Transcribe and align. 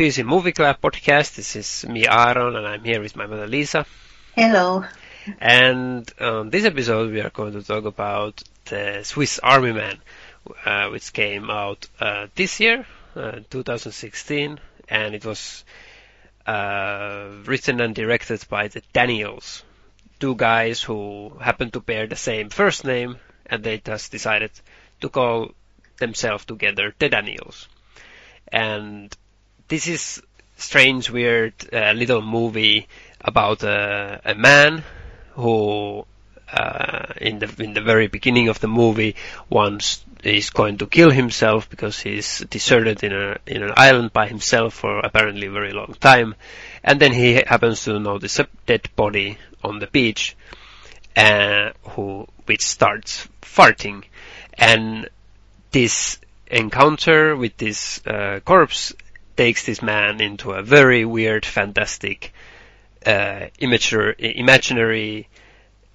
the 0.00 0.06
PC 0.06 0.24
Movie 0.24 0.52
Club 0.52 0.80
podcast. 0.80 1.34
This 1.34 1.56
is 1.56 1.84
me, 1.86 2.08
Aaron, 2.08 2.56
and 2.56 2.66
I'm 2.66 2.82
here 2.82 3.02
with 3.02 3.16
my 3.16 3.26
mother, 3.26 3.46
Lisa. 3.46 3.84
Hello. 4.34 4.82
And 5.38 6.10
on 6.18 6.48
this 6.48 6.64
episode, 6.64 7.12
we 7.12 7.20
are 7.20 7.28
going 7.28 7.52
to 7.52 7.62
talk 7.62 7.84
about 7.84 8.42
the 8.64 9.02
Swiss 9.02 9.38
Army 9.40 9.72
Man, 9.72 9.98
uh, 10.64 10.88
which 10.88 11.12
came 11.12 11.50
out 11.50 11.86
uh, 12.00 12.28
this 12.34 12.60
year, 12.60 12.86
uh, 13.14 13.40
2016, 13.50 14.58
and 14.88 15.14
it 15.14 15.26
was 15.26 15.64
uh, 16.46 17.28
written 17.44 17.82
and 17.82 17.94
directed 17.94 18.42
by 18.48 18.68
the 18.68 18.80
Daniels, 18.94 19.64
two 20.18 20.34
guys 20.34 20.82
who 20.82 21.30
happen 21.42 21.70
to 21.72 21.80
bear 21.80 22.06
the 22.06 22.16
same 22.16 22.48
first 22.48 22.86
name, 22.86 23.18
and 23.44 23.62
they 23.62 23.76
just 23.76 24.10
decided 24.10 24.52
to 25.02 25.10
call 25.10 25.50
themselves 25.98 26.46
together 26.46 26.94
the 26.98 27.10
Daniels. 27.10 27.68
And 28.50 29.14
this 29.70 29.86
is 29.86 30.20
strange, 30.56 31.10
weird 31.10 31.54
uh, 31.72 31.92
little 31.92 32.20
movie 32.20 32.86
about 33.20 33.62
a, 33.62 34.20
a 34.24 34.34
man 34.34 34.82
who, 35.34 36.04
uh, 36.52 37.06
in 37.16 37.38
the 37.38 37.54
in 37.62 37.72
the 37.72 37.80
very 37.80 38.08
beginning 38.08 38.48
of 38.48 38.60
the 38.60 38.68
movie, 38.68 39.14
wants 39.48 40.04
is 40.22 40.50
going 40.50 40.76
to 40.76 40.86
kill 40.86 41.10
himself 41.10 41.70
because 41.70 41.98
he's 41.98 42.40
deserted 42.50 43.02
in 43.02 43.12
a 43.12 43.38
in 43.46 43.62
an 43.62 43.72
island 43.76 44.12
by 44.12 44.26
himself 44.26 44.74
for 44.74 44.98
apparently 44.98 45.46
a 45.46 45.50
very 45.52 45.72
long 45.72 45.94
time, 46.00 46.34
and 46.84 47.00
then 47.00 47.12
he 47.12 47.34
happens 47.34 47.84
to 47.84 47.98
notice 47.98 48.38
a 48.40 48.48
dead 48.66 48.88
body 48.96 49.38
on 49.62 49.78
the 49.78 49.86
beach, 49.86 50.36
uh, 51.16 51.70
who 51.90 52.26
which 52.46 52.62
starts 52.62 53.28
farting, 53.40 54.02
and 54.54 55.08
this 55.70 56.18
encounter 56.48 57.36
with 57.36 57.56
this 57.56 58.04
uh, 58.04 58.40
corpse 58.44 58.92
takes 59.40 59.64
this 59.64 59.80
man 59.80 60.20
into 60.20 60.52
a 60.52 60.62
very 60.62 61.02
weird, 61.06 61.46
fantastic, 61.46 62.34
uh, 63.06 63.46
imaginary, 63.58 64.14
imaginary 64.36 65.28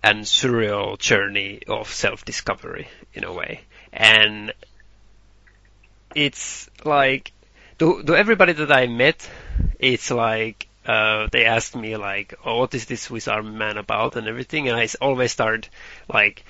and 0.03 0.25
surreal 0.25 0.97
journey 0.97 1.61
of 1.67 1.87
self-discovery 1.87 2.87
in 3.13 3.23
a 3.23 3.31
way. 3.31 3.61
And 3.93 4.51
it's 6.15 6.67
like, 6.83 7.33
to, 7.77 8.01
to 8.01 8.15
everybody 8.15 8.53
that 8.53 8.71
I 8.71 8.87
met, 8.87 9.29
it's 9.77 10.09
like, 10.09 10.67
uh, 10.87 11.27
they 11.31 11.45
asked 11.45 11.75
me 11.75 11.97
like, 11.97 12.33
oh, 12.43 12.61
what 12.61 12.73
is 12.73 12.85
this 12.87 13.27
Army 13.27 13.51
Man 13.51 13.77
about 13.77 14.15
and 14.15 14.27
everything, 14.27 14.69
and 14.69 14.75
I 14.75 14.87
always 14.99 15.31
start 15.31 15.69
like, 16.11 16.43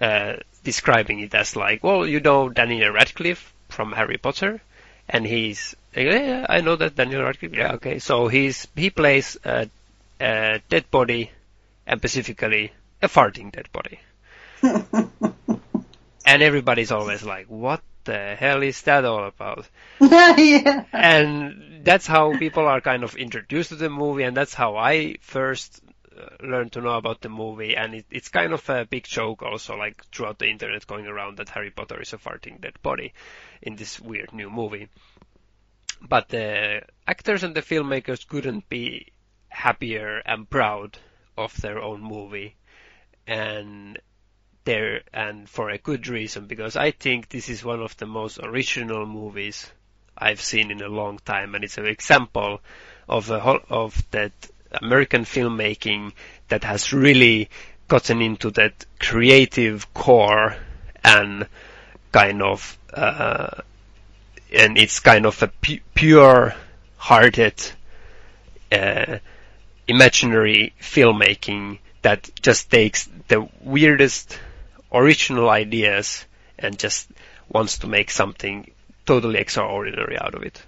uh, 0.00 0.36
describing 0.64 1.20
it 1.20 1.34
as 1.34 1.56
like, 1.56 1.84
well, 1.84 2.06
you 2.06 2.20
know 2.20 2.48
Daniel 2.48 2.94
Radcliffe 2.94 3.52
from 3.68 3.92
Harry 3.92 4.16
Potter, 4.16 4.62
and 5.10 5.26
he's, 5.26 5.76
yeah, 5.98 6.46
I 6.48 6.60
know 6.60 6.76
that 6.76 6.96
Daniel 6.96 7.22
Radcliffe, 7.22 7.54
yeah, 7.54 7.72
okay, 7.74 7.98
so 7.98 8.28
he's, 8.28 8.66
he 8.76 8.90
plays 8.90 9.36
a, 9.44 9.68
a 10.20 10.60
dead 10.68 10.90
body, 10.90 11.30
and 11.86 12.00
specifically 12.00 12.72
a 13.02 13.08
farting 13.08 13.52
dead 13.52 13.68
body. 13.72 14.00
and 16.26 16.42
everybody's 16.42 16.92
always 16.92 17.22
like, 17.22 17.46
what 17.46 17.82
the 18.04 18.34
hell 18.36 18.62
is 18.62 18.82
that 18.82 19.04
all 19.04 19.26
about? 19.26 19.68
yeah. 20.00 20.84
And 20.92 21.84
that's 21.84 22.06
how 22.06 22.36
people 22.38 22.66
are 22.66 22.80
kind 22.80 23.04
of 23.04 23.16
introduced 23.16 23.70
to 23.70 23.76
the 23.76 23.90
movie, 23.90 24.24
and 24.24 24.36
that's 24.36 24.54
how 24.54 24.76
I 24.76 25.16
first 25.20 25.80
uh, 26.16 26.46
learned 26.46 26.72
to 26.72 26.80
know 26.80 26.96
about 26.96 27.20
the 27.20 27.28
movie. 27.28 27.76
And 27.76 27.94
it, 27.94 28.06
it's 28.10 28.28
kind 28.28 28.52
of 28.52 28.68
a 28.68 28.84
big 28.84 29.04
joke 29.04 29.42
also, 29.42 29.76
like 29.76 30.04
throughout 30.06 30.38
the 30.38 30.48
internet 30.48 30.86
going 30.86 31.06
around 31.06 31.38
that 31.38 31.50
Harry 31.50 31.70
Potter 31.70 32.00
is 32.00 32.12
a 32.12 32.18
farting 32.18 32.60
dead 32.60 32.74
body 32.82 33.12
in 33.62 33.76
this 33.76 34.00
weird 34.00 34.32
new 34.32 34.50
movie. 34.50 34.88
But 36.00 36.28
the 36.28 36.82
actors 37.06 37.42
and 37.42 37.54
the 37.54 37.62
filmmakers 37.62 38.26
couldn't 38.26 38.68
be 38.68 39.12
happier 39.48 40.18
and 40.24 40.48
proud 40.48 40.98
of 41.36 41.56
their 41.60 41.80
own 41.80 42.02
movie. 42.02 42.56
And 43.26 43.98
there, 44.64 45.02
and 45.12 45.48
for 45.48 45.70
a 45.70 45.78
good 45.78 46.08
reason, 46.08 46.46
because 46.46 46.76
I 46.76 46.90
think 46.90 47.28
this 47.28 47.48
is 47.48 47.64
one 47.64 47.80
of 47.80 47.96
the 47.96 48.06
most 48.06 48.38
original 48.38 49.06
movies 49.06 49.70
I've 50.16 50.40
seen 50.40 50.70
in 50.70 50.82
a 50.82 50.88
long 50.88 51.18
time, 51.24 51.54
and 51.54 51.64
it's 51.64 51.78
an 51.78 51.86
example 51.86 52.60
of 53.08 53.30
a 53.30 53.40
whole, 53.40 53.60
of 53.70 54.02
that 54.10 54.32
American 54.82 55.24
filmmaking 55.24 56.12
that 56.48 56.64
has 56.64 56.92
really 56.92 57.48
gotten 57.86 58.20
into 58.20 58.50
that 58.50 58.84
creative 58.98 59.92
core 59.94 60.56
and 61.02 61.46
kind 62.12 62.42
of 62.42 62.78
uh, 62.92 63.62
and 64.52 64.78
it's 64.78 65.00
kind 65.00 65.26
of 65.26 65.42
a 65.42 65.48
pu- 65.48 65.80
pure 65.94 66.54
hearted 66.96 67.54
uh, 68.72 69.18
imaginary 69.86 70.74
filmmaking 70.80 71.78
that 72.02 72.30
just 72.42 72.70
takes 72.70 73.08
the 73.28 73.48
weirdest 73.62 74.38
original 74.92 75.48
ideas 75.48 76.24
and 76.58 76.78
just 76.78 77.08
wants 77.48 77.78
to 77.78 77.86
make 77.86 78.10
something 78.10 78.70
totally 79.06 79.38
extraordinary 79.38 80.18
out 80.18 80.34
of 80.34 80.42
it. 80.42 80.62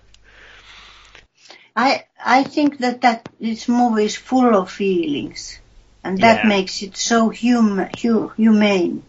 I 1.77 2.05
I 2.25 2.45
think 2.45 2.79
that 2.79 3.01
that 3.03 3.29
this 3.41 3.69
movie 3.69 4.05
is 4.05 4.17
full 4.17 4.55
of 4.57 4.71
feelings, 4.71 5.59
and 6.05 6.19
that 6.19 6.45
Yeah. 6.45 6.49
makes 6.49 6.83
it 6.83 6.97
so 6.97 7.31
hum, 7.31 7.89
hu, 8.01 8.29
humane, 8.37 9.03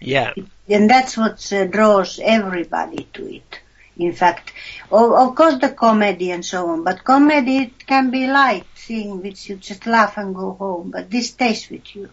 Yeah, 0.00 0.34
and 0.68 0.90
that's 0.90 1.16
what 1.16 1.52
uh, 1.52 1.66
draws 1.66 2.18
everybody 2.22 3.08
to 3.14 3.34
it. 3.34 3.59
In 4.00 4.12
fact, 4.12 4.52
of, 4.90 5.12
of 5.12 5.34
course 5.34 5.58
the 5.58 5.70
comedy 5.70 6.30
and 6.30 6.44
so 6.44 6.68
on, 6.70 6.84
but 6.84 7.04
comedy 7.04 7.58
it 7.58 7.86
can 7.86 8.10
be 8.10 8.26
light 8.26 8.66
thing 8.76 9.22
which 9.22 9.48
you 9.48 9.56
just 9.56 9.86
laugh 9.86 10.16
and 10.18 10.34
go 10.34 10.52
home, 10.52 10.90
but 10.90 11.10
this 11.10 11.28
stays 11.30 11.68
with 11.70 11.94
you. 11.94 12.10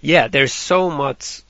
yeah, 0.00 0.28
there's 0.28 0.52
so 0.52 0.90
much, 0.90 1.42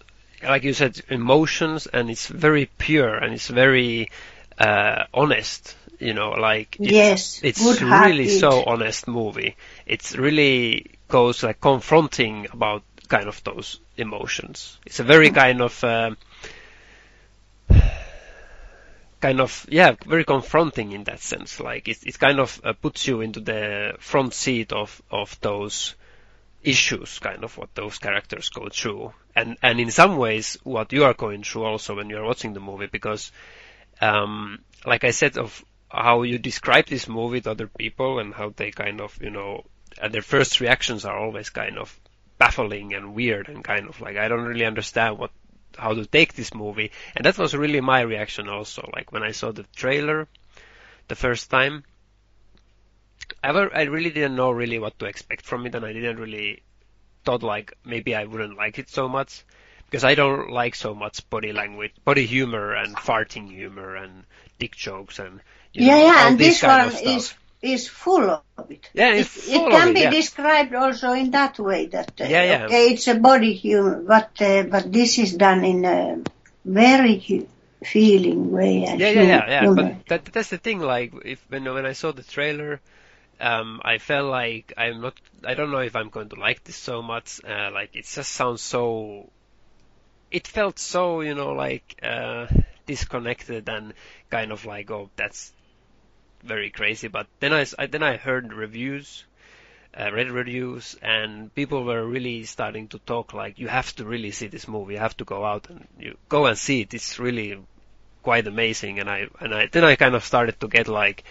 like 0.42 0.62
you 0.64 0.72
said, 0.72 1.00
emotions, 1.08 1.86
and 1.86 2.10
it's 2.10 2.26
very 2.26 2.66
pure 2.78 3.14
and 3.16 3.34
it's 3.34 3.48
very 3.48 4.10
uh, 4.58 5.04
honest. 5.14 5.76
You 5.98 6.14
know, 6.14 6.30
like 6.30 6.76
it's, 6.82 6.92
Yes, 6.92 7.40
it's 7.42 7.82
really 7.82 8.28
so 8.28 8.64
honest 8.64 9.08
movie. 9.08 9.56
It's 9.86 10.16
really 10.16 10.86
goes 11.08 11.42
like 11.42 11.60
confronting 11.60 12.46
about 12.52 12.82
kind 13.08 13.28
of 13.28 13.42
those 13.44 13.80
emotions. 13.96 14.78
It's 14.86 15.00
a 15.00 15.04
very 15.04 15.30
kind 15.30 15.60
of. 15.60 15.82
Um, 15.84 16.16
kind 19.20 19.40
of 19.40 19.66
yeah 19.68 19.94
very 20.06 20.24
confronting 20.24 20.92
in 20.92 21.04
that 21.04 21.20
sense. 21.20 21.60
Like 21.60 21.88
it, 21.88 21.98
it 22.06 22.18
kind 22.18 22.40
of 22.40 22.60
uh, 22.64 22.72
puts 22.72 23.06
you 23.06 23.20
into 23.20 23.40
the 23.40 23.94
front 23.98 24.34
seat 24.34 24.72
of 24.72 25.02
of 25.10 25.38
those 25.40 25.94
issues 26.62 27.18
kind 27.20 27.44
of 27.44 27.56
what 27.56 27.74
those 27.74 27.98
characters 27.98 28.48
go 28.48 28.68
through. 28.68 29.12
And 29.34 29.56
and 29.62 29.80
in 29.80 29.90
some 29.90 30.16
ways 30.16 30.58
what 30.64 30.92
you 30.92 31.04
are 31.04 31.14
going 31.14 31.42
through 31.42 31.64
also 31.64 31.96
when 31.96 32.10
you're 32.10 32.24
watching 32.24 32.52
the 32.52 32.60
movie 32.60 32.86
because 32.86 33.32
um 34.00 34.60
like 34.84 35.04
I 35.04 35.10
said 35.10 35.38
of 35.38 35.64
how 35.88 36.22
you 36.22 36.38
describe 36.38 36.86
this 36.86 37.08
movie 37.08 37.40
to 37.40 37.50
other 37.50 37.66
people 37.66 38.18
and 38.18 38.34
how 38.34 38.52
they 38.54 38.70
kind 38.70 39.00
of 39.00 39.18
you 39.22 39.30
know 39.30 39.64
and 40.00 40.12
their 40.12 40.22
first 40.22 40.60
reactions 40.60 41.04
are 41.04 41.18
always 41.18 41.50
kind 41.50 41.78
of 41.78 41.98
baffling 42.38 42.94
and 42.94 43.14
weird 43.14 43.48
and 43.48 43.64
kind 43.64 43.88
of 43.88 44.00
like 44.00 44.16
I 44.16 44.28
don't 44.28 44.44
really 44.44 44.64
understand 44.64 45.18
what 45.18 45.30
how 45.78 45.94
to 45.94 46.06
take 46.06 46.34
this 46.34 46.54
movie 46.54 46.90
and 47.16 47.24
that 47.24 47.38
was 47.38 47.54
really 47.54 47.80
my 47.80 48.00
reaction 48.00 48.48
also 48.48 48.88
like 48.94 49.12
when 49.12 49.22
I 49.22 49.32
saw 49.32 49.52
the 49.52 49.64
trailer 49.76 50.28
the 51.08 51.16
first 51.16 51.50
time 51.50 51.84
I, 53.42 53.52
were, 53.52 53.74
I 53.74 53.82
really 53.82 54.10
didn't 54.10 54.36
know 54.36 54.50
really 54.50 54.78
what 54.78 54.98
to 54.98 55.06
expect 55.06 55.44
from 55.46 55.66
it 55.66 55.74
and 55.74 55.84
I 55.84 55.92
didn't 55.92 56.18
really 56.18 56.62
thought 57.24 57.42
like 57.42 57.74
maybe 57.84 58.14
I 58.14 58.24
wouldn't 58.24 58.56
like 58.56 58.78
it 58.78 58.88
so 58.88 59.08
much 59.08 59.44
because 59.86 60.04
I 60.04 60.14
don't 60.14 60.50
like 60.50 60.74
so 60.74 60.94
much 60.94 61.28
body 61.30 61.52
language, 61.52 61.92
body 62.04 62.26
humor 62.26 62.74
and 62.74 62.96
farting 62.96 63.50
humor 63.50 63.96
and 63.96 64.24
dick 64.58 64.76
jokes 64.76 65.18
and 65.18 65.40
you 65.72 65.84
yeah, 65.86 65.98
know, 65.98 66.06
yeah, 66.06 66.14
all 66.16 66.28
and 66.28 66.38
this 66.38 66.62
one 66.64 66.80
of 66.80 66.94
stuff. 66.94 67.02
is 67.02 67.34
is 67.62 67.88
full 67.88 68.30
of 68.30 68.70
it. 68.70 68.88
Yeah, 68.94 69.14
it's 69.14 69.36
it, 69.36 69.52
full 69.52 69.66
it 69.66 69.72
of 69.72 69.72
can 69.72 69.88
it, 69.88 69.94
be 69.94 70.00
yeah. 70.00 70.10
described 70.10 70.74
also 70.74 71.12
in 71.12 71.30
that 71.32 71.58
way 71.58 71.86
that 71.86 72.20
uh, 72.20 72.24
Yeah, 72.24 72.44
yeah. 72.44 72.64
okay, 72.66 72.90
it's 72.90 73.08
a 73.08 73.14
body 73.16 73.52
humor, 73.54 74.02
but 74.06 74.40
uh, 74.40 74.62
but 74.64 74.92
this 74.92 75.18
is 75.18 75.34
done 75.34 75.64
in 75.64 75.84
a 75.84 76.22
very 76.64 77.18
hu- 77.18 77.48
feeling 77.84 78.50
way. 78.50 78.84
Yeah, 78.84 78.94
yeah, 78.94 79.22
yeah, 79.22 79.48
yeah. 79.48 79.74
But 79.74 80.06
that, 80.08 80.24
that's 80.26 80.50
the 80.50 80.58
thing. 80.58 80.80
Like, 80.80 81.12
if 81.24 81.44
when 81.48 81.64
when 81.64 81.86
I 81.86 81.92
saw 81.92 82.12
the 82.12 82.22
trailer, 82.22 82.80
um, 83.40 83.80
I 83.84 83.98
felt 83.98 84.30
like 84.30 84.72
I'm 84.76 85.00
not. 85.00 85.14
I 85.44 85.54
don't 85.54 85.70
know 85.70 85.78
if 85.78 85.96
I'm 85.96 86.10
going 86.10 86.28
to 86.30 86.36
like 86.36 86.64
this 86.64 86.76
so 86.76 87.02
much. 87.02 87.40
Uh, 87.44 87.70
like, 87.72 87.94
it 87.94 88.04
just 88.06 88.32
sounds 88.32 88.62
so. 88.62 89.30
It 90.30 90.46
felt 90.46 90.78
so, 90.78 91.22
you 91.22 91.34
know, 91.34 91.52
like 91.52 91.98
uh, 92.02 92.46
disconnected 92.86 93.68
and 93.68 93.94
kind 94.30 94.52
of 94.52 94.66
like, 94.66 94.90
oh, 94.90 95.08
that's 95.16 95.52
very 96.42 96.70
crazy. 96.70 97.08
But 97.08 97.26
then 97.40 97.52
I, 97.52 97.66
I- 97.78 97.86
then 97.86 98.02
I 98.02 98.16
heard 98.16 98.52
reviews, 98.52 99.24
uh, 99.98 100.10
read 100.12 100.30
reviews, 100.30 100.96
and 101.02 101.54
people 101.54 101.84
were 101.84 102.06
really 102.06 102.44
starting 102.44 102.88
to 102.88 102.98
talk 103.00 103.32
like, 103.34 103.58
you 103.58 103.68
have 103.68 103.94
to 103.96 104.04
really 104.04 104.30
see 104.30 104.46
this 104.48 104.68
movie. 104.68 104.94
You 104.94 105.00
have 105.00 105.16
to 105.18 105.24
go 105.24 105.44
out 105.44 105.68
and 105.70 105.86
you 105.98 106.16
go 106.28 106.46
and 106.46 106.56
see 106.58 106.82
it. 106.82 106.94
It's 106.94 107.18
really 107.18 107.58
quite 108.22 108.46
amazing. 108.46 108.98
And 109.00 109.08
I 109.10 109.28
and 109.40 109.54
I 109.54 109.66
then 109.66 109.84
I 109.84 109.96
kind 109.96 110.14
of 110.14 110.24
started 110.24 110.60
to 110.60 110.68
get 110.68 110.88
like 110.88 111.24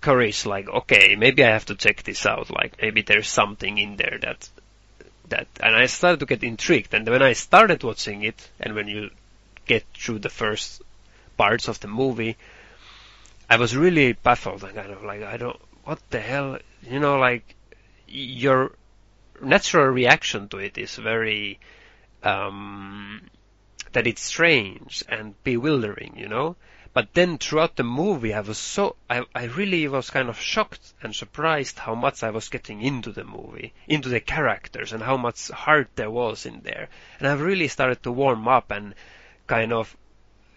courage, 0.00 0.44
like, 0.44 0.68
okay, 0.68 1.16
maybe 1.16 1.42
I 1.44 1.50
have 1.50 1.64
to 1.66 1.74
check 1.74 2.02
this 2.02 2.26
out. 2.26 2.50
Like, 2.50 2.76
maybe 2.82 3.02
there's 3.02 3.28
something 3.28 3.78
in 3.78 3.96
there 3.96 4.18
that 4.20 4.48
that, 5.30 5.48
and 5.60 5.74
I 5.74 5.86
started 5.86 6.20
to 6.20 6.26
get 6.26 6.44
intrigued. 6.44 6.92
And 6.92 7.08
when 7.08 7.22
I 7.22 7.32
started 7.32 7.82
watching 7.82 8.22
it, 8.22 8.48
and 8.60 8.74
when 8.74 8.88
you 8.88 9.10
get 9.66 9.84
through 9.94 10.18
the 10.18 10.28
first 10.28 10.82
parts 11.38 11.68
of 11.68 11.80
the 11.80 11.88
movie, 11.88 12.36
I 13.48 13.56
was 13.56 13.76
really 13.76 14.12
baffled 14.12 14.64
and 14.64 14.74
kind 14.74 14.90
of 14.90 15.02
like, 15.02 15.22
I 15.22 15.36
don't, 15.36 15.60
what 15.84 16.00
the 16.10 16.20
hell, 16.20 16.58
you 16.82 16.98
know, 16.98 17.18
like 17.18 17.54
your 18.08 18.72
natural 19.40 19.86
reaction 19.86 20.48
to 20.48 20.58
it 20.58 20.78
is 20.78 20.96
very 20.96 21.58
um, 22.22 23.20
that 23.92 24.06
it's 24.06 24.22
strange 24.22 25.04
and 25.08 25.42
bewildering, 25.44 26.14
you 26.16 26.28
know. 26.28 26.56
But 26.92 27.12
then 27.12 27.38
throughout 27.38 27.74
the 27.74 27.82
movie, 27.82 28.32
I 28.32 28.40
was 28.40 28.56
so 28.56 28.94
I 29.10 29.24
I 29.34 29.44
really 29.46 29.88
was 29.88 30.10
kind 30.10 30.28
of 30.28 30.38
shocked 30.38 30.94
and 31.02 31.12
surprised 31.14 31.80
how 31.80 31.96
much 31.96 32.22
I 32.22 32.30
was 32.30 32.48
getting 32.48 32.82
into 32.82 33.10
the 33.10 33.24
movie, 33.24 33.74
into 33.88 34.08
the 34.08 34.20
characters, 34.20 34.92
and 34.92 35.02
how 35.02 35.16
much 35.16 35.48
heart 35.48 35.90
there 35.96 36.10
was 36.10 36.46
in 36.46 36.60
there. 36.60 36.88
And 37.18 37.26
I've 37.26 37.40
really 37.40 37.66
started 37.66 38.02
to 38.04 38.12
warm 38.12 38.46
up 38.46 38.70
and 38.70 38.94
kind 39.48 39.72
of 39.72 39.96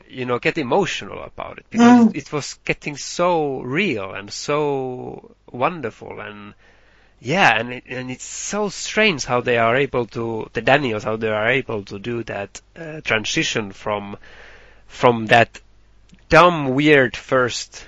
you 0.10 0.26
know 0.26 0.40
get 0.40 0.58
emotional 0.58 1.24
about 1.24 1.58
it 1.60 1.66
because 1.70 1.98
Mm. 1.98 2.16
it, 2.16 2.16
it 2.24 2.32
was 2.34 2.60
getting 2.66 2.98
so 2.98 3.62
real 3.62 4.14
and 4.14 4.32
so 4.32 5.36
wonderful 5.52 6.20
and 6.20 6.54
yeah, 7.20 7.58
and 7.60 7.74
it, 7.74 7.84
and 7.88 8.12
it's 8.12 8.24
so 8.26 8.70
strange 8.70 9.26
how 9.26 9.42
they 9.42 9.58
are 9.58 9.76
able 9.76 10.06
to 10.08 10.50
the 10.54 10.62
Daniels 10.62 11.04
how 11.04 11.16
they 11.16 11.30
are 11.30 11.50
able 11.50 11.84
to 11.86 12.00
do 12.00 12.24
that 12.24 12.62
uh, 12.76 13.02
transition 13.02 13.72
from 13.72 14.18
from 14.88 15.28
that 15.28 15.60
dumb 16.30 16.70
weird 16.76 17.16
first 17.18 17.88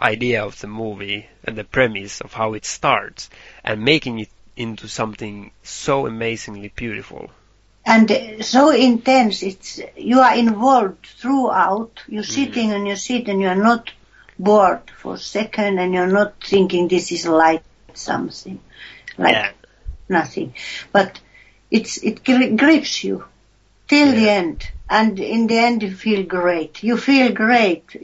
idea 0.00 0.44
of 0.44 0.58
the 0.60 0.66
movie 0.66 1.26
and 1.44 1.56
the 1.56 1.64
premise 1.64 2.20
of 2.20 2.32
how 2.32 2.54
it 2.54 2.64
starts 2.64 3.30
and 3.64 3.82
making 3.84 4.20
it 4.20 4.30
into 4.56 4.88
something 4.88 5.50
so 5.62 6.06
amazingly 6.06 6.72
beautiful. 6.74 7.30
And 7.88 8.44
so 8.44 8.70
intense. 8.70 9.42
It's 9.42 9.80
you 9.96 10.20
are 10.20 10.36
involved 10.36 11.06
throughout. 11.06 12.02
You're 12.06 12.22
mm. 12.22 12.36
sitting 12.38 12.72
on 12.72 12.84
your 12.84 12.96
seat 12.96 13.28
and 13.28 13.40
you 13.40 13.48
are 13.48 13.62
not 13.70 13.90
bored 14.38 14.90
for 14.90 15.14
a 15.14 15.18
second, 15.18 15.78
and 15.78 15.94
you're 15.94 16.14
not 16.20 16.34
thinking 16.44 16.86
this 16.86 17.10
is 17.10 17.26
like 17.26 17.62
something, 17.94 18.60
like 19.16 19.34
yeah. 19.34 19.50
nothing. 20.08 20.54
But 20.92 21.20
it's 21.70 21.96
it 22.02 22.24
gri- 22.24 22.56
grips 22.56 23.02
you 23.02 23.24
till 23.88 24.12
the 24.12 24.28
end, 24.28 24.70
and 24.88 25.18
in 25.18 25.46
the 25.46 25.58
end 25.58 25.82
you 25.82 25.94
feel 25.94 26.24
great. 26.24 26.82
You 26.82 26.98
feel 26.98 27.32
great 27.32 27.96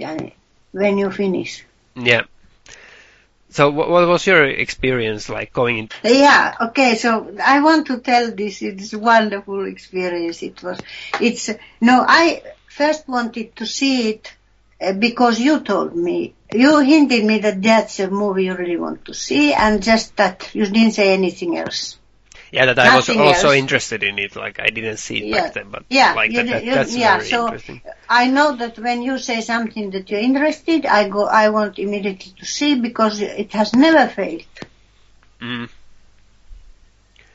when 0.72 0.98
you 0.98 1.10
finish. 1.10 1.64
Yeah. 1.94 2.22
So 3.54 3.70
what, 3.70 3.88
was 3.88 4.26
your 4.26 4.44
experience 4.44 5.28
like 5.28 5.52
going 5.52 5.78
in? 5.78 5.88
Yeah, 6.02 6.56
okay, 6.60 6.96
so 6.96 7.36
I 7.40 7.60
want 7.60 7.86
to 7.86 8.00
tell 8.00 8.32
this, 8.32 8.60
it's 8.62 8.92
a 8.92 8.98
wonderful 8.98 9.64
experience 9.66 10.42
it 10.42 10.60
was. 10.60 10.80
It's, 11.20 11.50
no, 11.80 12.04
I 12.06 12.42
first 12.66 13.06
wanted 13.06 13.54
to 13.54 13.64
see 13.64 14.10
it 14.10 14.32
uh, 14.80 14.94
because 14.94 15.38
you 15.38 15.60
told 15.60 15.94
me, 15.94 16.34
you 16.52 16.80
hinted 16.80 17.24
me 17.24 17.38
that 17.38 17.62
that's 17.62 18.00
a 18.00 18.10
movie 18.10 18.46
you 18.46 18.56
really 18.56 18.76
want 18.76 19.04
to 19.04 19.14
see 19.14 19.52
and 19.52 19.84
just 19.84 20.16
that 20.16 20.52
you 20.52 20.66
didn't 20.66 20.94
say 20.94 21.12
anything 21.12 21.56
else. 21.56 21.96
Yeah, 22.54 22.66
that 22.66 22.78
I 22.78 22.94
was 22.94 23.08
Nothing 23.08 23.20
also 23.20 23.48
else. 23.48 23.56
interested 23.56 24.04
in 24.04 24.16
it. 24.20 24.36
Like 24.36 24.60
I 24.60 24.68
didn't 24.68 24.98
see 24.98 25.16
it 25.18 25.24
Yeah. 25.24 25.36
back 25.42 25.54
then, 25.54 25.70
but 25.70 25.82
Yeah, 25.90 26.12
like 26.14 26.30
you 26.30 26.36
that, 26.44 26.46
that 26.52 26.64
you- 26.64 26.74
that's 26.74 26.94
yeah, 26.96 27.16
very 27.16 27.28
so 27.28 27.44
interesting. 27.46 27.82
I 28.08 28.28
know 28.28 28.54
that 28.56 28.78
when 28.78 29.02
you 29.02 29.18
say 29.18 29.40
something 29.40 29.90
that 29.90 30.08
you're 30.08 30.20
interested, 30.20 30.86
I 30.86 31.08
go, 31.08 31.24
I 31.26 31.48
want 31.48 31.80
immediately 31.80 32.32
to 32.38 32.44
see 32.46 32.76
because 32.76 33.20
it 33.20 33.52
has 33.54 33.74
never 33.74 34.06
failed. 34.08 34.46
Mm. 35.40 35.68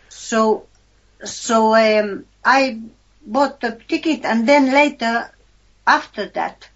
So, 0.08 0.68
so 1.24 1.76
um, 1.76 2.26
I 2.46 2.80
bought 3.26 3.60
the 3.60 3.72
ticket, 3.90 4.24
and 4.24 4.48
then 4.48 4.72
later, 4.72 5.30
after 5.86 6.28
that, 6.30 6.70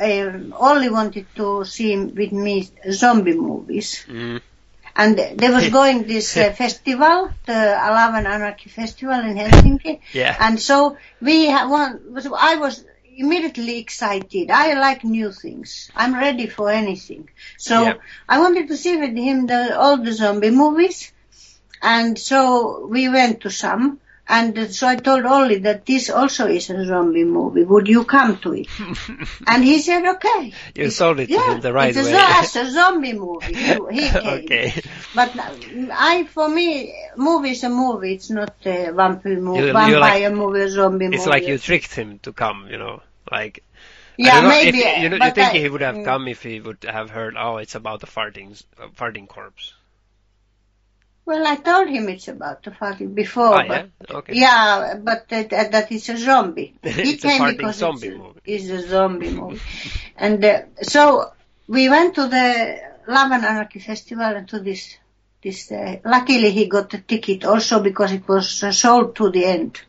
um, 0.00 0.52
Olli 0.58 0.88
wanted 0.88 1.26
to 1.36 1.64
see 1.64 1.96
with 1.96 2.32
me 2.32 2.68
zombie 2.90 3.34
movies, 3.36 4.04
Mm. 4.08 4.40
And 4.96 5.18
there 5.18 5.52
was 5.52 5.68
going 5.70 6.04
this 6.04 6.36
uh, 6.36 6.52
festival, 6.62 7.30
the 7.46 7.52
Love 7.54 8.14
and 8.14 8.26
Anarchy 8.26 8.70
Festival 8.70 9.18
in 9.18 9.36
Helsinki, 9.36 10.00
Yeah. 10.12 10.36
and 10.38 10.60
so 10.60 10.96
we 11.20 11.50
ha- 11.50 11.68
one. 11.68 12.20
so 12.20 12.34
I 12.34 12.56
was 12.56 12.84
immediately 13.16 13.78
excited. 13.78 14.50
I 14.50 14.74
like 14.74 15.02
new 15.04 15.32
things. 15.32 15.90
I'm 15.96 16.14
ready 16.14 16.46
for 16.46 16.70
anything. 16.70 17.28
So 17.58 17.82
Yeah. 17.82 17.94
I 18.28 18.38
wanted 18.38 18.68
to 18.68 18.76
see 18.76 18.96
with 18.96 19.16
him 19.16 19.46
the 19.46 19.76
all 19.78 19.96
the 19.98 20.12
zombie 20.12 20.50
movies, 20.50 21.12
and 21.82 22.18
so 22.18 22.86
we 22.86 23.08
went 23.08 23.40
to 23.42 23.50
some. 23.50 24.00
And 24.26 24.74
so 24.74 24.88
I 24.88 24.96
told 24.96 25.26
Olli 25.26 25.58
that 25.58 25.84
this 25.84 26.08
also 26.08 26.46
is 26.46 26.70
a 26.70 26.86
zombie 26.86 27.24
movie. 27.24 27.62
Would 27.64 27.88
you 27.88 28.04
come 28.04 28.38
to 28.38 28.54
it? 28.54 28.68
and 29.46 29.62
he 29.62 29.80
said, 29.80 30.04
okay. 30.16 30.52
You 30.74 30.90
sold 30.90 31.20
it 31.20 31.26
to 31.26 31.32
yeah, 31.34 31.54
him 31.54 31.60
the 31.60 31.74
right 31.74 31.94
it's 31.94 32.06
way. 32.06 32.14
it's 32.16 32.56
a 32.56 32.70
zombie 32.70 33.12
movie. 33.12 33.54
He 33.54 33.54
came. 34.08 34.26
okay. 34.26 34.82
But 35.14 35.32
I, 35.36 36.24
for 36.24 36.48
me, 36.48 36.94
movie 37.16 37.50
is 37.50 37.64
a 37.64 37.68
movie. 37.68 38.14
It's 38.14 38.30
not 38.30 38.54
a 38.64 38.92
vampire 38.92 39.40
movie, 39.40 39.60
You- 39.60 39.66
you 39.66 39.72
vampire 39.74 40.30
like- 40.30 40.32
movie, 40.32 40.60
a 40.60 40.68
zombie 40.70 41.04
movie. 41.04 41.16
It's 41.16 41.26
like 41.26 41.46
you 41.46 41.58
tricked 41.58 41.94
him 41.94 42.18
to 42.20 42.32
come, 42.32 42.68
you 42.70 42.78
know, 42.78 43.02
like. 43.30 43.62
Yeah, 44.16 44.40
know 44.40 44.48
maybe. 44.48 44.78
If, 44.78 45.02
you, 45.02 45.08
know, 45.10 45.16
you 45.16 45.32
think 45.32 45.54
I- 45.54 45.58
he 45.58 45.68
would 45.68 45.82
have 45.82 45.96
mm. 45.96 46.04
come 46.04 46.28
if 46.28 46.42
he 46.42 46.60
would 46.60 46.84
have 46.88 47.10
heard, 47.10 47.34
oh, 47.38 47.58
it's 47.58 47.74
about 47.74 48.00
the 48.00 48.06
farting, 48.06 48.62
uh, 48.80 48.86
farting 48.96 49.28
corpse. 49.28 49.74
Well, 51.26 51.46
I 51.46 51.56
told 51.56 51.88
him 51.88 52.08
it's 52.10 52.28
about 52.28 52.62
the 52.62 52.70
farting 52.70 53.14
before, 53.14 53.54
Ah, 53.54 53.64
but 53.66 53.88
yeah? 54.10 54.16
Okay. 54.16 54.34
yeah, 54.34 54.94
but 55.02 55.28
that, 55.30 55.50
that, 55.50 55.72
that 55.72 55.90
it's 55.92 56.08
a 56.10 56.16
zombie. 56.18 56.74
He 56.82 56.90
It's 57.14 57.24
a 57.24 57.28
came 57.28 57.46
because 57.56 57.76
zombie 57.78 58.08
it's, 58.10 58.18
movie. 58.18 58.40
It's 58.44 58.68
a 58.70 58.88
zombie 58.88 59.30
movie, 59.30 59.60
and 60.16 60.44
uh, 60.44 60.62
so 60.82 61.32
we 61.66 61.88
went 61.88 62.14
to 62.16 62.28
the 62.28 62.78
Love 63.08 63.32
and 63.32 63.44
Anarchy 63.44 63.78
Festival 63.80 64.24
and 64.36 64.48
to 64.48 64.60
this. 64.60 64.98
This 65.42 65.70
uh, 65.72 65.96
luckily 66.04 66.50
he 66.50 66.66
got 66.68 66.88
the 66.90 66.98
ticket 66.98 67.44
also 67.44 67.82
because 67.82 68.12
it 68.12 68.26
was 68.26 68.62
uh, 68.62 68.72
sold 68.72 69.14
to 69.16 69.30
the 69.30 69.44
end. 69.44 69.80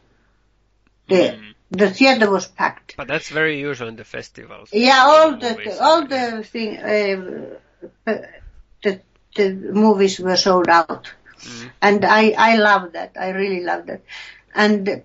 The 1.08 1.38
Mm. 1.38 1.54
the 1.72 1.90
theater 1.90 2.30
was 2.32 2.48
packed. 2.48 2.96
But 2.98 3.08
that's 3.08 3.30
very 3.30 3.60
usual 3.60 3.88
in 3.88 3.96
the 3.96 4.04
festivals. 4.04 4.70
Yeah, 4.74 5.04
all 5.06 5.32
Movies. 5.32 5.66
the 5.66 5.84
all 5.84 6.08
the 6.08 6.44
thing 6.44 6.78
uh, 6.78 8.10
uh, 8.12 8.18
the 8.84 9.02
the 9.36 9.54
movies 9.54 10.20
were 10.20 10.38
sold 10.38 10.70
out, 10.70 11.12
Mm. 11.42 11.72
and 11.82 12.06
I 12.06 12.34
I 12.38 12.58
love 12.58 12.94
that. 12.94 13.12
I 13.20 13.30
really 13.30 13.64
love 13.64 13.86
that, 13.88 14.02
and 14.54 15.04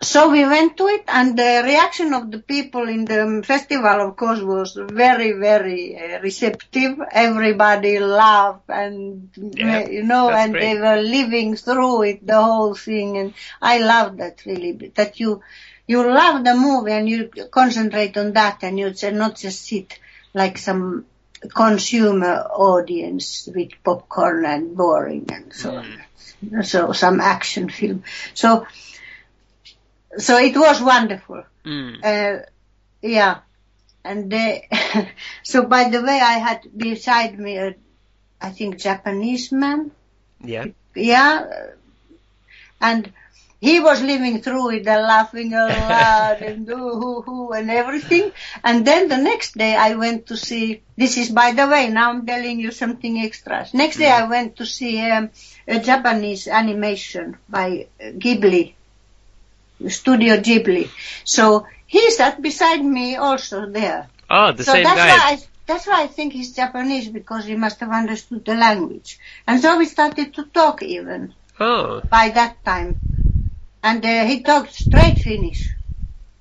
so 0.00 0.30
we 0.30 0.44
went 0.44 0.76
to 0.76 0.86
it, 0.86 1.02
and 1.08 1.36
the 1.36 1.62
reaction 1.64 2.14
of 2.14 2.30
the 2.30 2.38
people 2.38 2.88
in 2.88 3.04
the 3.04 3.42
festival, 3.44 4.00
of 4.00 4.16
course, 4.16 4.40
was 4.40 4.74
very 4.74 5.32
very 5.32 5.96
uh, 5.98 6.20
receptive. 6.20 7.00
Everybody 7.10 7.98
laughed, 7.98 8.68
and 8.68 9.30
Yeah, 9.36 9.88
you 9.88 10.04
know, 10.04 10.30
and 10.30 10.52
great. 10.52 10.62
they 10.62 10.80
were 10.80 11.00
living 11.02 11.56
through 11.56 12.02
it, 12.02 12.26
the 12.26 12.40
whole 12.40 12.74
thing, 12.74 13.18
and 13.18 13.34
I 13.60 13.78
love 13.78 14.18
that 14.18 14.46
really. 14.46 14.72
That 14.94 15.18
you 15.18 15.42
you 15.88 16.06
love 16.06 16.44
the 16.44 16.54
movie 16.54 16.92
and 16.92 17.08
you 17.08 17.30
concentrate 17.50 18.16
on 18.16 18.34
that 18.34 18.62
and 18.62 18.78
you 18.78 18.92
not 19.12 19.36
just 19.36 19.64
sit 19.66 19.98
like 20.34 20.58
some 20.58 21.06
consumer 21.54 22.34
audience 22.50 23.48
with 23.54 23.70
popcorn 23.84 24.44
and 24.44 24.76
boring 24.76 25.26
and 25.32 25.52
so 25.52 25.76
on. 25.76 26.62
So 26.62 26.92
some 26.92 27.20
action 27.20 27.68
film. 27.68 28.04
So 28.34 28.66
so 30.16 30.38
it 30.38 30.56
was 30.56 30.80
wonderful. 30.80 31.44
Mm. 31.64 32.04
Uh, 32.04 32.44
yeah. 33.02 33.38
And 34.04 34.32
uh, 34.32 34.58
so 35.42 35.64
by 35.64 35.90
the 35.90 36.02
way, 36.02 36.20
I 36.20 36.38
had 36.38 36.60
beside 36.76 37.38
me 37.38 37.58
a, 37.58 37.74
I 38.40 38.50
think 38.50 38.78
Japanese 38.78 39.52
man 39.52 39.90
Yeah. 40.40 40.66
yeah, 40.94 41.44
and 42.80 43.12
he 43.60 43.80
was 43.80 44.00
living 44.02 44.40
through 44.40 44.70
it 44.70 44.86
and 44.86 45.02
laughing 45.02 45.52
a 45.52 45.66
lot 45.66 46.40
and 46.42 46.68
ooh, 46.70 47.00
hoo, 47.00 47.22
hoo, 47.22 47.52
and 47.52 47.70
everything. 47.70 48.30
And 48.62 48.86
then 48.86 49.08
the 49.08 49.16
next 49.16 49.56
day 49.58 49.74
I 49.74 49.94
went 49.94 50.26
to 50.26 50.36
see, 50.36 50.82
this 50.96 51.16
is 51.16 51.30
by 51.30 51.52
the 51.52 51.66
way, 51.66 51.88
now 51.88 52.10
I'm 52.10 52.24
telling 52.24 52.60
you 52.60 52.70
something 52.70 53.18
extra. 53.18 53.66
Next 53.74 53.96
day 53.96 54.10
I 54.10 54.24
went 54.28 54.56
to 54.56 54.66
see 54.66 55.00
um, 55.10 55.30
a 55.66 55.80
Japanese 55.80 56.46
animation 56.46 57.36
by 57.48 57.88
uh, 58.00 58.04
Ghibli, 58.12 58.74
Studio 59.88 60.36
Ghibli. 60.36 60.88
So 61.24 61.66
he 61.86 62.10
sat 62.12 62.40
beside 62.40 62.84
me 62.84 63.16
also 63.16 63.66
there. 63.70 64.08
Oh, 64.30 64.52
the 64.52 64.64
so 64.64 64.72
same 64.72 64.84
that's 64.84 64.96
guy. 64.96 65.08
why 65.08 65.32
I, 65.32 65.38
that's 65.66 65.86
why 65.86 66.02
I 66.04 66.06
think 66.06 66.32
he's 66.32 66.54
Japanese 66.54 67.08
because 67.08 67.44
he 67.44 67.56
must 67.56 67.80
have 67.80 67.90
understood 67.90 68.44
the 68.44 68.54
language. 68.54 69.18
And 69.46 69.60
so 69.60 69.78
we 69.78 69.86
started 69.86 70.34
to 70.34 70.44
talk 70.44 70.82
even 70.82 71.34
Oh, 71.60 72.02
by 72.08 72.28
that 72.30 72.64
time. 72.64 73.00
And 73.82 74.04
uh, 74.04 74.24
he 74.26 74.42
talked 74.42 74.72
straight 74.74 75.18
Finnish. 75.18 75.70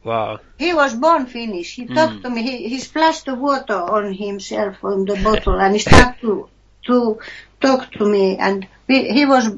Wow. 0.03 0.39
He 0.57 0.73
was 0.73 0.93
born 0.93 1.25
Finnish. 1.27 1.75
He 1.75 1.85
talked 1.85 2.15
Mm. 2.15 2.21
to 2.23 2.29
me. 2.29 2.41
He, 2.43 2.69
he 2.69 2.79
splashed 2.79 3.25
the 3.25 3.35
water 3.35 3.75
on 3.75 4.13
himself 4.13 4.83
on 4.83 5.05
the 5.05 5.15
bottle 5.17 5.59
and 5.59 5.73
he 5.73 5.79
started 5.79 6.19
to, 6.21 6.49
to 6.85 7.19
talk 7.59 7.91
to 7.93 8.05
me 8.05 8.37
and 8.37 8.67
we, 8.87 9.09
he 9.11 9.25
was 9.25 9.49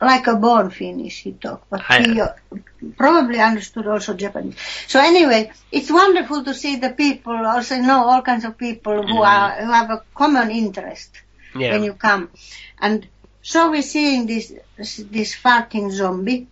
like 0.00 0.26
a 0.26 0.36
born 0.36 0.70
Finnish 0.70 1.22
he 1.22 1.32
talked, 1.32 1.68
but 1.70 1.82
I- 1.88 2.02
he 2.02 2.20
uh, 2.20 2.28
probably 2.96 3.40
understood 3.40 3.86
also 3.86 4.14
Japanese. 4.14 4.56
So 4.86 5.00
anyway, 5.00 5.52
it's 5.70 5.90
wonderful 5.90 6.44
to 6.44 6.54
see 6.54 6.76
the 6.76 6.90
people, 6.90 7.34
also 7.34 7.76
know 7.76 8.04
all 8.08 8.22
kinds 8.22 8.44
of 8.44 8.56
people 8.58 9.02
who 9.02 9.18
Mm. 9.20 9.26
are, 9.26 9.50
who 9.64 9.72
have 9.72 9.90
a 9.90 10.02
common 10.14 10.50
interest 10.50 11.10
Yeah. 11.54 11.72
when 11.72 11.82
you 11.84 11.94
come. 11.94 12.30
And 12.80 13.06
so 13.42 13.70
we're 13.70 13.82
seeing 13.82 14.26
this, 14.26 14.52
this 14.76 15.34
farting 15.34 15.90
zombie 15.90 16.46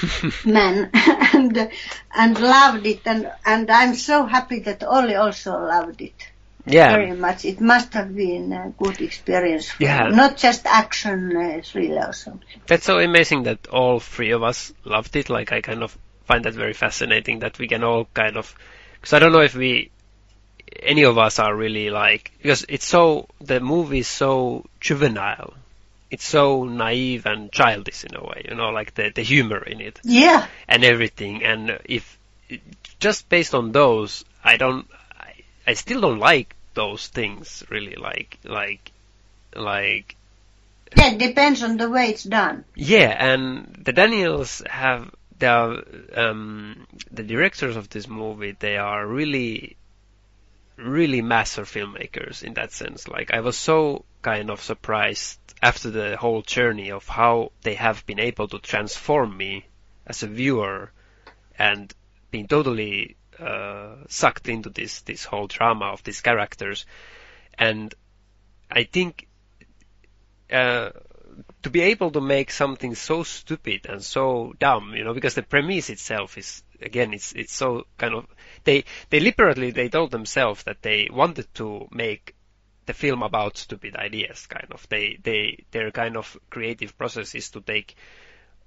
man 0.44 0.90
and 0.92 1.70
and 2.14 2.40
loved 2.40 2.86
it 2.86 3.00
and 3.06 3.30
and 3.44 3.70
I'm 3.70 3.94
so 3.94 4.26
happy 4.26 4.60
that 4.60 4.82
Olli 4.82 5.14
also 5.14 5.52
loved 5.52 6.00
it 6.00 6.32
yeah. 6.66 6.92
very 6.92 7.12
much. 7.16 7.44
It 7.44 7.60
must 7.60 7.94
have 7.94 8.14
been 8.14 8.52
a 8.52 8.72
good 8.76 9.00
experience 9.00 9.70
for 9.70 9.82
Yeah. 9.82 10.08
you. 10.08 10.14
Not 10.14 10.36
just 10.36 10.66
action 10.66 11.36
uh, 11.36 11.60
thriller 11.64 12.06
or 12.08 12.12
something. 12.12 12.60
That's 12.66 12.84
so 12.84 12.98
amazing 12.98 13.44
that 13.44 13.66
all 13.68 14.00
three 14.00 14.30
of 14.30 14.42
us 14.42 14.72
loved 14.84 15.16
it. 15.16 15.28
Like 15.28 15.52
I 15.52 15.60
kind 15.60 15.82
of 15.82 15.96
find 16.24 16.44
that 16.44 16.54
very 16.54 16.72
fascinating 16.72 17.40
that 17.40 17.58
we 17.58 17.66
can 17.68 17.82
all 17.82 18.06
kind 18.14 18.36
of, 18.36 18.54
because 18.94 19.12
I 19.12 19.18
don't 19.18 19.32
know 19.32 19.40
if 19.40 19.54
we, 19.54 19.90
any 20.80 21.02
of 21.04 21.18
us 21.18 21.38
are 21.38 21.54
really 21.54 21.90
like, 21.90 22.32
because 22.40 22.64
it's 22.68 22.86
so, 22.86 23.28
the 23.40 23.60
movie 23.60 23.98
is 24.00 24.08
so 24.08 24.64
juvenile. 24.80 25.54
It's 26.12 26.24
so 26.26 26.64
naive 26.64 27.24
and 27.26 27.50
childish 27.50 28.04
in 28.04 28.14
a 28.14 28.22
way, 28.22 28.44
you 28.48 28.54
know, 28.54 28.68
like 28.68 28.94
the, 28.94 29.10
the 29.14 29.22
humor 29.22 29.62
in 29.72 29.80
it 29.80 29.98
Yeah. 30.04 30.46
and 30.68 30.84
everything. 30.84 31.42
And 31.42 31.78
if, 31.86 32.18
just 33.00 33.28
based 33.30 33.54
on 33.54 33.72
those, 33.72 34.24
I 34.44 34.58
don't, 34.58 34.86
I, 35.18 35.32
I 35.66 35.72
still 35.74 36.02
don't 36.02 36.18
like 36.18 36.54
those 36.74 37.08
things 37.08 37.64
really, 37.70 37.96
like, 37.96 38.38
like, 38.44 38.92
like, 39.56 40.16
Yeah, 40.98 41.12
it 41.12 41.18
depends 41.18 41.62
on 41.62 41.78
the 41.78 41.88
way 41.88 42.10
it's 42.10 42.24
done. 42.24 42.64
yeah, 42.76 43.08
and 43.32 43.74
the 43.82 43.92
Daniels 43.94 44.62
have 44.68 45.10
they 45.38 45.48
are 45.48 45.82
um, 46.14 46.86
the 47.10 47.24
directors 47.24 47.74
of 47.76 47.88
this 47.88 48.06
movie. 48.06 48.54
They 48.56 48.76
are 48.76 49.04
really, 49.04 49.76
really 50.76 51.20
master 51.22 51.62
filmmakers 51.62 52.44
in 52.44 52.54
that 52.54 52.70
sense. 52.72 53.08
Like 53.08 53.32
I 53.32 53.40
was 53.40 53.56
so 53.56 54.04
kind 54.22 54.50
of 54.50 54.60
surprised 54.62 55.38
after 55.62 55.90
the 55.90 56.16
whole 56.16 56.42
journey 56.42 56.90
of 56.90 57.06
how 57.06 57.52
they 57.62 57.74
have 57.74 58.04
been 58.04 58.18
able 58.18 58.48
to 58.48 58.58
transform 58.58 59.36
me 59.36 59.64
as 60.06 60.22
a 60.22 60.26
viewer 60.26 60.90
and 61.56 61.94
being 62.32 62.48
totally 62.48 63.16
uh, 63.38 63.94
sucked 64.08 64.48
into 64.48 64.70
this 64.70 65.02
this 65.02 65.24
whole 65.24 65.46
drama 65.46 65.86
of 65.86 66.02
these 66.02 66.20
characters. 66.20 66.84
And 67.56 67.94
I 68.70 68.82
think 68.84 69.28
uh, 70.50 70.90
to 71.62 71.70
be 71.70 71.82
able 71.82 72.10
to 72.10 72.20
make 72.20 72.50
something 72.50 72.94
so 72.94 73.22
stupid 73.22 73.86
and 73.88 74.02
so 74.02 74.54
dumb, 74.58 74.94
you 74.96 75.04
know, 75.04 75.14
because 75.14 75.34
the 75.34 75.42
premise 75.42 75.90
itself 75.90 76.36
is 76.36 76.62
again, 76.80 77.14
it's 77.14 77.32
it's 77.32 77.54
so 77.54 77.86
kind 77.98 78.14
of 78.14 78.26
they 78.64 78.84
they 79.10 79.20
deliberately 79.20 79.70
they 79.70 79.88
told 79.88 80.10
themselves 80.10 80.64
that 80.64 80.82
they 80.82 81.08
wanted 81.10 81.46
to 81.54 81.88
make 81.92 82.34
the 82.86 82.94
film 82.94 83.22
about 83.22 83.56
stupid 83.56 83.96
ideas, 83.96 84.46
kind 84.46 84.72
of. 84.72 84.88
They 84.88 85.18
they 85.22 85.64
their 85.70 85.90
kind 85.90 86.16
of 86.16 86.36
creative 86.50 86.96
process 86.96 87.34
is 87.34 87.50
to 87.50 87.60
take 87.60 87.94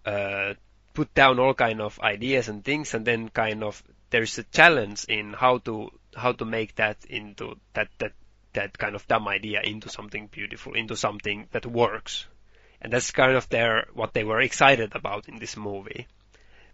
uh, 0.05 0.53
put 0.93 1.13
down 1.13 1.39
all 1.39 1.53
kind 1.53 1.81
of 1.81 1.99
ideas 1.99 2.47
and 2.47 2.63
things, 2.63 2.93
and 2.93 3.05
then 3.05 3.29
kind 3.29 3.63
of 3.63 3.83
there's 4.09 4.37
a 4.37 4.43
challenge 4.43 5.05
in 5.05 5.33
how 5.33 5.57
to 5.59 5.91
how 6.15 6.31
to 6.31 6.45
make 6.45 6.75
that 6.75 6.97
into 7.09 7.55
that 7.73 7.89
that 7.99 8.13
that 8.53 8.77
kind 8.77 8.95
of 8.95 9.07
dumb 9.07 9.27
idea 9.27 9.61
into 9.61 9.89
something 9.89 10.27
beautiful, 10.27 10.73
into 10.73 10.95
something 10.95 11.47
that 11.51 11.65
works. 11.65 12.25
And 12.81 12.93
that's 12.93 13.11
kind 13.11 13.35
of 13.35 13.49
their 13.49 13.87
what 13.93 14.13
they 14.13 14.23
were 14.23 14.41
excited 14.41 14.95
about 14.95 15.27
in 15.27 15.37
this 15.39 15.57
movie. 15.57 16.07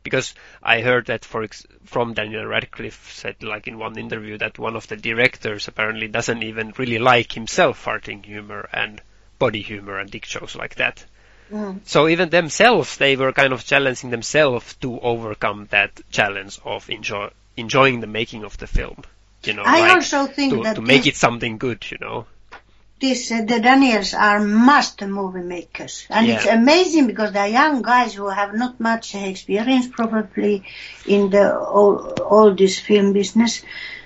Because 0.03 0.33
I 0.63 0.81
heard 0.81 1.07
that 1.07 1.25
for 1.25 1.43
ex- 1.43 1.65
from 1.85 2.13
Daniel 2.13 2.45
Radcliffe 2.45 3.11
said 3.11 3.43
like 3.43 3.67
in 3.67 3.77
one 3.77 3.97
interview 3.97 4.37
that 4.39 4.59
one 4.59 4.75
of 4.75 4.87
the 4.87 4.97
directors 4.97 5.67
apparently 5.67 6.07
doesn't 6.07 6.43
even 6.43 6.73
really 6.77 6.99
like 6.99 7.31
himself 7.33 7.83
farting 7.83 8.25
humor 8.25 8.67
and 8.73 9.01
body 9.37 9.61
humor 9.61 9.99
and 9.99 10.09
dick 10.09 10.25
jokes 10.25 10.55
like 10.55 10.75
that. 10.75 11.05
Mm. 11.51 11.81
So 11.85 12.07
even 12.07 12.29
themselves, 12.29 12.97
they 12.97 13.15
were 13.15 13.33
kind 13.33 13.53
of 13.53 13.65
challenging 13.65 14.09
themselves 14.09 14.75
to 14.75 14.99
overcome 14.99 15.67
that 15.71 15.99
challenge 16.09 16.59
of 16.63 16.89
enjoy, 16.89 17.29
enjoying 17.57 17.99
the 17.99 18.07
making 18.07 18.43
of 18.43 18.57
the 18.57 18.67
film. 18.67 19.03
You 19.43 19.53
know, 19.53 19.63
I 19.65 19.81
like 19.81 19.91
also 19.95 20.27
think 20.27 20.53
to, 20.53 20.63
that 20.63 20.75
to 20.75 20.81
make 20.81 21.07
it 21.07 21.15
something 21.15 21.57
good. 21.57 21.89
You 21.91 21.97
know. 21.99 22.25
This 23.01 23.31
uh, 23.31 23.41
the 23.45 23.59
Daniels 23.59 24.13
are 24.13 24.39
master 24.39 25.07
movie 25.07 25.41
makers, 25.41 26.05
and 26.09 26.27
Yeah. 26.27 26.35
it's 26.35 26.45
amazing 26.45 27.07
because 27.07 27.31
they're 27.33 27.47
young 27.61 27.81
guys 27.81 28.13
who 28.13 28.29
have 28.29 28.53
not 28.53 28.79
much 28.79 29.15
experience 29.15 29.87
probably 29.87 30.63
in 31.05 31.29
the 31.31 31.57
all, 31.57 31.95
all 32.21 32.55
this 32.55 32.79
film 32.79 33.11
business, 33.13 33.63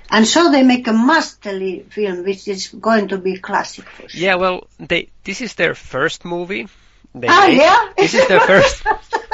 and 0.10 0.26
so 0.26 0.52
they 0.52 0.64
make 0.64 0.88
a 0.88 0.94
masterly 0.94 1.86
film 1.90 2.24
which 2.24 2.48
is 2.48 2.70
going 2.70 3.10
to 3.10 3.18
be 3.18 3.38
classic. 3.38 3.86
Yeah, 4.14 4.36
well, 4.36 4.68
they 4.80 5.10
this 5.24 5.42
is 5.42 5.56
their 5.56 5.76
first 5.76 6.24
movie. 6.26 6.68
They 7.14 7.28
Ah, 7.30 7.48
made. 7.48 7.58
yeah. 7.58 7.90
This 7.98 8.14
is 8.14 8.28
their 8.28 8.40
first. 8.42 8.84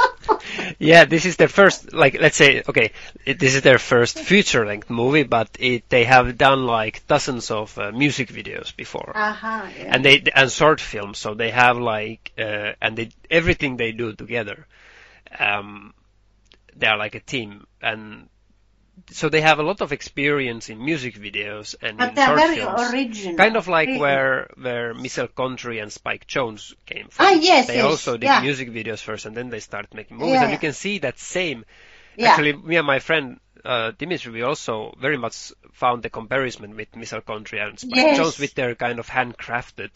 yeah, 0.81 1.05
this 1.05 1.25
is 1.25 1.38
their 1.38 1.47
first. 1.47 1.93
Like, 1.93 2.19
let's 2.19 2.35
say, 2.35 2.63
okay, 2.67 2.91
it, 3.25 3.39
this 3.39 3.55
is 3.55 3.61
their 3.61 3.77
first 3.77 4.19
feature-length 4.19 4.89
movie, 4.89 5.23
but 5.23 5.50
it, 5.59 5.88
they 5.89 6.03
have 6.05 6.38
done 6.38 6.65
like 6.65 7.05
dozens 7.07 7.51
of 7.51 7.77
uh, 7.77 7.91
music 7.91 8.29
videos 8.29 8.75
before. 8.75 9.11
Aha, 9.15 9.71
yeah. 9.77 9.95
and 9.95 10.03
they 10.03 10.23
and 10.35 10.51
short 10.51 10.81
films 10.81 11.17
so 11.17 11.33
they 11.33 11.51
have 11.51 11.77
like 11.77 12.31
uh, 12.38 12.73
and 12.81 12.97
they 12.97 13.09
everything 13.29 13.77
they 13.77 13.91
do 13.91 14.13
together 14.13 14.65
um 15.39 15.93
they 16.75 16.88
are 16.88 16.97
like 16.97 17.15
a 17.15 17.19
team 17.19 17.65
and 17.81 18.27
so 19.10 19.29
they 19.29 19.41
have 19.41 19.60
a 19.60 19.63
lot 19.63 19.81
of 19.81 19.91
experience 19.91 20.69
in 20.69 20.83
music 20.83 21.15
videos 21.15 21.75
and 21.81 21.98
but 21.98 22.10
in 22.10 22.15
they're 22.15 22.27
short 22.27 22.39
very 22.39 22.55
films 22.57 22.93
original. 22.93 23.36
kind 23.38 23.55
of 23.55 23.67
like 23.67 23.89
where 24.00 24.50
where 24.60 24.93
Michel 24.93 25.27
Gondry 25.27 25.81
and 25.81 25.91
Spike 25.91 26.27
Jonze 26.27 26.74
came 26.86 27.07
from 27.10 27.25
Ah, 27.25 27.31
yes, 27.31 27.67
they 27.67 27.75
yes, 27.77 27.86
also 27.86 28.13
did 28.17 28.24
yeah. 28.27 28.41
music 28.41 28.69
videos 28.69 29.00
first 29.00 29.25
and 29.25 29.36
then 29.36 29.50
they 29.50 29.60
started 29.60 29.93
making 29.93 30.17
movies 30.17 30.33
Yeah. 30.33 30.43
and 30.43 30.51
you 30.51 30.60
can 30.60 30.74
see 30.74 31.00
that 31.00 31.19
same 31.19 31.65
Yeah. 32.17 32.31
Actually, 32.31 32.53
me 32.53 32.75
and 32.75 32.86
my 32.86 33.00
friend 33.00 33.39
uh, 33.63 33.91
Dimitri, 33.98 34.31
we 34.33 34.41
also 34.41 34.93
very 35.00 35.17
much 35.17 35.53
found 35.74 36.03
the 36.03 36.10
comparison 36.10 36.75
with 36.75 36.95
Michel 36.95 37.21
Gondry 37.21 37.65
and 37.65 37.79
Spike 37.79 37.95
Yes. 37.95 38.19
Jonze 38.19 38.39
with 38.39 38.53
their 38.55 38.75
kind 38.75 39.00
of 39.00 39.07
handcrafted 39.07 39.91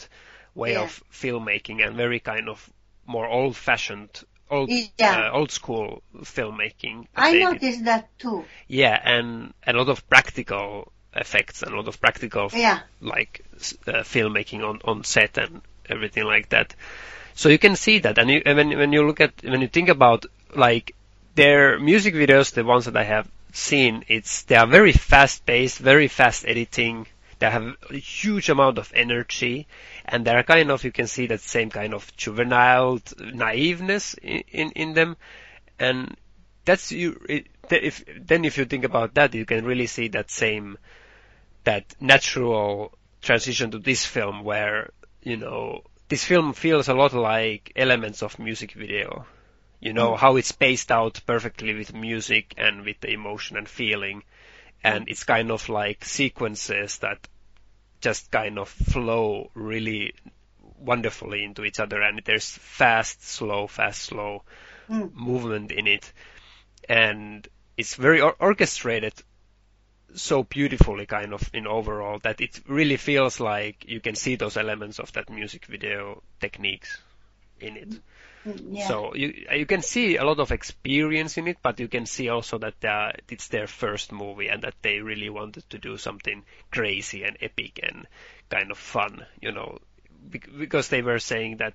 way 0.53 0.73
Yeah. 0.73 0.83
of 0.83 1.03
filmmaking 1.11 1.85
and 1.85 1.97
very 1.97 2.19
kind 2.21 2.47
of 2.47 2.69
more 3.05 3.27
old-fashioned, 3.27 4.23
old, 4.55 4.69
Yeah. 4.69 5.29
uh, 5.29 5.37
old 5.37 5.51
school 5.51 6.01
filmmaking. 6.23 7.07
I 7.15 7.31
did. 7.33 7.41
noticed 7.43 7.85
that 7.85 8.03
too. 8.19 8.45
Yeah, 8.67 8.99
and 9.03 9.53
a 9.65 9.73
lot 9.73 9.89
of 9.89 10.07
practical 10.09 10.91
effects 11.13 11.63
and 11.63 11.73
a 11.73 11.77
lot 11.77 11.87
of 11.87 11.99
practical 11.99 12.49
Yeah. 12.53 12.79
like 13.01 13.43
uh, 13.87 14.03
filmmaking 14.03 14.61
on 14.69 14.81
on 14.83 15.03
set 15.03 15.37
and 15.37 15.61
everything 15.89 16.25
like 16.25 16.49
that. 16.49 16.75
So 17.35 17.49
you 17.49 17.57
can 17.59 17.75
see 17.75 17.99
that, 17.99 18.17
and, 18.17 18.29
you, 18.29 18.41
and 18.45 18.57
when 18.57 18.77
when 18.77 18.93
you 18.93 19.05
look 19.05 19.19
at 19.21 19.33
when 19.43 19.61
you 19.61 19.67
think 19.67 19.89
about 19.89 20.25
like 20.55 20.95
their 21.35 21.79
music 21.79 22.13
videos, 22.15 22.53
the 22.53 22.63
ones 22.63 22.85
that 22.85 22.95
I 22.95 23.03
have 23.03 23.27
seen, 23.51 24.03
it's 24.07 24.43
they 24.43 24.55
are 24.55 24.67
very 24.67 24.93
fast 24.93 25.45
paced, 25.45 25.79
very 25.79 26.07
fast 26.07 26.45
editing. 26.47 27.07
They 27.45 27.51
have 27.51 27.77
a 27.91 27.97
huge 27.97 28.49
amount 28.49 28.79
of 28.79 28.91
energy, 28.95 29.67
and 30.03 30.25
they're 30.25 30.41
kind 30.41 30.71
of 30.71 30.83
you 30.83 30.91
can 30.91 31.05
see 31.05 31.27
that 31.27 31.41
same 31.41 31.69
kind 31.69 31.93
of 31.93 32.11
juvenile 32.17 32.97
naiveness 33.19 34.15
in 34.15 34.41
in, 34.47 34.71
in 34.71 34.93
them, 34.95 35.15
and 35.77 36.17
that's 36.65 36.91
you. 36.91 37.23
It, 37.29 37.45
if 37.69 38.03
then 38.19 38.45
if 38.45 38.57
you 38.57 38.65
think 38.65 38.83
about 38.83 39.13
that, 39.13 39.35
you 39.35 39.45
can 39.45 39.63
really 39.63 39.85
see 39.85 40.07
that 40.07 40.31
same 40.31 40.79
that 41.65 41.95
natural 42.01 42.97
transition 43.21 43.69
to 43.69 43.77
this 43.77 44.07
film 44.07 44.43
where 44.43 44.89
you 45.21 45.37
know 45.37 45.83
this 46.09 46.23
film 46.23 46.53
feels 46.53 46.87
a 46.87 46.95
lot 46.95 47.13
like 47.13 47.73
elements 47.75 48.23
of 48.23 48.39
music 48.39 48.71
video. 48.71 49.27
You 49.79 49.93
know 49.93 50.13
mm. 50.13 50.17
how 50.17 50.37
it's 50.37 50.47
spaced 50.47 50.91
out 50.91 51.21
perfectly 51.27 51.75
with 51.75 51.93
music 51.93 52.55
and 52.57 52.83
with 52.85 53.01
the 53.01 53.11
emotion 53.11 53.55
and 53.55 53.69
feeling. 53.69 54.23
And 54.83 55.07
it's 55.09 55.23
kind 55.23 55.51
of 55.51 55.69
like 55.69 56.05
sequences 56.05 56.97
that 56.99 57.27
just 58.05 58.29
kind 58.29 58.59
of 58.59 58.69
flow 58.69 59.49
really 59.55 60.13
wonderfully 60.77 61.43
into 61.43 61.65
each 61.65 61.79
other 61.79 62.01
and 62.01 62.21
there's 62.25 62.51
fast 62.51 63.25
slow 63.25 63.65
fast 63.67 64.01
slow 64.03 64.43
Mm. 64.89 65.11
movement 65.15 65.71
in 65.71 65.87
it 65.87 66.13
and 66.87 67.47
it's 67.75 67.95
very 67.95 68.21
or- 68.21 68.35
orchestrated 68.39 69.13
so 70.13 70.43
beautifully 70.43 71.07
kind 71.07 71.33
of 71.33 71.49
in 71.53 71.65
overall 71.65 72.19
that 72.19 72.39
it 72.39 72.61
really 72.67 72.97
feels 72.97 73.39
like 73.39 73.85
you 73.87 73.99
can 73.99 74.13
see 74.13 74.35
those 74.35 74.57
elements 74.57 74.99
of 74.99 75.11
that 75.13 75.29
music 75.29 75.65
video 75.65 76.21
techniques 76.39 77.01
in 77.59 77.77
it. 77.77 77.93
Yeah. 78.45 78.87
So 78.87 79.15
you 79.15 79.33
you 79.51 79.65
can 79.65 79.81
see 79.81 80.17
a 80.17 80.23
lot 80.23 80.39
of 80.39 80.51
experience 80.51 81.37
in 81.37 81.47
it, 81.47 81.57
but 81.61 81.79
you 81.79 81.87
can 81.87 82.05
see 82.05 82.29
also 82.29 82.57
that 82.59 82.85
uh, 82.85 83.11
it's 83.29 83.47
their 83.47 83.67
first 83.67 84.11
movie 84.11 84.49
and 84.49 84.61
that 84.63 84.75
they 84.81 84.99
really 84.99 85.29
wanted 85.29 85.69
to 85.71 85.77
do 85.77 85.97
something 85.97 86.43
crazy 86.71 87.23
and 87.23 87.37
epic 87.41 87.79
and 87.81 88.07
kind 88.49 88.71
of 88.71 88.77
fun, 88.77 89.25
you 89.41 89.51
know, 89.51 89.79
because 90.29 90.89
they 90.89 91.01
were 91.01 91.19
saying 91.19 91.57
that 91.57 91.73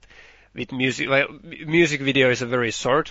with 0.55 0.73
music, 0.73 1.09
well, 1.09 1.29
music 1.43 2.01
video 2.01 2.31
is 2.31 2.43
a 2.43 2.47
very 2.47 2.71
short 2.71 3.11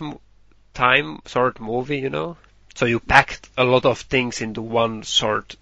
time, 0.74 1.20
short 1.26 1.60
movie, 1.60 2.00
you 2.00 2.10
know, 2.10 2.38
so 2.76 2.86
you 2.86 3.00
packed 3.00 3.50
a 3.58 3.64
lot 3.64 3.86
of 3.86 4.00
things 4.00 4.42
into 4.42 4.62
one 4.62 5.02
short 5.02 5.56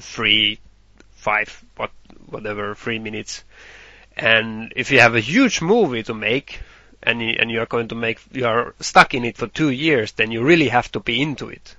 three, 0.00 0.58
five, 1.12 1.64
what, 1.76 1.92
whatever, 2.26 2.74
three 2.74 2.98
minutes. 2.98 3.44
And 4.16 4.72
if 4.74 4.90
you 4.90 5.00
have 5.00 5.14
a 5.14 5.20
huge 5.20 5.60
movie 5.62 6.02
to 6.04 6.14
make, 6.14 6.60
and 7.04 7.22
you, 7.22 7.36
and 7.38 7.50
you 7.50 7.60
are 7.60 7.66
going 7.66 7.88
to 7.88 7.94
make, 7.94 8.20
you 8.32 8.46
are 8.46 8.74
stuck 8.80 9.14
in 9.14 9.24
it 9.24 9.36
for 9.36 9.46
two 9.48 9.70
years, 9.70 10.12
then 10.12 10.30
you 10.32 10.42
really 10.42 10.68
have 10.68 10.90
to 10.92 11.00
be 11.00 11.22
into 11.22 11.48
it 11.48 11.76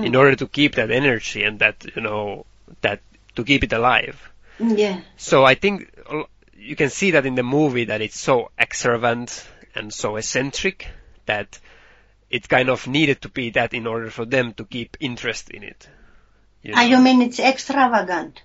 in 0.00 0.12
Mm. 0.12 0.18
order 0.18 0.36
to 0.36 0.46
keep 0.48 0.76
that 0.76 0.90
energy 0.90 1.44
and 1.44 1.58
that, 1.60 1.84
you 1.96 2.02
know, 2.02 2.46
that, 2.82 3.00
to 3.36 3.44
keep 3.44 3.64
it 3.64 3.72
alive. 3.72 4.30
Yeah. 4.58 5.00
So 5.16 5.44
I 5.44 5.54
think 5.54 5.90
uh, 6.08 6.24
you 6.56 6.76
can 6.76 6.90
see 6.90 7.12
that 7.12 7.26
in 7.26 7.34
the 7.34 7.42
movie 7.42 7.86
that 7.86 8.00
it's 8.00 8.18
so 8.18 8.50
extravagant 8.58 9.46
and 9.74 9.92
so 9.92 10.16
eccentric 10.16 10.88
that 11.26 11.58
it 12.30 12.48
kind 12.48 12.68
of 12.70 12.86
needed 12.86 13.22
to 13.22 13.28
be 13.28 13.50
that 13.50 13.74
in 13.74 13.86
order 13.86 14.10
for 14.10 14.24
them 14.24 14.54
to 14.54 14.64
keep 14.64 14.96
interest 15.00 15.50
in 15.50 15.62
it. 15.62 15.88
You 16.62 16.74
Ah, 16.76 16.82
you 16.84 16.98
mean 16.98 17.22
it's 17.22 17.40
extravagant? 17.40 18.42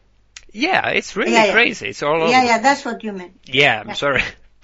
Yeah, 0.51 0.89
it's 0.89 1.15
really 1.15 1.31
Yeah, 1.33 1.45
yeah. 1.45 1.53
crazy. 1.53 1.88
It's 1.89 2.03
all 2.03 2.21
over. 2.21 2.31
Yeah, 2.31 2.43
yeah, 2.43 2.57
that's 2.59 2.83
what 2.86 3.03
you 3.03 3.13
meant. 3.13 3.39
Yeah, 3.45 3.79
I'm 3.81 3.88
Yeah. 3.88 3.93
sorry. 3.93 4.24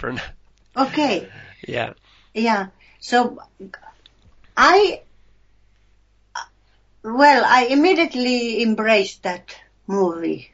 Okay. 0.76 1.28
Yeah. 1.68 1.92
Yeah. 2.34 2.66
So 3.00 3.38
I, 4.56 5.00
well, 7.02 7.44
I 7.46 7.66
immediately 7.66 8.62
embraced 8.62 9.22
that 9.24 9.54
movie 9.86 10.50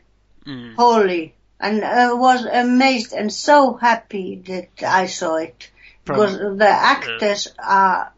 Mm. 0.47 0.75
wholly 0.75 1.35
and 1.61 1.85
uh, 1.85 2.12
was 2.17 2.47
amazed 2.47 3.12
and 3.12 3.31
so 3.31 3.75
happy 3.75 4.37
that 4.47 4.83
I 4.83 5.05
saw 5.07 5.37
it 5.37 5.71
From- 6.07 6.17
because 6.17 6.59
the 6.59 6.67
actors 6.67 7.47
are 7.59 8.14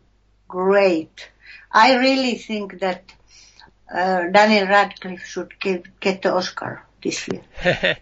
great. 0.47 1.29
I 1.73 1.97
really 1.97 2.37
think 2.37 2.79
that 2.79 3.03
uh, 3.93 4.29
Daniel 4.31 4.69
Radcliffe 4.69 5.25
should 5.27 5.59
give, 5.59 5.83
get 5.99 6.23
the 6.23 6.33
Oscar 6.33 6.85
this 7.03 7.27
year 7.27 7.43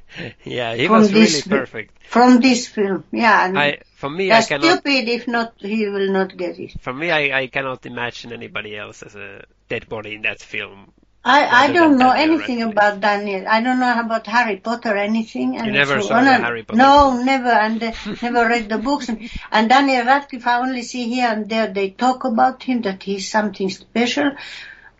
yeah, 0.44 0.75
he 0.75 0.87
From 0.87 0.99
was 1.00 1.12
really 1.14 1.25
this- 1.25 1.47
perfect. 1.49 1.97
from 2.06 2.40
this 2.40 2.68
film. 2.68 3.04
Yeah, 3.11 3.47
and 3.47 3.59
I, 3.59 3.78
for 4.00 4.11
me, 4.11 4.25
I 4.30 4.35
that's 4.37 4.49
cannot. 4.49 4.64
stupid 4.80 5.09
if 5.16 5.29
not 5.29 5.53
he 5.59 5.87
will 5.88 6.11
not 6.18 6.37
get 6.42 6.59
it. 6.59 6.72
For 6.81 6.92
me, 7.01 7.11
I, 7.11 7.22
I 7.42 7.46
cannot 7.48 7.85
imagine 7.87 8.33
anybody 8.33 8.77
else 8.77 9.03
as 9.03 9.14
a 9.14 9.44
dead 9.68 9.88
body 9.88 10.14
in 10.16 10.22
that 10.22 10.40
film. 10.40 10.92
I, 11.22 11.40
I 11.64 11.72
don't 11.77 11.98
know 11.98 12.12
Daniel 12.14 12.37
anything 12.37 12.59
Radcliffe. 12.64 12.72
about 12.77 13.01
Daniel. 13.03 13.42
I 13.46 13.61
don't 13.61 13.79
know 13.79 14.01
about 14.01 14.27
Harry 14.27 14.57
Potter 14.57 14.92
or 14.94 14.96
anything. 14.96 15.59
And 15.59 15.66
You 15.66 15.72
never 15.72 16.01
so 16.01 16.09
saw 16.09 16.14
on 16.20 16.27
and- 16.27 16.42
Harry 16.44 16.62
Potter 16.62 16.79
No, 16.79 17.22
never, 17.22 17.51
and 17.51 17.83
uh, 17.83 17.92
never 18.22 18.48
read 18.48 18.70
the 18.70 18.79
books. 18.79 19.11
And, 19.11 19.29
and 19.53 19.68
Daniel 19.68 20.07
Radcliffe, 20.07 20.46
I 20.46 20.61
only 20.61 20.81
see 20.81 21.05
here 21.14 21.29
and 21.29 21.46
there 21.46 21.66
they 21.66 21.90
talk 21.90 22.24
about 22.24 22.62
him 22.62 22.81
that 22.88 23.03
he's 23.03 23.29
something 23.31 23.68
special 23.68 24.31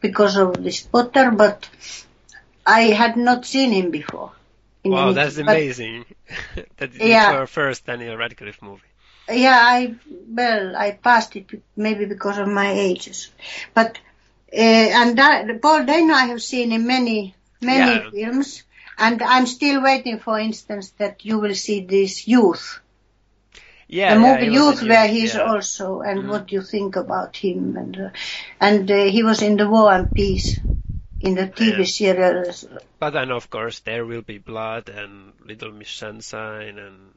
because 0.03 0.37
of 0.37 0.63
this 0.63 0.83
Potter, 0.83 1.31
but 1.31 1.67
I 2.67 2.83
had 3.03 3.17
not 3.17 3.47
seen 3.47 3.73
him 3.73 3.91
before. 3.91 4.33
Wow, 4.85 5.13
that's 5.13 5.39
amazing. 5.39 6.05
that 6.77 6.91
is 6.95 6.99
Yeah. 6.99 7.33
your 7.33 7.47
first 7.47 7.87
Daniel 7.87 8.17
Radcliffe 8.19 8.61
movie. 8.61 8.83
Yeah, 9.33 9.59
I 9.63 9.95
well, 10.29 10.77
I 10.77 10.93
passed 10.93 11.37
it 11.37 11.47
maybe 11.77 12.05
because 12.07 12.39
of 12.39 12.49
my 12.49 12.71
ages, 12.73 13.31
but 13.75 13.99
uh, 14.53 14.89
and 15.01 15.19
that, 15.19 15.61
Paul 15.63 15.85
Dano 15.85 16.15
I 16.15 16.27
have 16.27 16.43
seen 16.43 16.73
in 16.73 16.87
many 16.87 17.35
many 17.61 17.99
Yeah. 17.99 18.11
films, 18.11 18.65
and 18.99 19.23
I'm 19.23 19.47
still 19.47 19.83
waiting, 19.83 20.19
for 20.19 20.39
instance, 20.39 20.91
that 20.99 21.25
you 21.25 21.39
will 21.39 21.55
see 21.55 21.81
this 21.85 22.27
Youth, 22.29 22.81
Yeah, 23.89 24.15
the 24.15 24.21
movie 24.21 24.51
was 24.51 24.81
Youth, 24.81 24.83
where 24.83 25.03
Youth, 25.05 25.11
he's 25.17 25.35
yeah. 25.35 25.43
also 25.53 26.01
and 26.01 26.25
Mm. 26.25 26.29
what 26.29 26.53
you 26.53 26.63
think 26.63 26.97
about 26.97 27.37
him, 27.37 27.77
and 27.77 27.99
uh, 28.01 28.11
and 28.61 28.91
uh, 28.91 29.05
he 29.05 29.23
was 29.23 29.43
in 29.43 29.57
the 29.57 29.69
War 29.69 29.93
and 29.93 30.13
Peace 30.15 30.61
in 31.21 31.35
the 31.35 31.47
TV 31.49 31.79
Yeah. 31.79 31.85
series. 31.85 32.67
But 32.99 33.11
then, 33.11 33.31
of 33.33 33.51
course, 33.51 33.81
there 33.81 34.05
will 34.07 34.23
be 34.23 34.39
blood 34.39 34.89
and 34.89 35.35
Little 35.45 35.73
Miss 35.73 35.91
Sunshine 35.91 36.79
and 36.79 37.13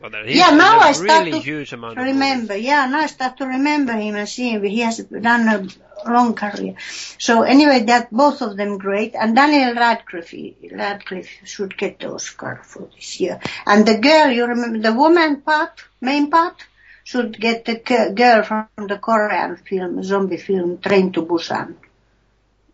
He's 0.00 0.36
Yeah, 0.36 0.50
now 0.50 0.78
I 0.78 0.92
start 0.92 1.26
really 1.26 1.32
to 1.32 1.38
huge 1.38 1.72
amount 1.72 1.98
of 1.98 2.04
remember. 2.04 2.56
Yeah, 2.56 2.86
now 2.86 3.00
I 3.00 3.06
start 3.06 3.38
to 3.38 3.46
remember 3.46 3.92
him 3.94 4.14
and 4.14 4.28
see 4.28 4.50
him. 4.50 4.62
He 4.62 4.80
has 4.80 4.98
done 4.98 5.48
a 5.48 6.08
long 6.08 6.34
career. 6.34 6.76
So 7.18 7.42
anyway, 7.42 7.82
that 7.84 8.12
both 8.12 8.40
of 8.40 8.56
them 8.56 8.78
great. 8.78 9.16
And 9.16 9.34
Daniel 9.34 9.74
Radcliffe, 9.74 10.34
Radcliffe 10.70 11.30
should 11.44 11.76
get 11.76 11.98
the 11.98 12.12
Oscar 12.12 12.60
for 12.62 12.88
this 12.94 13.18
year. 13.20 13.40
And 13.66 13.86
the 13.86 13.98
girl, 13.98 14.30
you 14.30 14.46
remember 14.46 14.78
the 14.78 14.94
woman 14.94 15.40
part, 15.40 15.82
main 16.00 16.30
part, 16.30 16.64
should 17.02 17.40
get 17.40 17.64
the 17.64 17.76
girl 18.14 18.42
from 18.44 18.68
the 18.86 18.98
Korean 18.98 19.56
film, 19.56 20.02
zombie 20.04 20.36
film, 20.36 20.78
Train 20.78 21.10
to 21.12 21.22
Busan. 21.22 21.74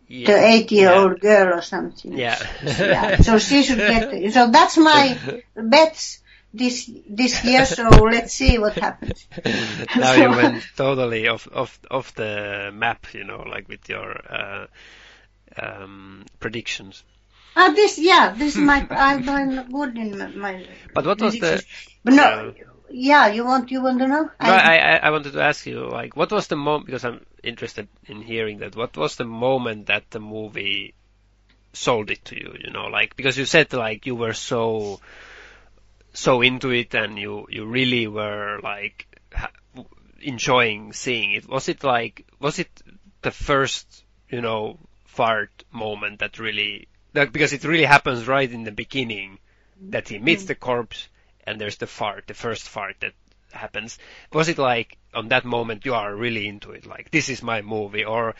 Yeah. 0.07 0.27
The 0.27 0.45
eight-year-old 0.45 1.19
girl 1.19 1.57
or 1.57 1.63
something. 1.63 2.15
Yeah. 2.15 2.37
Yeah, 2.63 3.17
so 3.21 3.39
she 3.39 3.63
should 3.63 3.79
get. 3.79 4.13
It. 4.13 4.33
So 4.33 4.51
that's 4.51 4.77
my 4.77 5.17
bets 5.55 6.19
this 6.55 6.89
this 7.07 7.43
year. 7.49 7.65
So 7.65 7.89
let's 7.89 8.33
see 8.33 8.57
what 8.57 8.73
happens. 8.73 9.27
now 9.97 10.13
you 10.13 10.29
went 10.29 10.63
totally 10.75 11.27
off 11.27 11.47
off 11.53 11.79
off 11.91 12.13
the 12.15 12.71
map, 12.73 13.13
you 13.13 13.23
know, 13.23 13.43
like 13.47 13.67
with 13.67 13.87
your 13.89 14.15
uh, 14.29 14.67
um, 15.57 16.25
predictions. 16.39 17.03
Ah, 17.55 17.71
this 17.71 17.97
yeah, 17.97 18.33
this 18.37 18.55
is 18.55 18.61
my 18.61 18.85
I'm 18.89 19.71
good 19.71 19.97
in 19.97 20.17
my. 20.17 20.27
my 20.27 20.67
But 20.93 21.05
what 21.05 21.21
was 21.21 21.39
the? 21.39 21.63
But 22.03 22.13
no, 22.13 22.23
uh, 22.23 22.51
yeah, 22.89 23.27
you 23.27 23.45
want 23.45 23.71
you 23.71 23.81
want 23.81 23.99
to 23.99 24.07
know? 24.07 24.23
No, 24.23 24.29
I, 24.39 24.77
I 24.77 24.95
I 24.97 25.09
wanted 25.09 25.33
to 25.33 25.41
ask 25.41 25.65
you 25.65 25.87
like 25.87 26.15
what 26.15 26.31
was 26.31 26.47
the 26.47 26.55
moment 26.55 26.85
because 26.85 27.05
I'm 27.05 27.25
interested 27.43 27.87
in 28.07 28.21
hearing 28.21 28.59
that. 28.59 28.75
What 28.75 28.97
was 28.97 29.15
the 29.15 29.25
moment 29.25 29.87
that 29.87 30.11
the 30.11 30.19
movie 30.19 30.93
sold 31.73 32.11
it 32.11 32.25
to 32.25 32.35
you? 32.35 32.55
You 32.59 32.71
know, 32.71 32.85
like 32.85 33.15
because 33.15 33.37
you 33.37 33.45
said 33.45 33.71
like 33.73 34.05
you 34.05 34.15
were 34.15 34.33
so 34.33 34.99
so 36.15 36.41
into 36.41 36.71
it 36.71 36.93
and 36.95 37.19
you 37.19 37.45
you 37.49 37.65
really 37.65 38.07
were 38.07 38.59
like 38.63 39.05
ha- 39.33 39.51
enjoying 40.21 40.93
seeing 40.93 41.33
it. 41.33 41.47
Was 41.47 41.69
it 41.69 41.83
like 41.83 42.25
was 42.39 42.57
it 42.59 42.69
the 43.21 43.31
first 43.31 44.03
you 44.29 44.41
know 44.41 44.79
fart 45.05 45.63
moment 45.71 46.19
that 46.19 46.39
really 46.39 46.87
that 47.13 47.31
because 47.31 47.53
it 47.53 47.63
really 47.63 47.85
happens 47.85 48.27
right 48.27 48.51
in 48.51 48.63
the 48.63 48.71
beginning 48.71 49.39
that 49.89 50.09
he 50.09 50.19
meets 50.19 50.43
mm. 50.43 50.47
the 50.47 50.55
corpse 50.55 51.07
and 51.45 51.59
there's 51.59 51.77
the 51.77 51.87
fart, 51.87 52.27
the 52.27 52.33
first 52.33 52.67
fart 52.67 52.95
that 53.01 53.13
happens. 53.51 53.99
Was 54.33 54.49
it 54.49 54.57
like 54.57 54.97
on 55.13 55.29
that 55.29 55.45
moment 55.45 55.85
you 55.85 55.93
are 55.93 56.13
really 56.15 56.47
into 56.47 56.71
it, 56.71 56.85
like 56.85 57.11
this 57.11 57.29
is 57.29 57.43
my 57.43 57.61
movie, 57.61 58.05
or 58.05 58.35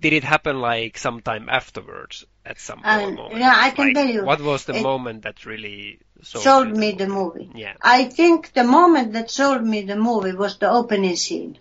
did 0.00 0.12
it 0.12 0.24
happen 0.24 0.60
like 0.60 0.98
sometime 0.98 1.48
afterwards 1.48 2.24
at 2.46 2.60
some 2.60 2.80
moment? 2.82 3.36
yeah, 3.36 3.52
I 3.54 3.70
can 3.70 3.86
Like, 3.86 3.94
tell 3.94 4.06
you. 4.06 4.24
What 4.24 4.40
was 4.40 4.64
the 4.64 4.74
moment 4.74 5.22
that 5.22 5.44
really 5.44 5.98
sold, 6.22 6.44
sold 6.44 6.76
me 6.76 6.92
the 6.92 7.08
movie. 7.08 7.50
Yeah. 7.54 7.74
I 7.82 8.04
think 8.04 8.52
the 8.52 8.64
moment 8.64 9.12
that 9.12 9.30
sold 9.30 9.62
me 9.64 9.82
the 9.82 9.96
movie 9.96 10.32
was 10.32 10.58
the 10.58 10.70
opening 10.70 11.16
scene. 11.16 11.58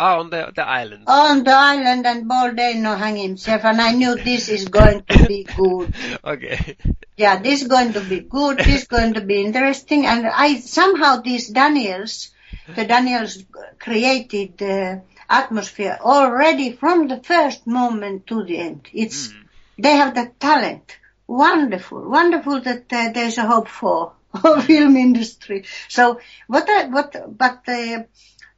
Ah, 0.00 0.18
on 0.20 0.30
the 0.30 0.52
the 0.54 0.64
island. 0.64 1.04
On 1.08 1.42
the 1.42 1.54
island 1.54 2.06
and 2.06 2.28
Paul 2.28 2.52
Dano 2.54 2.94
hung 2.94 3.16
himself 3.16 3.64
and 3.64 3.80
I 3.80 3.92
knew 3.92 4.14
this 4.14 4.48
is 4.48 4.68
going 4.68 5.02
to 5.08 5.26
be 5.26 5.42
good. 5.56 5.92
Okay. 6.24 6.76
Yeah, 7.16 7.42
this 7.42 7.62
is 7.62 7.68
going 7.68 7.94
to 7.94 8.00
be 8.00 8.20
good, 8.20 8.58
this 8.58 8.82
is 8.82 8.86
going 8.86 9.14
to 9.14 9.20
be 9.22 9.42
interesting 9.42 10.06
and 10.06 10.26
I 10.26 10.60
somehow 10.60 11.16
these 11.16 11.48
Daniels, 11.48 12.30
the 12.76 12.84
Daniels 12.84 13.42
created 13.80 14.58
the 14.58 15.02
atmosphere 15.28 15.98
already 16.00 16.72
from 16.72 17.08
the 17.08 17.20
first 17.20 17.66
moment 17.66 18.28
to 18.28 18.44
the 18.44 18.58
end. 18.58 18.88
It's, 18.92 19.34
they 19.78 19.96
have 19.96 20.14
the 20.14 20.32
talent. 20.38 20.98
Wonderful, 21.26 22.08
wonderful 22.08 22.60
that 22.62 22.92
uh, 22.92 23.12
there's 23.12 23.38
a 23.38 23.46
hope 23.46 23.68
for 23.68 24.14
film 24.62 24.96
industry. 24.96 25.64
So 25.88 26.20
what, 26.46 26.68
I, 26.68 26.86
what, 26.86 27.36
but 27.36 27.62
uh, 27.68 28.02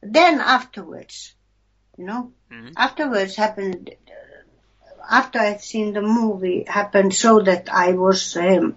then 0.01 0.39
afterwards, 0.39 1.33
you 1.97 2.05
know, 2.05 2.31
Mhm. 2.51 2.73
afterwards 2.75 3.35
happened, 3.35 3.91
uh, 4.07 4.13
after 5.09 5.39
I'd 5.39 5.61
seen 5.61 5.93
the 5.93 6.01
movie 6.01 6.65
happened 6.67 7.13
so 7.13 7.39
that 7.41 7.69
I 7.71 7.91
was, 7.93 8.35
um, 8.37 8.75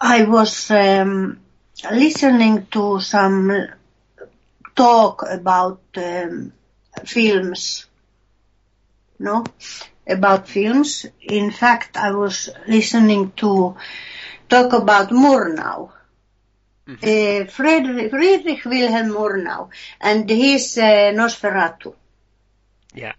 I 0.00 0.24
was 0.24 0.70
um, 0.70 1.40
listening 1.90 2.66
to 2.72 3.00
some 3.00 3.68
talk 4.74 5.24
about 5.28 5.80
um, 5.96 6.52
films, 7.04 7.86
no, 9.22 9.44
about 10.06 10.48
films. 10.48 11.06
In 11.20 11.50
fact, 11.50 11.96
I 11.96 12.10
was 12.12 12.50
listening 12.66 13.32
to 13.36 13.76
talk 14.48 14.72
about 14.72 15.10
Murnau. 15.10 15.90
uh, 16.88 17.44
Friedrich, 17.56 18.10
Friedrich 18.10 18.64
Wilhelm 18.64 19.10
Murnau, 19.10 19.68
and 20.00 20.28
he's 20.28 20.76
uh, 20.78 21.12
Nosferatu. 21.14 21.94
Yeah. 22.94 23.12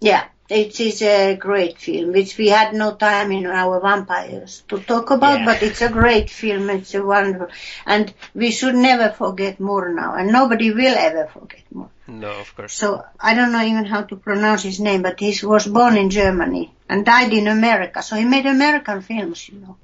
Yeah, 0.00 0.24
it 0.48 0.80
is 0.80 1.02
a 1.02 1.36
great 1.36 1.76
film, 1.78 2.12
which 2.12 2.38
we 2.38 2.48
had 2.48 2.72
no 2.74 2.94
time 2.94 3.30
in 3.32 3.46
our 3.46 3.78
vampires 3.80 4.62
to 4.68 4.78
talk 4.78 5.10
about, 5.10 5.40
Yeah. 5.40 5.44
but 5.44 5.62
it's 5.62 5.82
a 5.82 5.90
great 5.90 6.30
film. 6.30 6.70
It's 6.70 6.94
a 6.94 7.04
wonderful, 7.04 7.48
and 7.86 8.12
we 8.34 8.50
should 8.50 8.74
never 8.74 9.10
forget 9.10 9.58
Murnau, 9.58 10.18
and 10.18 10.32
nobody 10.32 10.72
will 10.72 10.96
ever 10.96 11.26
forget 11.32 11.64
Murnau. 11.74 11.90
No, 12.10 12.40
of 12.40 12.56
course. 12.56 12.74
So 12.74 13.04
I 13.20 13.34
don't 13.34 13.52
know 13.52 13.62
even 13.62 13.84
how 13.84 14.02
to 14.02 14.16
pronounce 14.16 14.64
his 14.64 14.80
name, 14.80 15.02
but 15.02 15.20
he 15.20 15.38
was 15.46 15.66
born 15.66 15.96
in 15.96 16.10
Germany 16.10 16.74
and 16.88 17.06
died 17.06 17.32
in 17.32 17.46
America. 17.46 18.02
So 18.02 18.16
he 18.16 18.24
made 18.24 18.46
American 18.46 19.00
films, 19.00 19.48
you 19.48 19.60
know. 19.60 19.76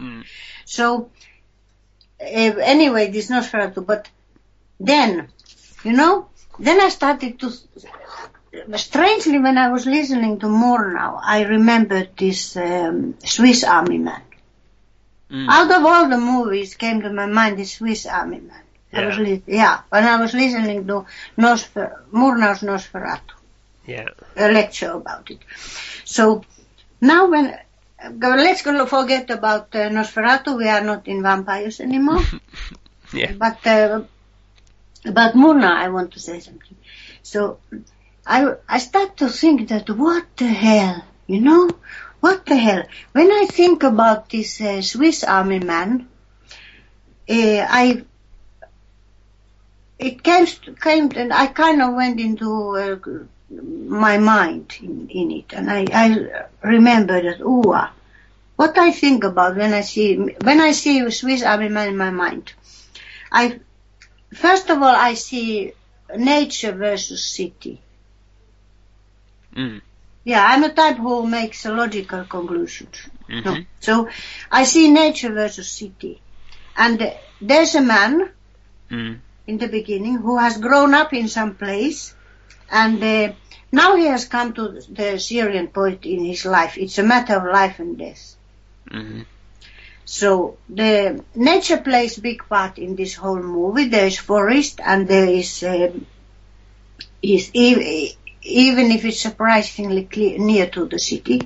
Mm. 0.00 0.24
So 0.64 1.10
uh, 2.20 2.24
anyway, 2.24 3.10
this 3.12 3.30
Nosferatu, 3.30 3.86
but 3.86 4.08
then, 4.80 5.28
you 5.84 5.92
know, 5.92 6.26
then 6.58 6.80
I 6.80 6.88
started 6.88 7.38
to, 7.38 7.52
strangely 8.76 9.38
when 9.38 9.56
I 9.56 9.68
was 9.68 9.86
listening 9.86 10.40
to 10.40 10.46
Murnau, 10.46 11.20
I 11.22 11.44
remembered 11.44 12.10
this 12.16 12.56
um, 12.56 13.14
Swiss 13.24 13.62
Army 13.62 13.98
Man. 13.98 14.22
Mm. 15.30 15.48
Out 15.48 15.70
of 15.70 15.84
all 15.84 16.08
the 16.08 16.18
movies 16.18 16.74
came 16.74 17.02
to 17.02 17.10
my 17.12 17.26
mind 17.26 17.56
the 17.56 17.64
Swiss 17.64 18.04
Army 18.04 18.40
Man. 18.40 18.61
I 18.92 19.06
was 19.06 19.16
Yeah. 19.16 19.22
li- 19.24 19.42
yeah, 19.46 19.80
when 19.88 20.04
I 20.04 20.16
was 20.20 20.34
listening 20.34 20.86
to 20.86 21.06
Nosfer- 21.38 21.98
Murnau's 22.12 22.60
Nosferatu 22.60 23.34
Yeah. 23.86 24.08
a 24.36 24.50
lecture 24.52 24.92
about 24.92 25.30
it. 25.30 25.38
So 26.04 26.44
now 27.00 27.28
when 27.30 27.56
let's 28.20 28.62
go 28.62 28.86
forget 28.86 29.30
about 29.30 29.74
uh, 29.74 29.88
Nosferatu. 29.88 30.56
We 30.58 30.68
are 30.68 30.82
not 30.82 31.06
in 31.08 31.22
vampires 31.22 31.80
anymore. 31.80 32.22
Yeah. 33.14 33.32
But 33.32 33.66
uh, 33.66 34.02
about 35.04 35.34
Murnau, 35.34 35.70
I 35.70 35.88
want 35.90 36.12
to 36.12 36.18
say 36.20 36.40
something. 36.40 36.76
So 37.22 37.58
I 38.26 38.54
I 38.66 38.78
start 38.78 39.18
to 39.18 39.28
think 39.28 39.68
that 39.68 39.90
what 39.90 40.24
the 40.38 40.46
hell, 40.48 41.04
you 41.26 41.40
know, 41.42 41.68
what 42.20 42.46
the 42.46 42.56
hell? 42.56 42.84
When 43.12 43.30
I 43.30 43.44
think 43.50 43.82
about 43.82 44.30
this 44.30 44.60
uh, 44.62 44.80
Swiss 44.80 45.24
Army 45.24 45.58
man, 45.58 46.08
uh, 47.28 47.66
I 47.68 48.04
it 50.02 50.22
came 50.22 50.46
came 50.80 51.10
and 51.16 51.32
I 51.32 51.46
kind 51.46 51.80
of 51.82 51.94
went 51.94 52.20
into 52.20 52.76
uh, 52.76 52.96
my 54.04 54.18
mind 54.18 54.76
in, 54.80 55.08
in 55.08 55.30
it, 55.30 55.52
and 55.52 55.70
I 55.70 55.86
I 55.92 56.06
remember 56.62 57.20
that 57.22 57.40
ooh, 57.40 57.72
ah, 57.72 57.92
what 58.56 58.76
I 58.78 58.90
think 58.92 59.24
about 59.24 59.56
when 59.56 59.72
I 59.72 59.82
see 59.82 60.16
when 60.16 60.60
I 60.60 60.72
see 60.72 61.08
Swiss 61.10 61.42
Army 61.42 61.68
man 61.68 61.88
in 61.88 61.96
my 61.96 62.10
mind. 62.10 62.52
I 63.30 63.60
first 64.34 64.70
of 64.70 64.78
all 64.78 64.96
I 65.10 65.14
see 65.14 65.72
nature 66.16 66.72
versus 66.72 67.24
city. 67.24 67.80
Mm. 69.54 69.80
Yeah, 70.24 70.44
I'm 70.46 70.64
a 70.64 70.72
type 70.72 70.96
who 70.96 71.26
makes 71.26 71.64
a 71.66 71.72
logical 71.72 72.24
conclusions. 72.24 73.08
Mhm. 73.28 73.44
No. 73.44 73.56
So 73.80 74.08
I 74.50 74.64
see 74.64 74.90
nature 74.90 75.32
versus 75.32 75.68
city, 75.70 76.20
and 76.76 77.12
there's 77.40 77.74
a 77.74 77.82
man 77.82 78.30
Mm. 78.90 79.20
In 79.46 79.58
the 79.58 79.68
beginning 79.68 80.16
who 80.18 80.38
has 80.38 80.58
grown 80.58 80.94
up 80.94 81.12
in 81.12 81.28
some 81.28 81.54
place, 81.54 82.14
and 82.70 83.02
uh, 83.02 83.32
now 83.72 83.96
he 83.96 84.06
has 84.06 84.24
come 84.26 84.52
to 84.54 84.80
the 84.88 85.18
Syrian 85.18 85.68
point 85.68 86.04
in 86.06 86.24
his 86.24 86.44
life. 86.44 86.76
It's 86.78 86.98
a 86.98 87.02
matter 87.02 87.36
of 87.36 87.44
life 87.44 87.78
and 87.78 87.98
death. 87.98 88.36
Mhm. 88.90 89.24
So 90.04 90.58
the 90.68 91.22
nature 91.34 91.78
plays 91.78 92.18
big 92.18 92.48
part 92.48 92.78
in 92.78 92.96
this 92.96 93.14
whole 93.14 93.42
movie. 93.42 93.88
There 93.88 94.06
is 94.06 94.18
forest 94.18 94.80
and 94.84 95.08
there 95.08 95.26
is 95.28 95.62
um, 95.62 96.06
is 97.22 97.50
e- 97.54 98.16
even 98.42 98.90
if 98.90 99.04
it's 99.04 99.20
surprisingly 99.20 100.04
clear, 100.04 100.38
near 100.38 100.66
to 100.66 100.86
the 100.86 100.98
city, 100.98 101.40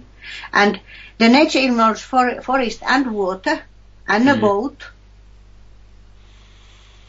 and 0.53 0.81
the 1.19 1.29
nature 1.29 1.59
involves 1.59 2.01
for, 2.03 2.41
forest 2.43 2.83
and 2.87 3.13
water 3.13 3.61
and 4.09 4.29
a 4.29 4.35
Mhm. 4.35 4.41
boat 4.41 4.85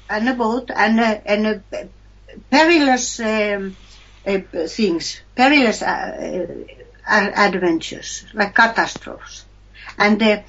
and 0.10 0.30
a 0.30 0.34
boat 0.34 0.72
and 0.74 1.00
a, 1.00 1.32
and 1.32 1.48
a 1.48 1.90
perilous 2.50 3.20
um, 3.20 3.76
uh, 4.26 4.40
things, 4.68 5.22
perilous 5.36 5.82
uh, 5.82 6.66
uh, 7.08 7.32
adventures 7.36 8.26
like 8.34 8.56
catastrophes, 8.56 9.46
and. 9.98 10.22
Uh, 10.22 10.42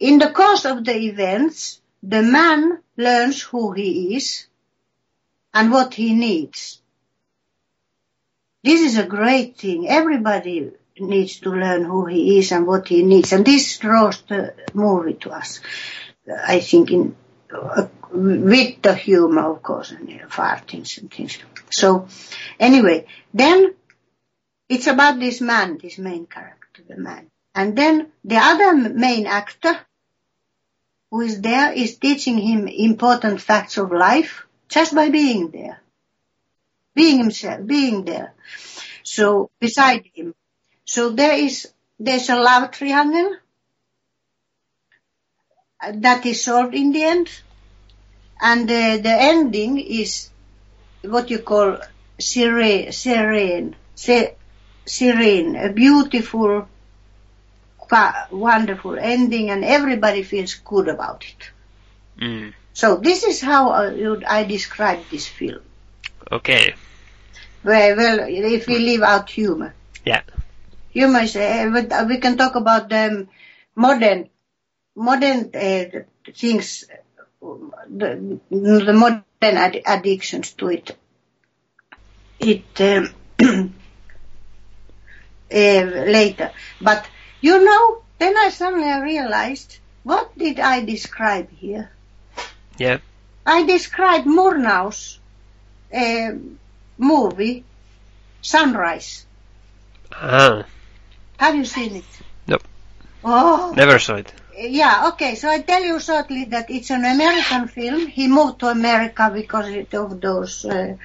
in 0.00 0.18
the 0.18 0.30
course 0.30 0.64
of 0.66 0.84
the 0.84 0.94
events, 0.94 1.80
the 2.02 2.22
man 2.22 2.80
learns 2.96 3.40
who 3.40 3.72
he 3.72 4.16
is 4.16 4.46
and 5.52 5.70
what 5.72 5.94
he 5.94 6.12
needs. 6.14 6.80
This 8.62 8.80
is 8.80 8.98
a 8.98 9.06
great 9.06 9.56
thing. 9.56 9.88
Everybody 9.88 10.72
needs 10.98 11.40
to 11.40 11.50
learn 11.50 11.84
who 11.84 12.06
he 12.06 12.38
is 12.38 12.52
and 12.52 12.66
what 12.66 12.88
he 12.88 13.02
needs. 13.02 13.32
And 13.32 13.44
this 13.46 13.78
draws 13.78 14.20
the 14.22 14.54
movie 14.74 15.14
to 15.14 15.30
us. 15.30 15.60
I 16.28 16.60
think 16.60 16.90
in, 16.90 17.16
uh, 17.50 17.86
with 18.14 18.80
the 18.80 18.94
humor, 18.94 19.52
of 19.52 19.62
course, 19.62 19.90
and 19.90 20.08
uh, 20.08 20.26
fartings 20.28 20.98
and 20.98 21.12
things. 21.12 21.36
So 21.70 22.06
anyway, 22.60 23.06
then 23.32 23.74
it's 24.68 24.86
about 24.86 25.18
this 25.18 25.40
man, 25.40 25.78
this 25.82 25.98
main 25.98 26.26
character, 26.26 26.82
the 26.88 26.96
man. 26.96 27.30
And 27.54 27.76
then 27.76 28.12
the 28.24 28.36
other 28.36 28.74
main 28.74 29.26
actor 29.26 29.76
who 31.10 31.20
is 31.22 31.40
there 31.40 31.72
is 31.72 31.98
teaching 31.98 32.38
him 32.38 32.68
important 32.68 33.40
facts 33.40 33.78
of 33.78 33.90
life 33.92 34.46
just 34.68 34.94
by 34.94 35.08
being 35.08 35.50
there. 35.50 35.80
Being 36.94 37.18
himself, 37.18 37.66
being 37.66 38.04
there. 38.04 38.34
So 39.02 39.50
beside 39.60 40.04
him. 40.14 40.34
So 40.84 41.10
there 41.10 41.34
is, 41.34 41.72
there's 41.98 42.28
a 42.30 42.36
love 42.36 42.70
triangle 42.70 43.36
that 45.92 46.24
is 46.24 46.44
solved 46.44 46.74
in 46.74 46.92
the 46.92 47.02
end. 47.02 47.30
And 48.44 48.70
uh, 48.70 48.98
the 48.98 49.16
ending 49.32 49.78
is 49.78 50.28
what 51.00 51.30
you 51.30 51.38
call 51.38 51.78
serene, 52.20 52.92
serene, 52.92 53.74
serene, 54.84 55.56
a 55.56 55.72
beautiful, 55.72 56.68
wonderful 58.30 58.98
ending 58.98 59.48
and 59.48 59.64
everybody 59.64 60.22
feels 60.22 60.56
good 60.56 60.88
about 60.88 61.24
it. 61.24 61.50
Mm. 62.22 62.52
So 62.74 62.96
this 62.96 63.24
is 63.24 63.40
how 63.40 63.70
I, 63.70 64.16
I 64.28 64.44
describe 64.44 65.00
this 65.10 65.26
film. 65.26 65.62
Okay. 66.30 66.74
Well, 67.64 67.96
well, 67.96 68.18
if 68.28 68.66
we 68.66 68.78
leave 68.78 69.00
out 69.00 69.30
humor. 69.30 69.74
Yeah. 70.04 70.20
Humor 70.90 71.20
is, 71.20 71.34
uh, 71.34 71.70
but 71.72 72.06
we 72.08 72.18
can 72.18 72.36
talk 72.36 72.56
about 72.56 72.90
the 72.90 73.26
modern, 73.74 74.28
modern 74.94 75.50
uh, 75.54 75.84
things, 76.34 76.84
the, 77.88 78.40
the 78.50 78.92
modern 78.92 79.24
ad- 79.42 79.82
addictions 79.86 80.52
to 80.52 80.68
it. 80.68 80.96
It 82.38 82.80
um, 82.80 83.14
uh, 85.52 85.54
later, 85.54 86.50
but 86.80 87.06
you 87.40 87.64
know, 87.64 88.02
then 88.18 88.36
I 88.36 88.48
suddenly 88.50 89.00
realized 89.02 89.78
what 90.02 90.36
did 90.36 90.60
I 90.60 90.84
describe 90.84 91.50
here? 91.50 91.90
Yeah. 92.78 92.98
I 93.46 93.64
described 93.64 94.26
Murnau's 94.26 95.18
uh, 95.94 96.32
movie 96.98 97.64
Sunrise. 98.42 99.26
Ah. 100.12 100.64
Have 101.38 101.56
you 101.56 101.64
seen 101.64 101.96
it? 101.96 102.04
Nope. 102.46 102.62
Oh, 103.24 103.72
Never 103.76 103.98
saw 103.98 104.16
it. 104.16 104.32
Yeah, 104.58 105.08
okay. 105.12 105.34
So 105.34 105.48
I 105.48 105.60
tell 105.62 105.82
you 105.82 105.98
shortly 106.00 106.44
that 106.46 106.70
it's 106.70 106.90
an 106.90 107.04
American 107.04 107.68
film. 107.68 108.06
He 108.06 108.28
moved 108.28 108.60
to 108.60 108.68
America 108.68 109.30
because 109.34 109.66
of 109.92 110.20
those 110.20 110.64
uh, 110.64 110.96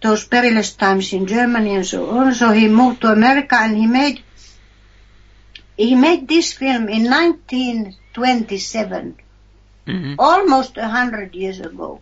those 0.00 0.24
perilous 0.24 0.74
times 0.74 1.12
in 1.12 1.26
Germany 1.26 1.74
and 1.76 1.86
so 1.86 2.08
on. 2.10 2.34
So 2.34 2.50
he 2.52 2.68
moved 2.68 3.00
to 3.02 3.08
America 3.12 3.56
and 3.56 3.76
he 3.76 3.86
made 3.86 4.22
he 5.76 5.94
made 5.94 6.26
this 6.28 6.52
film 6.52 6.88
in 6.88 7.04
1927, 7.10 9.16
Mhm. 9.86 10.14
almost 10.18 10.76
a 10.76 10.88
hundred 10.88 11.34
years 11.34 11.60
ago. 11.60 12.00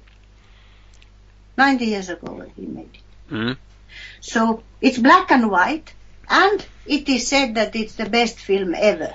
90 1.57 1.85
years 1.87 2.09
ago 2.09 2.45
he 2.57 2.67
made 2.67 2.91
it. 2.95 3.03
Mm. 3.33 3.57
So 4.21 4.63
it's 4.81 4.99
black 4.99 5.31
and 5.31 5.51
white, 5.51 5.93
and 6.29 6.65
it 6.87 7.09
is 7.09 7.29
said 7.29 7.55
that 7.57 7.77
it's 7.77 7.95
the 7.95 8.09
best 8.09 8.39
film 8.39 8.75
ever. 8.75 9.15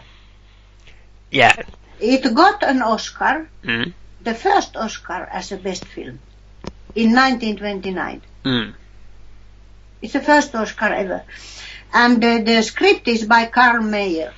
Yeah. 1.31 1.63
It 1.99 2.33
got 2.33 2.63
an 2.63 2.81
Oscar, 2.81 3.49
Mm. 3.63 3.93
the 4.21 4.33
first 4.33 4.75
Oscar 4.77 5.27
as 5.31 5.51
a 5.51 5.57
best 5.57 5.83
film, 5.83 6.19
in 6.95 7.13
1929. 7.13 8.21
Mm. 8.45 8.73
It's 10.01 10.13
the 10.13 10.21
first 10.21 10.53
Oscar 10.55 10.93
ever. 10.93 11.23
And 11.93 12.23
uh, 12.23 12.39
the 12.39 12.61
script 12.61 13.07
is 13.07 13.25
by 13.25 13.45
Carl 13.45 13.81
Mayer. 13.83 14.33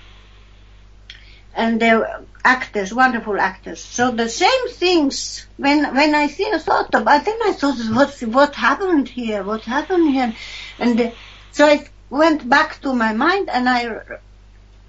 and 1.56 1.82
the 1.82 2.26
actors, 2.46 2.94
wonderful 2.94 3.38
actors. 3.40 3.82
So 3.84 4.12
the 4.12 4.30
same 4.30 4.70
things 4.70 5.46
when 5.58 5.84
when 5.96 6.16
I 6.16 6.28
thought 6.28 6.94
about, 6.94 7.26
then 7.26 7.38
I 7.44 7.52
thought, 7.54 7.78
what 7.92 8.12
what 8.22 8.56
happened 8.56 9.10
here? 9.10 9.44
What 9.44 9.64
happened 9.64 10.12
here? 10.12 10.34
And 10.78 11.02
uh, 11.02 11.12
so 11.52 11.68
it 11.68 11.90
went 12.10 12.48
back 12.48 12.80
to 12.82 12.94
my 12.94 13.14
mind 13.14 13.50
and 13.50 13.68
I 13.68 13.82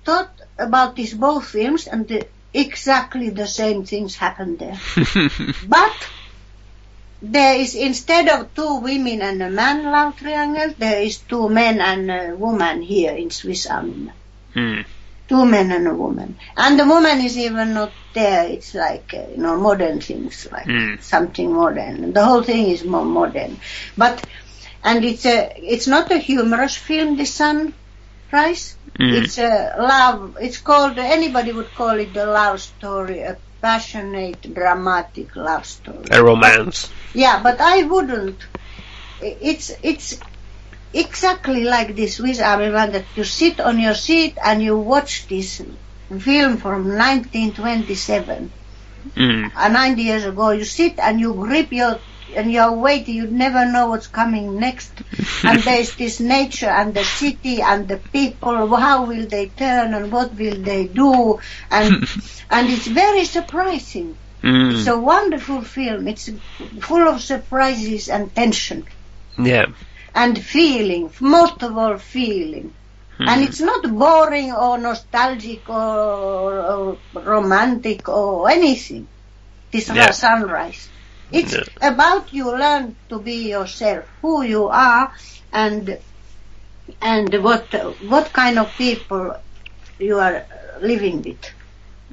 thought 0.05 0.39
about 0.61 0.96
these 0.96 1.14
both 1.14 1.46
films, 1.49 1.87
and 1.87 2.07
the, 2.07 2.27
exactly 2.53 3.31
the 3.31 3.46
same 3.46 3.85
things 3.85 4.14
happened 4.16 4.59
there. 4.59 4.79
but 5.68 6.09
there 7.23 7.57
is 7.61 7.75
instead 7.75 8.29
of 8.29 8.55
two 8.55 8.77
women 8.81 9.20
and 9.23 9.42
a 9.42 9.51
man 9.51 9.85
love 9.85 10.16
triangle, 10.16 10.75
there 10.79 11.01
is 11.03 11.18
two 11.18 11.49
men 11.49 11.81
and 11.81 12.11
a 12.11 12.35
woman 12.37 12.83
here 12.83 13.12
in 13.12 13.31
Swiss 13.31 13.66
Army. 13.66 14.11
Mm. 14.55 14.85
Two 15.29 15.44
men 15.46 15.70
and 15.70 15.87
a 15.87 15.94
woman, 15.94 16.37
and 16.57 16.79
the 16.79 16.85
woman 16.87 17.20
is 17.20 17.38
even 17.38 17.75
not 17.75 17.92
there. 18.14 18.49
It's 18.49 18.75
like 18.75 19.14
uh, 19.14 19.31
you 19.31 19.37
know 19.37 19.57
modern 19.57 20.01
things, 20.01 20.49
like 20.51 20.66
Mm. 20.66 21.01
something 21.01 21.53
modern. 21.53 22.12
The 22.12 22.25
whole 22.25 22.42
thing 22.42 22.68
is 22.68 22.85
more 22.85 23.05
modern, 23.05 23.61
but 23.96 24.25
and 24.83 25.05
it's 25.05 25.25
a 25.27 25.53
it's 25.57 25.87
not 25.87 26.11
a 26.11 26.18
humorous 26.18 26.77
film. 26.77 27.16
The 27.16 27.27
Sunrise. 27.27 28.77
Mm. 28.98 29.12
It's 29.22 29.38
a 29.38 29.74
love. 29.79 30.37
It's 30.40 30.61
called. 30.61 30.98
Anybody 30.98 31.53
would 31.53 31.72
call 31.74 31.98
it 31.98 32.16
a 32.16 32.26
love 32.26 32.61
story, 32.61 33.20
a 33.20 33.38
passionate, 33.62 34.42
dramatic 34.55 35.37
love 35.37 35.64
story. 35.66 36.05
A 36.11 36.22
romance. 36.22 36.92
Yeah, 37.14 37.42
but 37.42 37.61
I 37.61 37.83
wouldn't. 37.85 38.46
It's 39.20 39.70
it's 39.83 40.20
exactly 40.92 41.64
like 41.64 41.94
this 41.94 42.18
with 42.18 42.40
man 42.40 42.92
that 42.92 43.07
you 43.14 43.24
sit 43.24 43.61
on 43.61 43.79
your 43.79 43.94
seat 43.94 44.37
and 44.42 44.62
you 44.62 44.76
watch 44.76 45.29
this 45.29 45.62
film 46.18 46.57
from 46.57 46.96
1927, 46.96 48.50
Mm. 49.16 49.50
uh, 49.57 49.68
90 49.68 50.03
years 50.03 50.24
ago. 50.24 50.50
You 50.50 50.64
sit 50.64 50.98
and 50.98 51.18
you 51.20 51.35
grip 51.35 51.72
your 51.72 52.00
and 52.37 52.51
you're 52.53 52.73
waiting. 52.77 53.14
You 53.14 53.27
never 53.29 53.71
know 53.71 53.88
what's 53.88 54.07
coming 54.09 54.59
next. 54.59 54.93
and 55.45 55.61
there's 55.62 55.95
this 55.97 56.21
nature 56.21 56.69
and 56.69 56.95
the 56.95 57.05
city 57.05 57.61
and 57.62 57.88
the 57.88 57.99
people. 57.99 58.77
How 58.77 59.07
will 59.07 59.27
they 59.27 59.49
turn 59.49 59.95
and 59.95 60.11
what 60.12 60.35
will 60.35 60.62
they 60.62 60.87
do? 60.88 61.38
And 61.71 62.09
and 62.51 62.69
it's 62.71 62.87
very 62.87 63.25
surprising. 63.25 64.16
Mm. 64.43 64.73
It's 64.79 64.87
a 64.87 64.99
wonderful 64.99 65.62
film. 65.62 66.09
It's 66.09 66.31
full 66.81 67.09
of 67.09 67.21
surprises 67.21 68.09
and 68.09 68.35
tension 68.35 68.87
yeah. 69.38 69.66
and 70.14 70.43
feeling, 70.43 71.12
most 71.21 71.62
of 71.62 71.77
all 71.77 71.99
feeling. 71.99 72.73
And 73.19 73.43
Mm. 73.43 73.47
it's 73.49 73.61
not 73.61 73.83
boring 73.83 74.51
or 74.53 74.79
nostalgic 74.79 75.69
or, 75.69 76.59
or 76.73 76.99
romantic 77.12 78.09
or 78.09 78.49
anything. 78.49 79.09
This 79.71 79.88
Yeah. 79.88 80.11
sunrise. 80.11 80.89
It's 81.33 81.53
Yeah. 81.53 81.64
about 81.81 82.33
you 82.33 82.51
learn 82.57 82.97
to 83.09 83.21
be 83.21 83.49
yourself, 83.51 84.05
who 84.21 84.43
you 84.43 84.69
are, 84.69 85.12
and 85.53 85.99
and 87.01 87.35
what 87.43 87.73
what 88.01 88.33
kind 88.33 88.59
of 88.59 88.77
people 88.77 89.37
you 89.99 90.19
are 90.19 90.47
living 90.81 91.23
with. 91.23 91.45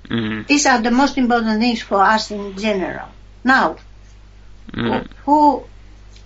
Mm. 0.10 0.48
These 0.48 0.66
are 0.68 0.82
the 0.82 0.92
most 0.92 1.18
important 1.18 1.60
things 1.62 1.82
for 1.82 2.02
us 2.02 2.32
in 2.32 2.56
general. 2.58 3.10
Now, 3.44 3.78
Mm. 4.74 5.08
who 5.26 5.64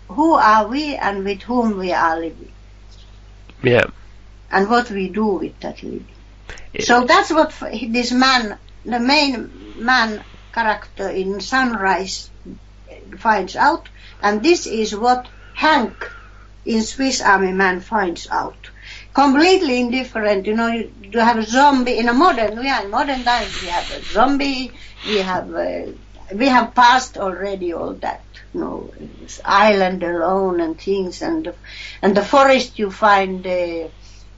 who 0.09 0.33
are 0.33 0.67
we 0.67 0.95
and 0.95 1.23
with 1.23 1.43
whom 1.43 1.77
we 1.77 1.93
are 1.93 2.19
living 2.19 2.53
Yeah. 3.63 3.85
and 4.51 4.69
what 4.69 4.89
we 4.91 5.09
do 5.09 5.25
with 5.25 5.59
that 5.61 5.81
living. 5.83 6.15
Yeah. 6.73 6.81
So 6.83 7.05
that's 7.05 7.31
what 7.31 7.53
this 7.89 8.11
man, 8.11 8.59
the 8.83 8.99
main 8.99 9.73
man 9.77 10.25
character 10.53 11.07
in 11.09 11.39
Sunrise 11.39 12.30
finds 13.19 13.55
out 13.55 13.89
and 14.21 14.43
this 14.43 14.67
is 14.67 14.95
what 14.95 15.27
Hank 15.53 16.11
in 16.65 16.83
Swiss 16.83 17.21
Army 17.21 17.51
Man 17.51 17.79
finds 17.81 18.27
out. 18.29 18.69
Completely 19.13 19.79
indifferent, 19.79 20.45
you 20.45 20.55
know, 20.55 20.67
you, 20.67 20.91
you 21.01 21.19
have 21.19 21.37
a 21.37 21.43
zombie 21.43 21.97
in 21.97 22.07
a 22.07 22.13
modern, 22.13 22.59
we 22.59 22.69
are 22.69 22.83
in 22.83 22.91
modern 22.91 23.23
times, 23.23 23.61
we 23.61 23.67
have 23.67 23.91
a 23.91 24.01
zombie, 24.03 24.71
we 25.07 25.17
have, 25.17 25.53
uh, 25.53 25.81
we 26.33 26.47
have 26.47 26.73
passed 26.73 27.17
already 27.17 27.73
all 27.73 27.93
that, 27.93 28.23
you 28.53 28.59
know, 28.61 28.93
island 29.43 30.03
alone 30.03 30.61
and 30.61 30.79
things 30.79 31.21
and, 31.21 31.45
the- 31.45 31.55
and 32.01 32.15
the 32.15 32.23
forest 32.23 32.79
you 32.79 32.89
find, 32.91 33.45
uh, 33.45 33.87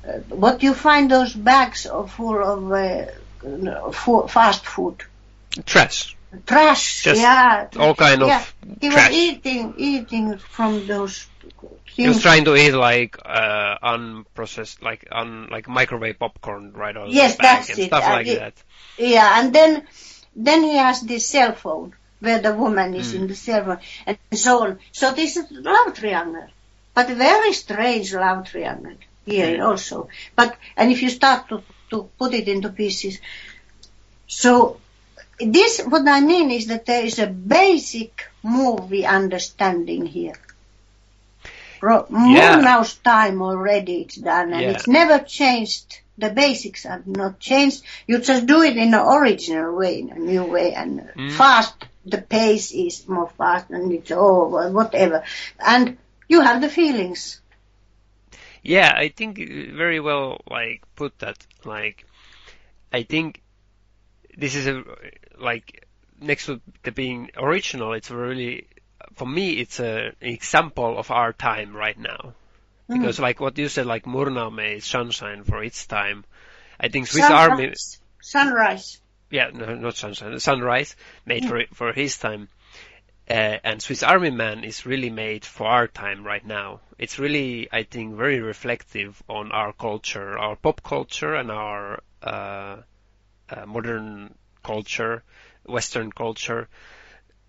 uh, 0.08 0.20
what 0.30 0.64
you 0.64 0.74
find 0.74 1.12
those 1.12 1.34
bags 1.34 1.86
full 1.86 2.44
of 2.44 2.72
uh, 2.72 4.28
fast 4.28 4.66
food 4.66 5.04
Trash. 5.66 6.16
Trash 6.46 7.04
Just 7.04 7.22
yeah 7.22 7.68
all 7.78 7.96
kind 7.96 8.22
of 8.24 8.28
yeah. 8.30 8.44
he 8.82 8.90
trash. 8.90 9.10
was 9.10 9.18
eating 9.18 9.74
eating 9.78 10.38
from 10.38 10.86
those 10.88 11.28
He 11.86 12.08
was 12.08 12.22
trying 12.22 12.46
to 12.46 12.56
eat 12.56 12.72
like 12.74 13.18
uh, 13.24 13.78
unprocessed, 13.84 14.82
like 14.82 15.08
un 15.12 15.48
like 15.52 15.68
microwave 15.68 16.18
popcorn 16.18 16.74
right 16.74 16.96
On 16.98 17.10
Yes, 17.10 17.36
the 17.36 17.44
bag 17.44 17.58
that's 17.58 17.70
and 17.70 17.80
it. 17.80 17.86
stuff 17.88 18.04
Uh, 18.04 18.10
like 18.18 18.28
it- 18.28 18.40
that. 18.40 18.56
yeah 18.98 19.40
and 19.40 19.54
then 19.54 19.72
then 20.36 20.64
he 20.64 20.76
has 20.78 21.02
this 21.02 21.28
cell 21.28 21.54
phone 21.54 21.94
where 22.20 22.40
the 22.40 22.54
woman 22.56 22.94
is 22.96 23.12
Mm. 23.14 23.16
in 23.20 23.28
the 23.28 23.36
cell 23.36 23.64
phone 23.66 23.80
and 24.08 24.18
so 24.34 24.64
on 24.64 24.80
so 24.92 25.12
this 25.14 25.38
is 25.38 25.46
love 25.52 25.94
triangle 25.94 26.48
but 26.96 27.08
very 27.10 27.54
strange 27.54 28.14
love 28.14 28.48
triangle 28.50 28.96
here 29.26 29.58
Mm. 29.58 29.66
also 29.70 30.08
but 30.36 30.56
and 30.78 30.92
if 30.92 31.02
you 31.04 31.10
start 31.10 31.48
to 31.50 31.62
to 31.92 32.10
put 32.18 32.34
it 32.34 32.48
into 32.48 32.70
pieces 32.70 33.20
so 34.28 34.80
this 35.40 35.82
what 35.82 36.08
I 36.08 36.22
mean 36.22 36.52
is 36.52 36.68
that 36.68 36.86
there 36.86 37.04
is 37.04 37.20
a 37.20 37.28
basic 37.28 38.26
movie 38.44 39.06
understanding 39.06 40.06
here. 40.06 40.36
Ro- 41.82 42.08
Yeah. 42.10 42.58
Murnau's 42.60 42.96
time 42.96 43.42
already 43.42 44.02
it's 44.02 44.16
done 44.16 44.54
and 44.54 44.62
Yeah. 44.62 44.72
it's 44.72 44.88
never 44.88 45.20
changed. 45.20 46.00
The 46.18 46.30
basics 46.30 46.86
are 46.86 47.02
not 47.06 47.40
changed. 47.40 47.84
You 48.08 48.20
just 48.20 48.46
do 48.46 48.62
it 48.62 48.78
in 48.78 48.94
an 48.94 49.00
original 49.18 49.76
way, 49.76 50.00
in 50.00 50.12
a 50.12 50.20
new 50.20 50.44
way 50.44 50.74
and 50.74 51.10
Mm. 51.16 51.32
fast. 51.32 51.74
The 52.06 52.22
pace 52.22 52.72
is 52.72 53.08
more 53.08 53.30
fast 53.38 53.70
and 53.70 53.92
it's 53.92 54.12
wha- 54.12 54.70
whatever. 54.70 55.24
And 55.60 55.98
you 56.30 56.42
have 56.42 56.62
the 56.62 56.70
feelings. 56.70 57.42
Yeah, 58.62 58.94
I 58.96 59.10
think 59.10 59.38
very 59.38 60.00
well 60.00 60.40
like 60.50 60.82
put 60.96 61.20
that. 61.20 61.38
Like, 61.66 62.06
I 62.94 63.04
think 63.04 63.42
this 64.38 64.56
is 64.56 64.68
a 64.68 64.84
like 65.40 65.88
next 66.20 66.46
to 66.48 66.62
the 66.84 66.92
being 66.92 67.30
original, 67.38 67.94
it's 67.94 68.12
really 68.12 68.68
for 69.16 69.26
me 69.26 69.52
it's 69.52 69.80
a, 69.80 70.14
an 70.22 70.30
example 70.34 70.98
of 70.98 71.12
our 71.12 71.34
time 71.34 71.76
right 71.76 71.98
now. 71.98 72.34
Mm. 72.90 73.00
Because 73.00 73.20
like 73.20 73.40
what 73.40 73.58
you 73.58 73.68
said, 73.68 73.86
like 73.86 74.06
Murnau 74.06 74.54
made 74.54 74.84
Sunshine 74.84 75.44
for 75.44 75.64
its 75.64 75.86
time. 75.86 76.26
I 76.80 76.90
think 76.90 77.08
Swiss 77.08 77.30
Army, 77.30 77.64
Sunrise. 77.64 78.02
Sunrise. 78.22 79.02
yeah, 79.30 79.50
no, 79.54 79.76
not 79.76 79.96
Sunshine, 79.96 80.40
Sunrise 80.40 80.96
made 81.26 81.46
for 81.46 81.64
for 81.74 81.94
his 81.94 82.18
time. 82.18 82.50
Uh, 83.30 83.58
and 83.64 83.82
Swiss 83.82 84.04
Army 84.04 84.32
Man 84.32 84.66
is 84.66 84.86
really 84.86 85.10
made 85.10 85.46
for 85.46 85.66
our 85.66 85.88
time 85.88 86.26
right 86.26 86.46
now. 86.46 86.82
It's 86.98 87.18
really, 87.20 87.70
I 87.72 87.84
think, 87.84 88.16
very 88.16 88.42
reflective 88.42 89.24
on 89.30 89.54
our 89.54 89.72
culture, 89.72 90.38
our 90.38 90.58
pop 90.58 90.84
culture, 90.84 91.34
and 91.34 91.50
our 91.50 92.02
uh, 92.22 92.78
uh, 93.50 93.66
modern 93.66 94.36
culture, 94.64 95.24
Western 95.66 96.12
culture, 96.12 96.68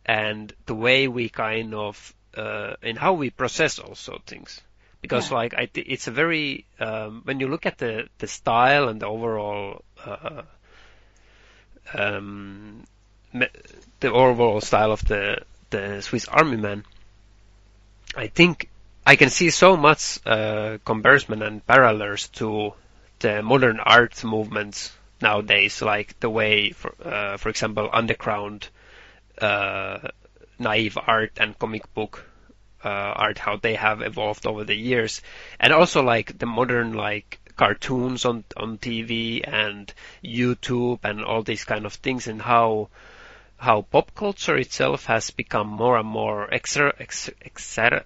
and 0.05 0.53
the 0.67 0.75
way 0.75 1.09
we 1.09 1.29
kind 1.29 1.75
of, 1.75 2.15
uh, 2.37 2.75
in 2.83 2.97
how 2.97 3.15
we 3.15 3.31
process 3.31 3.79
also 3.79 4.21
things. 4.27 4.61
Because, 5.01 5.31
Yeah. 5.31 5.37
like, 5.37 5.55
I 5.55 5.67
th- 5.67 5.87
it's 5.89 6.07
a 6.09 6.11
very 6.11 6.65
um, 6.81 7.23
when 7.25 7.41
you 7.41 7.49
look 7.49 7.67
at 7.67 7.79
the 7.79 8.09
the 8.19 8.27
style 8.27 8.89
and 8.89 9.01
the 9.01 9.07
overall 9.07 9.83
uh, 10.05 10.43
um, 11.93 12.85
me- 13.33 13.49
the 14.01 14.11
overall 14.13 14.61
style 14.61 14.93
of 14.93 15.05
the 15.05 15.43
the 15.71 16.01
Swiss 16.03 16.27
Army 16.29 16.57
man, 16.57 16.85
I 18.17 18.29
think 18.29 18.69
I 19.07 19.17
can 19.17 19.31
see 19.31 19.51
so 19.51 19.77
much 19.77 20.19
uh, 20.27 20.79
comparison 20.85 21.43
and 21.43 21.67
parallels 21.67 22.29
to 22.41 22.73
the 23.21 23.43
modern 23.43 23.81
art 23.81 24.25
movements 24.25 24.93
nowadays, 25.21 25.83
like 25.83 26.19
the 26.21 26.31
way, 26.31 26.71
for, 26.71 26.95
uh, 27.05 27.37
for 27.37 27.49
example, 27.49 27.89
underground 27.93 28.69
uh, 29.41 29.99
naive 30.59 30.99
art 30.99 31.33
and 31.39 31.59
comic 31.59 31.93
book 31.95 32.25
uh, 32.85 32.89
art, 32.89 33.39
how 33.39 33.57
they 33.57 33.75
have 33.75 34.03
evolved 34.03 34.47
over 34.47 34.65
the 34.65 34.75
years, 34.75 35.23
and 35.59 35.73
also 35.73 36.03
like 36.03 36.39
the 36.39 36.47
modern 36.47 36.93
like 36.93 37.41
cartoons 37.57 38.25
on 38.25 38.45
on 38.57 38.79
TV 38.79 39.41
and 39.47 39.93
YouTube 40.23 41.01
and 41.05 41.25
all 41.25 41.43
these 41.43 41.65
kind 41.65 41.87
of 41.87 41.95
things, 41.95 42.27
and 42.27 42.43
how 42.43 42.89
how 43.57 43.83
pop 43.83 44.15
culture 44.15 44.57
itself 44.57 45.07
has 45.07 45.31
become 45.31 45.69
more 45.69 45.97
and 45.97 46.09
more 46.09 46.53
extra, 46.53 46.93
ex, 46.99 47.31
extra, 47.43 48.05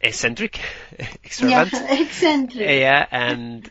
eccentric, 0.00 0.58
extravagant. 1.24 1.72
Yeah, 1.72 1.94
eccentric. 2.00 2.68
Yeah, 2.68 3.06
and 3.10 3.70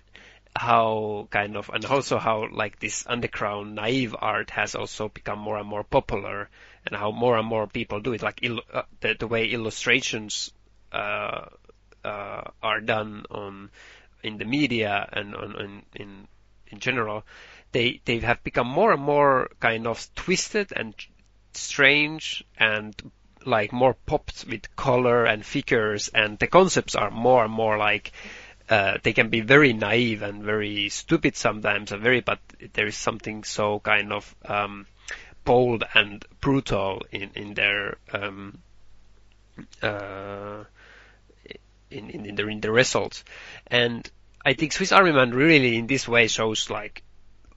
how 0.56 1.28
kind 1.32 1.56
of 1.56 1.70
and 1.74 1.86
also 1.86 2.18
how 2.18 2.48
like 2.52 2.80
this 2.80 3.06
underground 3.08 3.76
naive 3.76 4.16
art 4.20 4.50
has 4.50 4.76
also 4.76 5.08
become 5.08 5.40
more 5.40 5.58
and 5.58 5.68
more 5.68 5.84
popular 5.84 6.50
and 6.86 6.96
how 6.96 7.12
more 7.12 7.38
and 7.38 7.48
more 7.48 7.68
people 7.68 8.00
do 8.00 8.14
it. 8.14 8.22
Like 8.22 8.40
il- 8.44 8.62
uh, 8.74 8.84
the, 9.00 9.16
the 9.18 9.28
way 9.28 9.46
illustrations 9.48 10.52
uh, 10.92 11.46
uh, 12.04 12.44
are 12.62 12.82
done 12.82 13.26
on 13.32 13.70
in 14.24 14.38
the 14.38 14.46
media 14.46 15.08
and 15.14 15.36
on, 15.36 15.56
on 15.56 15.84
in 15.96 16.28
in 16.68 16.80
general 16.80 17.24
they 17.72 18.02
they 18.06 18.20
have 18.20 18.44
become 18.44 18.68
more 18.68 18.94
and 18.94 19.02
more 19.02 19.50
kind 19.60 19.88
of 19.88 20.08
twisted 20.16 20.74
and 20.76 20.94
strange 21.54 22.44
and 22.58 22.94
like 23.46 23.72
more 23.72 23.96
popped 24.06 24.46
with 24.48 24.76
color 24.76 25.26
and 25.26 25.46
figures 25.46 26.10
and 26.10 26.38
the 26.40 26.48
concepts 26.48 26.96
are 26.96 27.10
more 27.10 27.44
and 27.44 27.54
more 27.54 27.78
like 27.78 28.12
uh, 28.72 28.98
they 29.04 29.12
can 29.12 29.30
be 29.30 29.42
very 29.42 29.74
naive 29.74 30.22
and 30.22 30.44
very 30.44 30.88
stupid 30.88 31.36
sometimes 31.36 31.92
and 31.92 32.02
very 32.02 32.22
but 32.22 32.40
there 32.72 32.88
is 32.88 32.96
something 32.96 33.44
so 33.44 33.80
kind 33.82 34.14
of 34.14 34.34
um, 34.46 34.88
bold 35.44 35.84
and 35.94 36.26
brutal 36.40 37.02
in 37.12 37.32
in 37.36 37.54
their 37.54 37.98
um, 38.14 38.58
uh, 39.84 40.64
in, 41.90 42.10
in, 42.10 42.26
in 42.26 42.50
in 42.50 42.62
the 42.62 42.72
results. 42.72 43.26
And 43.68 44.10
I 44.46 44.54
think 44.54 44.72
Swiss 44.72 44.94
Army 44.94 45.12
Man 45.12 45.32
really 45.32 45.76
in 45.76 45.88
this 45.88 46.08
way 46.08 46.28
shows 46.28 46.70
like 46.70 47.04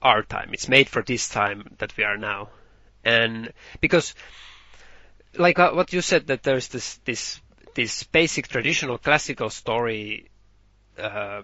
our 0.01 0.21
time. 0.21 0.49
It's 0.51 0.67
made 0.67 0.89
for 0.89 1.01
this 1.01 1.29
time 1.29 1.75
that 1.77 1.95
we 1.95 2.03
are 2.03 2.17
now. 2.17 2.49
And 3.05 3.53
because 3.79 4.15
like 5.37 5.59
uh, 5.59 5.71
what 5.71 5.93
you 5.93 6.01
said 6.01 6.27
that 6.27 6.43
there's 6.43 6.67
this 6.67 6.97
this 7.05 7.39
this 7.73 8.03
basic 8.03 8.49
traditional 8.49 8.97
classical 8.97 9.49
story 9.49 10.29
uh, 10.97 11.41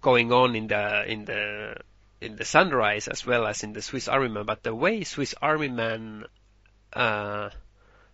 going 0.00 0.32
on 0.32 0.56
in 0.56 0.66
the 0.66 1.10
in 1.10 1.24
the 1.24 1.76
in 2.20 2.36
the 2.36 2.44
Sunrise 2.44 3.08
as 3.08 3.26
well 3.26 3.46
as 3.46 3.62
in 3.62 3.72
the 3.72 3.82
Swiss 3.82 4.08
Army 4.08 4.28
Man, 4.28 4.46
but 4.46 4.62
the 4.62 4.74
way 4.74 5.04
Swiss 5.04 5.34
Army 5.40 5.68
Man 5.68 6.24
uh, 6.92 7.50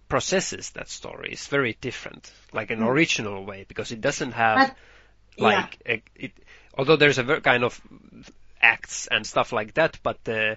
processes 0.09 0.71
that 0.71 0.89
story 0.89 1.33
is 1.33 1.47
very 1.47 1.77
different, 1.81 2.33
like 2.53 2.71
an 2.71 2.81
mm. 2.81 2.89
original 2.89 3.45
way, 3.45 3.65
because 3.67 3.93
it 3.93 4.01
doesn't 4.01 4.33
have 4.33 4.75
like 5.39 5.79
yeah. 5.87 5.93
a, 5.95 6.03
it. 6.17 6.33
Although 6.77 6.97
there's 6.97 7.19
a 7.19 7.41
kind 7.41 7.65
of 7.65 7.81
acts 8.61 9.07
and 9.07 9.27
stuff 9.27 9.53
like 9.53 9.75
that, 9.75 9.99
but 10.03 10.23
the 10.25 10.57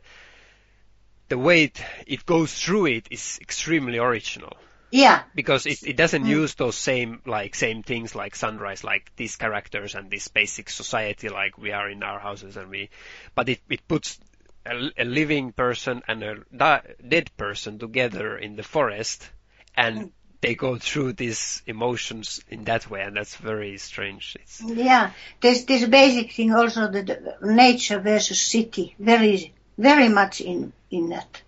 the 1.27 1.37
way 1.37 1.65
it, 1.65 1.81
it 2.07 2.25
goes 2.25 2.53
through 2.53 2.87
it 2.87 3.07
is 3.11 3.39
extremely 3.41 3.97
original. 3.97 4.53
Yeah. 4.91 5.23
Because 5.33 5.65
it, 5.65 5.83
it 5.83 5.97
doesn't 5.97 6.23
mm. 6.23 6.29
use 6.29 6.55
those 6.55 6.75
same, 6.75 7.21
like, 7.25 7.55
same 7.55 7.83
things 7.83 8.15
like 8.15 8.35
Sunrise, 8.35 8.83
like 8.83 9.11
these 9.15 9.35
characters 9.35 9.95
and 9.95 10.09
this 10.09 10.27
basic 10.27 10.69
society 10.69 11.29
like 11.29 11.57
we 11.57 11.71
are 11.71 11.89
in 11.89 12.03
our 12.03 12.19
houses 12.19 12.57
and 12.57 12.69
we, 12.69 12.89
but 13.33 13.49
it, 13.49 13.59
it 13.69 13.87
puts 13.87 14.19
a, 14.65 14.91
a 14.97 15.05
living 15.05 15.51
person 15.51 16.01
and 16.07 16.23
a 16.23 16.35
di- 16.55 16.81
dead 17.07 17.29
person 17.37 17.79
together 17.79 18.37
in 18.37 18.55
the 18.55 18.63
forest 18.63 19.29
and 19.75 19.97
mm. 19.97 20.11
they 20.41 20.55
go 20.55 20.77
through 20.77 21.13
these 21.13 21.61
emotions 21.67 22.41
in 22.49 22.63
that 22.65 22.89
way 22.89 23.01
and 23.01 23.15
that's 23.15 23.35
very 23.35 23.77
strange. 23.77 24.37
It's 24.39 24.61
yeah. 24.61 25.11
There's 25.41 25.65
this 25.65 25.85
basic 25.85 26.31
thing 26.31 26.53
also 26.53 26.89
that 26.89 27.41
nature 27.41 27.99
versus 27.99 28.39
city, 28.39 28.95
very, 28.99 29.53
very 29.77 30.09
much 30.09 30.41
in, 30.41 30.73
in 30.89 31.09
that. 31.09 31.41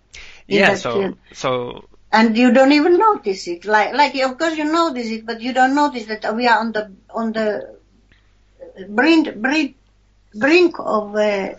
In 0.46 0.58
yeah, 0.58 0.70
that 0.70 0.78
so, 0.78 0.92
film. 0.92 1.18
so 1.32 1.88
and 2.10 2.36
you 2.36 2.52
don't 2.52 2.72
even 2.72 2.98
notice 2.98 3.46
it. 3.48 3.64
Like, 3.64 3.92
like 3.92 4.14
of 4.16 4.38
course 4.38 4.56
you 4.56 4.64
notice 4.64 5.08
it, 5.08 5.26
but 5.26 5.40
you 5.40 5.52
don't 5.52 5.74
notice 5.74 6.06
that 6.06 6.34
we 6.34 6.46
are 6.46 6.58
on 6.58 6.72
the 6.72 6.92
on 7.10 7.32
the 7.32 7.76
brink 8.88 9.34
brink 9.36 9.76
brink 10.34 10.76
of 10.78 11.14
uh, 11.14 11.54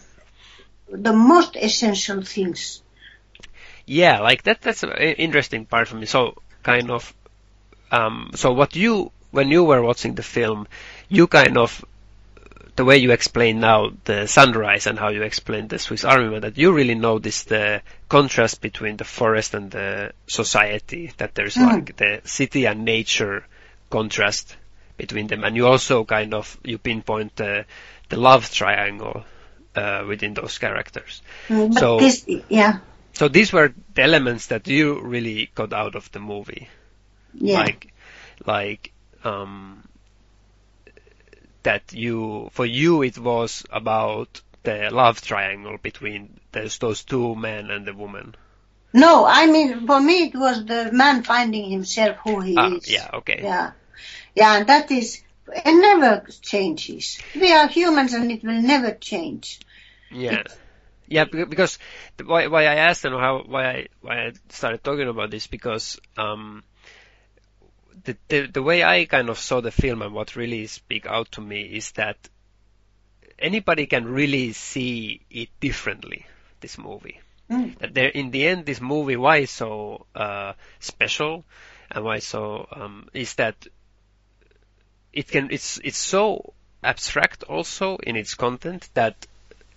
the 0.90 1.14
most 1.14 1.56
essential 1.56 2.22
things. 2.22 2.82
Yeah, 3.86 4.20
like 4.20 4.44
that. 4.44 4.62
That's 4.62 4.84
an 4.84 4.92
interesting 4.92 5.66
part 5.66 5.88
for 5.88 5.96
me. 5.96 6.06
So 6.06 6.36
kind 6.64 6.92
of, 6.92 7.14
um, 7.92 8.32
so 8.36 8.54
what 8.54 8.76
you 8.76 9.12
when 9.32 9.50
you 9.50 9.64
were 9.64 9.82
watching 9.82 10.16
the 10.16 10.24
film, 10.24 10.68
you 11.10 11.28
kind 11.28 11.58
of 11.58 11.84
the 12.80 12.86
way 12.86 12.96
you 12.96 13.12
explain 13.12 13.60
now 13.60 13.92
the 14.06 14.26
sunrise 14.26 14.88
and 14.88 14.98
how 14.98 15.10
you 15.10 15.22
explain 15.24 15.68
the 15.68 15.78
Swiss 15.78 16.06
Army 16.06 16.30
Man, 16.30 16.40
that 16.44 16.58
you 16.58 16.72
really 16.72 16.96
notice 16.96 17.44
the 17.44 17.82
contrast 18.08 18.62
between 18.62 18.96
the 18.96 19.04
forest 19.04 19.54
and 19.54 19.70
the 19.70 20.14
society, 20.28 21.12
that 21.18 21.36
there's 21.36 21.56
mm. 21.56 21.68
like 21.68 21.98
the 21.98 22.22
city 22.24 22.66
and 22.66 22.86
nature 22.86 23.46
contrast 23.90 24.56
between 24.96 25.28
them. 25.28 25.44
And 25.44 25.58
you 25.58 25.68
also 25.68 26.06
kind 26.06 26.34
of, 26.34 26.58
you 26.64 26.78
pinpoint 26.78 27.36
the, 27.36 27.66
the 28.08 28.16
love 28.16 28.50
triangle, 28.50 29.26
uh, 29.76 30.06
within 30.08 30.34
those 30.34 30.58
characters. 30.58 31.22
Mm, 31.50 31.78
so, 31.78 32.00
this, 32.00 32.26
yeah. 32.48 32.80
So 33.12 33.28
these 33.28 33.52
were 33.52 33.74
the 33.94 34.04
elements 34.04 34.48
that 34.48 34.70
you 34.70 35.02
really 35.02 35.52
got 35.54 35.74
out 35.74 35.96
of 35.96 36.10
the 36.14 36.22
movie. 36.22 36.70
Yeah. 37.34 37.60
Like, 37.60 37.94
like, 38.46 38.94
um, 39.26 39.84
that 41.70 41.94
you, 41.94 42.50
for 42.52 42.66
you 42.66 43.04
it 43.04 43.20
was 43.20 43.64
about 43.70 44.42
the 44.64 44.90
love 44.92 45.22
triangle 45.22 45.78
between 45.82 46.40
those, 46.52 46.80
those 46.80 47.04
two 47.04 47.36
men 47.36 47.70
and 47.70 47.86
the 47.86 47.94
woman. 47.94 48.34
No, 48.92 49.24
I 49.28 49.46
mean, 49.46 49.86
for 49.86 50.02
me 50.02 50.24
it 50.30 50.36
was 50.36 50.66
the 50.66 50.92
man 50.92 51.22
finding 51.22 51.70
himself 51.70 52.18
who 52.24 52.40
he 52.40 52.56
ah, 52.58 52.72
is. 52.72 52.90
Yeah, 52.90 53.10
okay. 53.20 53.40
Yeah. 53.44 53.72
Yeah, 54.34 54.58
and 54.58 54.68
that 54.68 54.90
is, 54.90 55.22
it 55.48 55.76
never 55.90 56.26
changes. 56.42 57.20
We 57.36 57.54
are 57.54 57.68
humans 57.68 58.14
and 58.14 58.32
it 58.32 58.44
will 58.44 58.64
never 58.64 58.94
change. 58.94 59.60
Yeah. 60.10 60.40
It, 60.40 60.60
yeah, 61.08 61.26
because 61.26 61.78
why, 62.24 62.48
why 62.48 62.64
I 62.66 62.76
asked 62.90 63.06
and 63.06 63.16
how 63.16 63.44
why 63.46 63.66
I 63.66 63.88
why 64.02 64.16
I 64.26 64.34
started 64.50 64.84
talking 64.84 65.08
about 65.08 65.32
this 65.32 65.48
because 65.48 66.00
um, 66.18 66.64
the, 68.04 68.18
the, 68.28 68.48
the 68.48 68.64
way 68.64 68.84
I 68.84 69.06
kind 69.06 69.30
of 69.30 69.40
saw 69.40 69.62
the 69.62 69.72
film 69.72 70.02
and 70.02 70.14
what 70.14 70.36
really 70.36 70.68
speak 70.68 71.06
out 71.06 71.32
to 71.34 71.42
me 71.42 71.62
is 71.62 71.92
that 71.92 72.18
anybody 73.38 73.86
can 73.86 74.06
really 74.06 74.54
see 74.54 75.22
it 75.30 75.50
differently. 75.60 76.26
This 76.60 76.78
movie. 76.78 77.20
Mm. 77.50 77.78
That 77.80 77.94
there, 77.94 78.10
in 78.10 78.32
the 78.32 78.48
end, 78.48 78.66
this 78.66 78.82
movie 78.82 79.16
why 79.16 79.38
it's 79.38 79.52
so 79.52 80.06
uh, 80.14 80.54
special 80.80 81.46
and 81.90 82.04
why 82.04 82.20
so 82.20 82.68
um, 82.72 83.10
is 83.14 83.36
that 83.36 83.56
it 85.12 85.28
can 85.28 85.50
it's 85.50 85.80
it's 85.84 85.98
so 85.98 86.54
abstract 86.84 87.44
also 87.44 87.98
in 87.98 88.16
its 88.16 88.36
content 88.36 88.90
that 88.94 89.26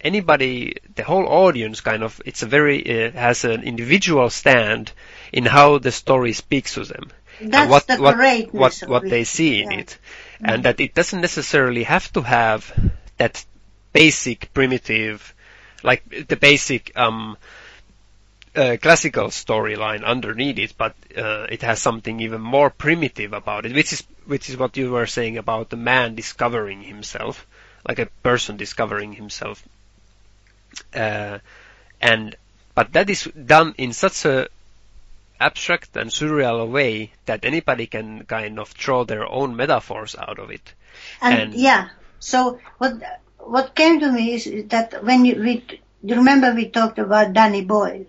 anybody, 0.02 0.76
the 0.94 1.04
whole 1.04 1.26
audience 1.26 1.80
kind 1.80 2.02
of, 2.02 2.20
it's 2.26 2.42
a 2.42 2.46
very, 2.46 3.06
uh, 3.06 3.12
has 3.12 3.44
an 3.44 3.62
individual 3.62 4.28
stand 4.30 4.92
in 5.32 5.44
how 5.44 5.78
the 5.78 5.92
story 5.92 6.32
speaks 6.32 6.74
to 6.74 6.84
them. 6.84 7.10
That's 7.40 7.70
what, 7.70 7.86
the 7.86 7.96
what, 7.98 8.52
what, 8.52 8.78
what 8.86 9.02
they 9.08 9.24
see 9.24 9.62
in 9.62 9.72
it. 9.72 9.98
Mm-hmm. 10.36 10.46
And 10.46 10.64
that 10.64 10.80
it 10.80 10.94
doesn't 10.94 11.20
necessarily 11.20 11.84
have 11.84 12.12
to 12.12 12.22
have 12.22 12.92
that 13.18 13.44
basic 13.92 14.52
primitive, 14.52 15.34
like 15.82 16.28
the 16.28 16.36
basic, 16.36 16.96
um, 16.96 17.36
uh, 18.54 18.76
classical 18.80 19.28
storyline 19.28 20.04
underneath 20.04 20.58
it, 20.58 20.74
but 20.76 20.94
uh, 21.16 21.46
it 21.48 21.62
has 21.62 21.80
something 21.80 22.20
even 22.20 22.40
more 22.40 22.70
primitive 22.70 23.32
about 23.32 23.64
it, 23.66 23.74
which 23.74 23.92
is 23.92 24.04
which 24.26 24.48
is 24.48 24.56
what 24.56 24.76
you 24.76 24.90
were 24.90 25.06
saying 25.06 25.38
about 25.38 25.70
the 25.70 25.76
man 25.76 26.14
discovering 26.14 26.82
himself, 26.82 27.46
like 27.88 27.98
a 27.98 28.06
person 28.22 28.56
discovering 28.56 29.12
himself. 29.12 29.66
Uh, 30.94 31.38
and 32.00 32.36
but 32.74 32.92
that 32.92 33.10
is 33.10 33.24
done 33.24 33.74
in 33.78 33.92
such 33.92 34.24
a 34.24 34.48
abstract 35.42 35.96
and 35.96 36.10
surreal 36.10 36.68
way 36.68 37.12
that 37.26 37.44
anybody 37.44 37.86
can 37.86 38.24
kind 38.24 38.58
of 38.58 38.74
draw 38.74 39.04
their 39.04 39.26
own 39.26 39.56
metaphors 39.56 40.14
out 40.16 40.38
of 40.38 40.50
it. 40.50 40.74
And, 41.20 41.40
and 41.40 41.54
yeah, 41.54 41.88
so 42.20 42.58
what 42.78 42.94
what 43.38 43.74
came 43.74 44.00
to 44.00 44.10
me 44.10 44.34
is 44.34 44.68
that 44.68 45.04
when 45.04 45.24
you 45.24 45.36
we, 45.36 45.64
you 46.02 46.16
remember 46.16 46.54
we 46.54 46.68
talked 46.68 46.98
about 46.98 47.32
Danny 47.32 47.64
Boyle 47.64 48.06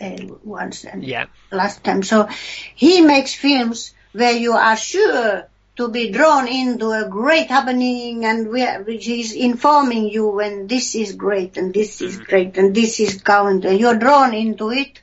uh, 0.00 0.16
once 0.44 0.84
and 0.84 1.04
yeah. 1.04 1.26
last 1.50 1.84
time. 1.84 2.02
So 2.02 2.28
he 2.74 3.00
makes 3.00 3.34
films 3.34 3.94
where 4.12 4.32
you 4.32 4.52
are 4.52 4.76
sure 4.76 5.48
to 5.76 5.88
be 5.88 6.10
drawn 6.10 6.48
into 6.48 6.90
a 6.90 7.08
great 7.08 7.48
happening 7.48 8.24
and 8.24 8.48
where, 8.48 8.82
which 8.82 9.06
is 9.08 9.32
informing 9.32 10.08
you 10.08 10.28
when 10.28 10.66
this 10.66 10.94
is 10.94 11.12
great 11.14 11.56
and 11.58 11.72
this 11.74 12.00
is 12.00 12.16
mm-hmm. 12.16 12.24
great 12.24 12.56
and 12.56 12.74
this 12.74 12.98
is 12.98 13.20
count 13.20 13.64
and 13.64 13.78
you're 13.78 13.98
drawn 13.98 14.32
into 14.32 14.70
it 14.70 15.00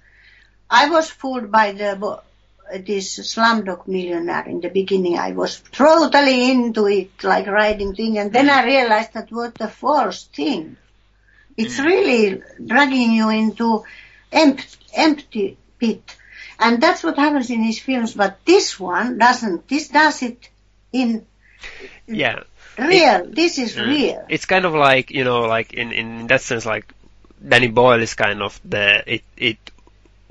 I 0.73 0.89
was 0.89 1.09
fooled 1.09 1.51
by 1.51 1.71
the 1.73 2.21
this 2.79 3.19
Slumdog 3.19 3.87
Millionaire 3.87 4.47
in 4.47 4.59
the 4.59 4.69
beginning. 4.69 5.19
I 5.19 5.31
was 5.33 5.61
totally 5.71 6.49
into 6.49 6.87
it, 6.87 7.23
like 7.23 7.45
writing 7.45 7.93
thing, 7.93 8.17
and 8.17 8.33
then 8.33 8.49
I 8.49 8.65
realized 8.65 9.13
that 9.13 9.31
was 9.31 9.51
a 9.59 9.67
false 9.67 10.23
thing. 10.23 10.77
It's 11.55 11.79
mm. 11.79 11.85
really 11.85 12.41
dragging 12.65 13.11
you 13.11 13.29
into 13.29 13.83
empty, 14.31 14.77
empty 14.95 15.57
pit. 15.77 16.15
And 16.59 16.81
that's 16.81 17.03
what 17.03 17.17
happens 17.19 17.51
in 17.51 17.61
his 17.61 17.77
films, 17.77 18.15
but 18.15 18.39
this 18.43 18.79
one 18.79 19.19
doesn't. 19.19 19.67
This 19.67 19.89
does 19.89 20.23
it 20.23 20.49
in... 20.91 21.25
Yeah. 22.07 22.43
real. 22.79 23.27
this 23.29 23.59
is 23.59 23.75
Mm. 23.75 23.87
real. 23.87 24.25
It's 24.29 24.45
kind 24.45 24.65
of 24.65 24.73
like 24.73 25.11
you 25.11 25.23
know, 25.23 25.41
like 25.41 25.73
in 25.73 25.91
in 25.91 26.27
that 26.27 26.41
sense, 26.41 26.65
like 26.65 26.91
Danny 27.47 27.67
Boyle 27.67 28.01
is 28.01 28.15
kind 28.15 28.41
of 28.41 28.59
the 28.65 28.85
it 29.05 29.23
it 29.37 29.59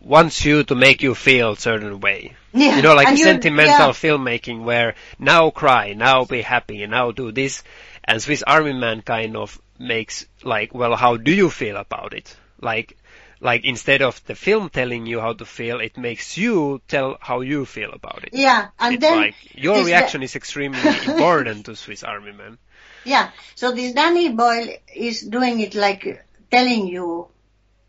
wants 0.03 0.45
you 0.45 0.65
to 0.65 0.75
make 0.75 1.03
you 1.03 1.15
feel 1.15 1.53
a 1.53 1.57
certain 1.57 2.01
way. 2.01 2.35
Yeah. 2.53 2.77
You 2.77 2.83
know, 2.83 2.95
like 2.95 3.17
sentimental 3.17 3.89
yeah. 3.89 3.93
filmmaking 3.93 4.65
where 4.65 4.95
now 5.19 5.51
cry, 5.51 5.93
now 5.95 6.25
be 6.25 6.43
happy, 6.43 6.87
now 6.87 7.13
do 7.13 7.33
this. 7.33 7.63
And 8.05 8.21
Swiss 8.21 8.43
Army 8.43 8.73
Man 8.73 9.03
kind 9.03 9.37
of 9.37 9.61
makes 9.79 10.27
like, 10.43 10.75
well, 10.75 10.97
how 10.97 11.17
do 11.17 11.33
you 11.33 11.51
feel 11.51 11.77
about 11.77 12.15
it? 12.15 12.37
Like, 12.61 12.97
like 13.41 13.65
instead 13.65 14.03
of 14.03 14.25
the 14.25 14.35
film 14.35 14.71
telling 14.71 15.07
you 15.07 15.21
how 15.21 15.33
to 15.35 15.45
feel, 15.45 15.81
it 15.81 15.97
makes 15.97 16.37
you 16.37 16.81
tell 16.89 17.17
how 17.21 17.41
you 17.41 17.65
feel 17.65 17.93
about 17.93 18.25
it. 18.25 18.31
Yeah, 18.33 18.69
and 18.79 18.95
it's 18.95 19.01
then 19.01 19.17
like 19.19 19.35
your 19.55 19.85
reaction 19.85 20.23
is 20.23 20.37
extremely 20.37 20.81
important 21.07 21.67
to 21.67 21.77
Swiss 21.77 22.05
Army 22.05 22.33
Man. 22.33 22.59
Yeah. 23.05 23.31
So 23.55 23.73
this 23.73 23.95
Danny 23.95 24.31
Boyle 24.31 24.69
is 24.95 25.23
doing 25.23 25.61
it 25.61 25.75
like 25.75 26.25
telling 26.51 26.87
you 26.87 27.29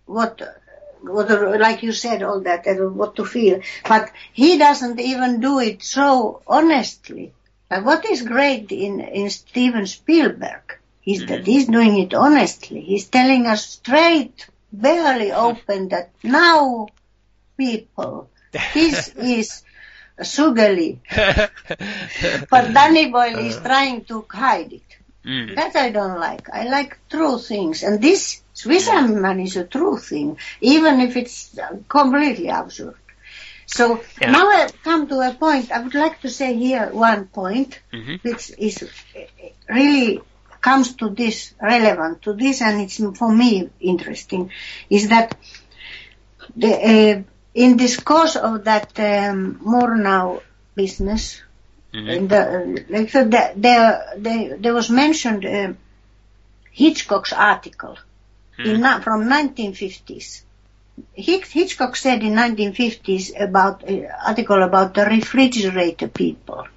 what, 0.05 0.41
like 1.03 1.83
you 1.83 1.91
said, 1.91 2.23
all 2.23 2.41
that, 2.41 2.67
uh, 2.67 2.89
what 2.89 3.15
to 3.15 3.25
feel. 3.25 3.61
But 3.87 4.11
he 4.31 4.57
doesn't 4.57 4.99
even 4.99 5.39
do 5.39 5.59
it 5.59 5.83
so 5.83 6.41
honestly. 6.47 7.33
Like 7.69 7.85
what 7.85 8.05
is 8.05 8.21
great 8.21 8.71
in, 8.71 8.99
in 8.99 9.29
Steven 9.29 9.87
Spielberg 9.87 10.79
is 11.05 11.25
that 11.25 11.45
he's 11.45 11.67
doing 11.67 11.97
it 11.99 12.13
honestly. 12.13 12.81
He's 12.81 13.09
telling 13.09 13.47
us 13.47 13.65
straight, 13.65 14.47
barely 14.71 15.31
open 15.31 15.89
that 15.89 16.11
now 16.23 16.87
people, 17.57 18.29
this 18.73 19.09
is 19.15 19.63
sugary. 20.21 21.01
But 22.49 22.73
Danny 22.73 23.09
Boyle 23.09 23.39
is 23.39 23.57
trying 23.57 24.05
to 24.05 24.25
hide 24.29 24.73
it. 24.73 24.97
Mm. 25.25 25.55
That 25.55 25.75
I 25.75 25.89
don't 25.89 26.19
like. 26.19 26.49
I 26.51 26.67
like 26.67 26.99
true 27.09 27.39
things. 27.39 27.81
And 27.81 28.01
this 28.01 28.42
Swiss 28.53 28.87
Army 28.87 29.15
Man 29.15 29.39
is 29.39 29.57
a 29.57 29.65
true 29.65 29.97
thing, 29.97 30.37
even 30.61 31.01
if 31.01 31.17
it's 31.17 31.57
uh, 31.57 31.77
completely 31.89 32.49
absurd. 32.49 32.95
So 33.65 34.01
Yeah. 34.21 34.31
now 34.31 34.45
I 34.49 34.69
come 34.83 35.07
to 35.07 35.19
a 35.21 35.33
point, 35.33 35.71
I 35.71 35.79
would 35.81 35.95
like 35.95 36.21
to 36.21 36.29
say 36.29 36.55
here 36.55 36.89
one 36.91 37.27
point, 37.27 37.79
Mhm. 37.91 38.19
which 38.21 38.51
is 38.57 38.83
uh, 38.83 39.19
really 39.69 40.21
comes 40.61 40.95
to 40.95 41.09
this, 41.09 41.53
relevant 41.61 42.21
to 42.21 42.33
this, 42.33 42.61
and 42.61 42.81
it's 42.81 42.97
for 43.19 43.31
me 43.31 43.69
interesting, 43.79 44.51
is 44.89 45.09
that 45.09 45.35
the, 46.55 46.73
uh, 46.91 47.21
in 47.53 47.77
this 47.77 47.99
course 47.99 48.35
of 48.35 48.63
that 48.63 48.97
um, 48.99 49.59
now 49.63 50.41
business, 50.75 51.41
Mhm. 51.93 52.29
the, 52.29 52.85
like 52.89 53.09
so 53.09 53.25
the, 53.25 54.57
there 54.59 54.73
was 54.73 54.89
mentioned 54.89 55.45
uh, 55.45 55.73
Hitchcock's 56.71 57.33
article 57.33 57.97
in, 58.57 58.81
from 59.01 59.27
1950s. 59.29 60.43
Hitchcock 61.13 61.95
said 61.95 62.21
in 62.23 62.33
1950s 62.33 63.31
about 63.39 63.83
uh, 63.89 64.01
article 64.25 64.61
about 64.61 64.93
the 64.93 65.05
refrigerator 65.05 66.07
people. 66.07 66.67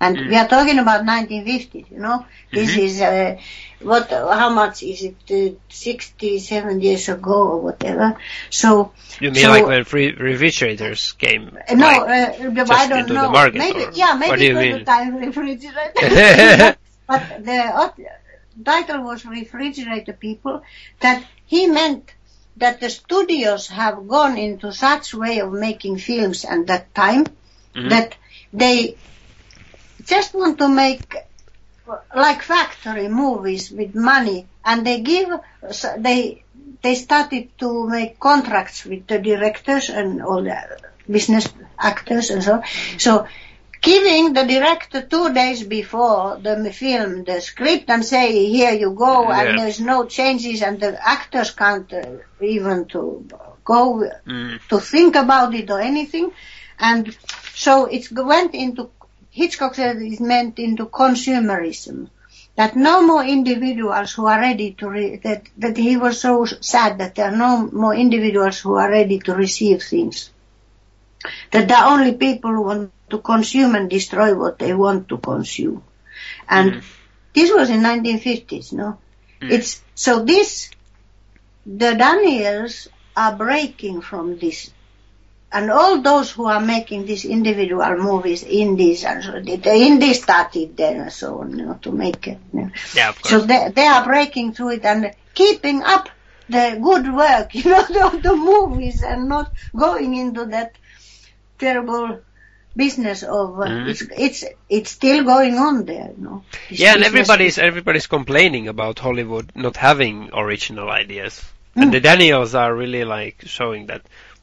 And 0.00 0.18
we 0.26 0.34
are 0.34 0.48
talking 0.48 0.78
about 0.80 1.04
1950s, 1.04 1.86
you 1.92 2.00
know. 2.00 2.26
This 2.52 2.74
Mhm. 2.74 2.78
is 2.84 3.00
uh, 3.00 3.36
what? 3.82 4.10
How 4.10 4.50
much 4.50 4.82
is 4.82 5.02
it? 5.04 5.16
Uh, 5.30 5.54
67 5.68 6.80
years 6.80 7.08
ago 7.08 7.34
or 7.52 7.58
whatever. 7.60 8.16
So 8.50 8.90
You 9.20 9.30
mean 9.30 9.42
so- 9.44 9.50
like 9.50 9.64
when 9.66 9.84
free 9.84 10.10
refrigerators 10.12 11.12
came? 11.12 11.56
uh, 11.68 11.74
No, 11.74 11.86
like- 11.86 12.00
uh, 12.02 12.74
I 12.74 12.88
don't 12.88 13.08
know. 13.10 13.30
market, 13.30 13.58
maybe, 13.58 13.78
or 13.84 13.90
yeah, 13.94 14.14
maybe 14.14 14.36
do 14.38 14.44
you 14.44 14.50
it 14.50 14.54
was 14.54 14.62
mean? 14.64 14.78
the 14.80 14.84
time 14.84 15.16
refrigerator. 15.18 16.76
but 17.06 17.44
the 17.44 17.58
uh, 17.62 17.88
title 18.64 19.02
was 19.02 19.24
refrigerator 19.24 20.12
people. 20.12 20.62
That 21.00 21.24
he 21.46 21.66
meant 21.66 22.12
that 22.56 22.80
the 22.80 22.90
studios 22.90 23.68
have 23.68 24.06
gone 24.06 24.36
into 24.38 24.72
such 24.72 25.14
way 25.14 25.40
of 25.40 25.52
making 25.52 25.98
films 25.98 26.44
at 26.44 26.66
that 26.66 26.94
time 26.94 27.26
Mhm. 27.74 27.88
that 27.90 28.14
they 28.52 28.96
just 30.04 30.34
want 30.34 30.58
to 30.58 30.68
make 30.68 31.16
like 32.14 32.42
factory 32.42 33.08
movies 33.08 33.70
with 33.70 33.94
money 33.94 34.46
and 34.64 34.86
they 34.86 35.00
give 35.00 35.28
they 35.98 36.42
they 36.82 36.94
started 36.94 37.56
to 37.58 37.88
make 37.88 38.18
contracts 38.18 38.84
with 38.84 39.06
the 39.06 39.18
directors 39.18 39.88
and 39.88 40.22
all 40.22 40.42
the 40.42 40.56
business 41.10 41.48
actors 41.78 42.30
and 42.30 42.42
so 42.44 42.62
so 42.98 43.26
giving 43.82 44.32
the 44.32 44.44
director 44.44 45.02
two 45.02 45.32
days 45.34 45.62
before 45.64 46.38
the 46.40 46.72
film 46.72 47.24
the 47.24 47.40
script 47.40 47.90
and 47.90 48.04
say 48.04 48.46
here 48.46 48.72
you 48.72 48.90
go 48.92 49.28
Yeah. 49.28 49.40
and 49.42 49.58
there's 49.58 49.80
no 49.80 50.06
changes 50.06 50.62
and 50.62 50.80
the 50.80 50.92
actors 51.16 51.50
can't 51.50 51.92
uh, 51.92 52.06
even 52.40 52.86
to 52.94 53.02
go 53.64 53.82
Mm. 54.26 54.60
to 54.70 54.78
think 54.80 55.16
about 55.16 55.54
it 55.54 55.68
or 55.70 55.80
anything. 55.80 56.30
And 56.78 57.16
so 57.54 57.86
it 57.86 58.10
went 58.10 58.54
into, 58.54 58.90
Hitchcock 59.30 59.74
said 59.76 59.96
it 59.98 60.20
meant 60.20 60.58
into 60.58 60.86
consumerism. 60.86 62.08
That 62.56 62.76
no 62.76 63.06
more 63.06 63.24
individuals 63.24 64.12
who 64.12 64.26
are 64.26 64.38
ready 64.40 64.72
to, 64.78 64.88
re- 64.88 65.16
that, 65.24 65.42
that 65.58 65.76
he 65.76 65.96
was 65.96 66.20
so 66.20 66.44
sad 66.44 66.98
that 66.98 67.14
there 67.14 67.30
are 67.30 67.36
no 67.36 67.68
more 67.72 67.94
individuals 67.94 68.58
who 68.58 68.74
are 68.74 68.90
ready 68.90 69.20
to 69.20 69.32
receive 69.34 69.82
things. 69.82 70.30
That 71.50 71.68
there 71.68 71.78
are 71.78 71.92
only 71.98 72.14
people 72.14 72.50
who 72.50 72.62
want 72.62 72.92
to 73.10 73.18
consume 73.18 73.74
and 73.74 73.88
destroy 73.90 74.34
what 74.34 74.58
they 74.58 74.74
want 74.74 75.08
to 75.08 75.18
consume. 75.18 75.82
And 76.48 76.72
Mhm. 76.72 76.82
this 77.34 77.52
was 77.52 77.70
in 77.70 77.80
1950s, 77.82 78.72
no? 78.72 78.98
Mm. 79.40 79.50
It's, 79.50 79.80
so 79.94 80.24
this, 80.24 80.70
the 81.66 81.94
Daniels 81.94 82.88
are 83.16 83.34
breaking 83.36 84.00
from 84.02 84.38
this. 84.38 84.70
And 85.54 85.70
all 85.70 86.00
those 86.00 86.30
who 86.30 86.46
are 86.46 86.60
making 86.60 87.04
these 87.04 87.26
individual 87.26 87.96
movies, 87.98 88.42
indies, 88.42 89.04
and 89.04 89.22
so, 89.22 89.32
the 89.32 89.56
the 89.56 89.74
indies 89.74 90.22
started 90.22 90.74
then 90.78 91.00
and 91.02 91.12
so 91.12 91.40
on, 91.40 91.58
you 91.58 91.66
know, 91.66 91.78
to 91.82 91.92
make 91.92 92.26
it. 92.26 92.38
you 92.54 92.60
know. 92.60 92.70
Yeah, 92.94 93.10
of 93.10 93.20
course. 93.20 93.28
So 93.28 93.40
they, 93.40 93.68
they 93.74 93.84
are 93.86 94.02
breaking 94.02 94.54
through 94.54 94.70
it 94.70 94.84
and 94.86 95.14
keeping 95.34 95.82
up 95.82 96.08
the 96.48 96.78
good 96.82 97.12
work, 97.14 97.54
you 97.60 97.64
know, 97.70 97.82
the, 97.82 98.20
the 98.22 98.34
movies 98.34 99.02
and 99.02 99.28
not 99.28 99.52
going 99.76 100.14
into 100.16 100.46
that 100.46 100.72
terrible 101.66 102.20
business 102.82 103.22
of, 103.22 103.60
uh, 103.60 103.66
Mhm. 103.66 103.88
it's, 103.90 104.02
it's, 104.26 104.44
it's 104.68 104.90
still 104.98 105.24
going 105.24 105.56
on 105.58 105.84
there, 105.84 106.10
you 106.16 106.24
know. 106.26 106.38
This 106.68 106.80
yeah, 106.80 106.94
and 106.94 107.04
everybody's 107.04 107.58
everybody's 107.58 108.06
complaining 108.18 108.68
about 108.68 108.98
Hollywood 109.06 109.52
not 109.54 109.76
having 109.76 110.30
original 110.44 110.88
ideas. 110.90 111.34
Mm. 111.76 111.82
And 111.82 111.92
the 111.94 112.00
Daniels 112.00 112.54
are 112.54 112.74
really 112.74 113.04
like 113.04 113.36
showing 113.46 113.86
that 113.86 114.02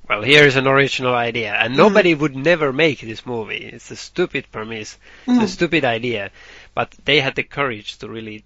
well, 0.10 0.24
here's 0.24 0.56
an 0.56 0.66
original 0.66 1.14
idea 1.14 1.54
and 1.54 1.78
nobody 1.78 2.16
would 2.22 2.36
never 2.36 2.74
make 2.74 3.00
this 3.02 3.26
movie. 3.28 3.64
It's 3.76 3.92
a 3.92 3.96
stupid 3.96 4.46
premise. 4.52 4.98
It's 5.28 5.38
a 5.40 5.46
Mm. 5.46 5.56
stupid 5.58 5.84
idea. 5.86 6.32
But 6.74 6.96
they 7.06 7.20
had 7.22 7.36
the 7.36 7.44
courage 7.44 7.98
to 8.00 8.08
really 8.10 8.44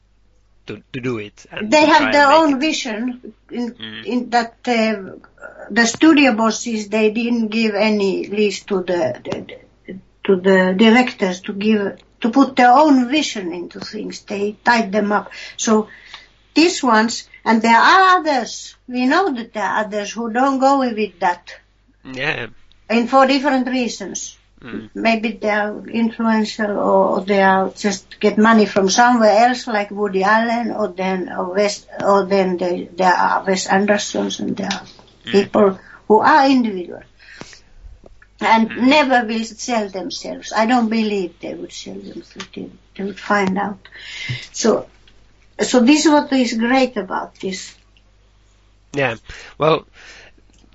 to, 0.67 0.81
to 0.93 0.99
do 1.01 1.17
it 1.17 1.45
they 1.61 1.85
have 1.85 2.11
their 2.13 2.31
own 2.31 2.53
it. 2.55 2.59
vision 2.59 3.33
in, 3.51 3.71
Mm. 3.73 4.05
in 4.05 4.29
that 4.29 4.55
uh, 4.67 5.17
the 5.69 5.85
studio 5.85 6.33
bosses 6.35 6.89
they 6.89 7.11
didn't 7.11 7.47
give 7.49 7.75
any 7.75 8.27
lease 8.27 8.63
to 8.63 8.77
the, 8.83 9.19
the, 9.25 9.35
the 9.87 9.99
to 10.23 10.35
the 10.37 10.73
directors 10.77 11.41
to 11.41 11.53
give 11.53 11.97
to 12.21 12.29
put 12.29 12.55
their 12.55 12.71
own 12.71 13.09
vision 13.09 13.53
into 13.53 13.79
things 13.79 14.21
they 14.21 14.55
tied 14.63 14.91
them 14.91 15.11
up 15.11 15.31
so 15.57 15.87
these 16.55 16.81
ones 16.83 17.27
and 17.45 17.61
there 17.61 17.75
are 17.77 18.19
others 18.19 18.75
we 18.87 19.05
know 19.05 19.33
that 19.33 19.53
there 19.53 19.63
are 19.65 19.83
others 19.85 20.11
who 20.13 20.31
don't 20.31 20.59
go 20.59 20.79
with 20.79 21.19
that 21.19 21.55
Yeah. 22.05 22.47
and 22.89 23.09
for 23.09 23.25
different 23.27 23.67
reasons 23.67 24.37
Mm. 24.63 24.89
maybe 24.95 25.33
they 25.33 25.49
are 25.49 25.85
influential 25.89 26.77
or 26.77 27.19
they 27.21 27.41
are 27.41 27.69
just 27.71 28.17
get 28.21 28.37
money 28.37 28.65
from 28.65 28.89
somewhere 28.89 29.47
else 29.47 29.67
like 29.67 29.91
Woody 29.91 30.23
Allen 30.23 30.71
or 30.71 30.87
then 30.87 31.29
or 31.29 31.53
West 31.53 31.85
or 32.01 32.25
then 32.25 32.55
they, 32.55 32.85
there 32.85 33.13
are 33.13 33.43
Wes 33.45 33.67
Andersons 33.67 34.39
and 34.39 34.55
there 34.55 34.71
are 34.71 34.85
people 35.25 35.77
who 36.07 36.19
are 36.19 36.47
individual 36.47 37.03
and 38.39 38.69
never 38.87 39.25
will 39.27 39.43
sell 39.43 39.89
themselves. 39.89 40.53
I 40.53 40.65
don't 40.65 40.89
believe 40.89 41.39
they 41.39 41.53
would 41.53 41.71
sell 41.71 41.95
themselves. 41.95 42.47
They, 42.53 42.69
they 42.95 43.03
would 43.03 43.19
find 43.19 43.57
out. 43.57 43.79
So, 44.51 44.89
so 45.59 45.79
this 45.79 46.05
is 46.05 46.11
what 46.11 46.31
is 46.33 46.53
great 46.53 46.97
about 46.97 47.35
this. 47.39 47.75
Yeah. 48.93 49.15
Well, 49.57 49.87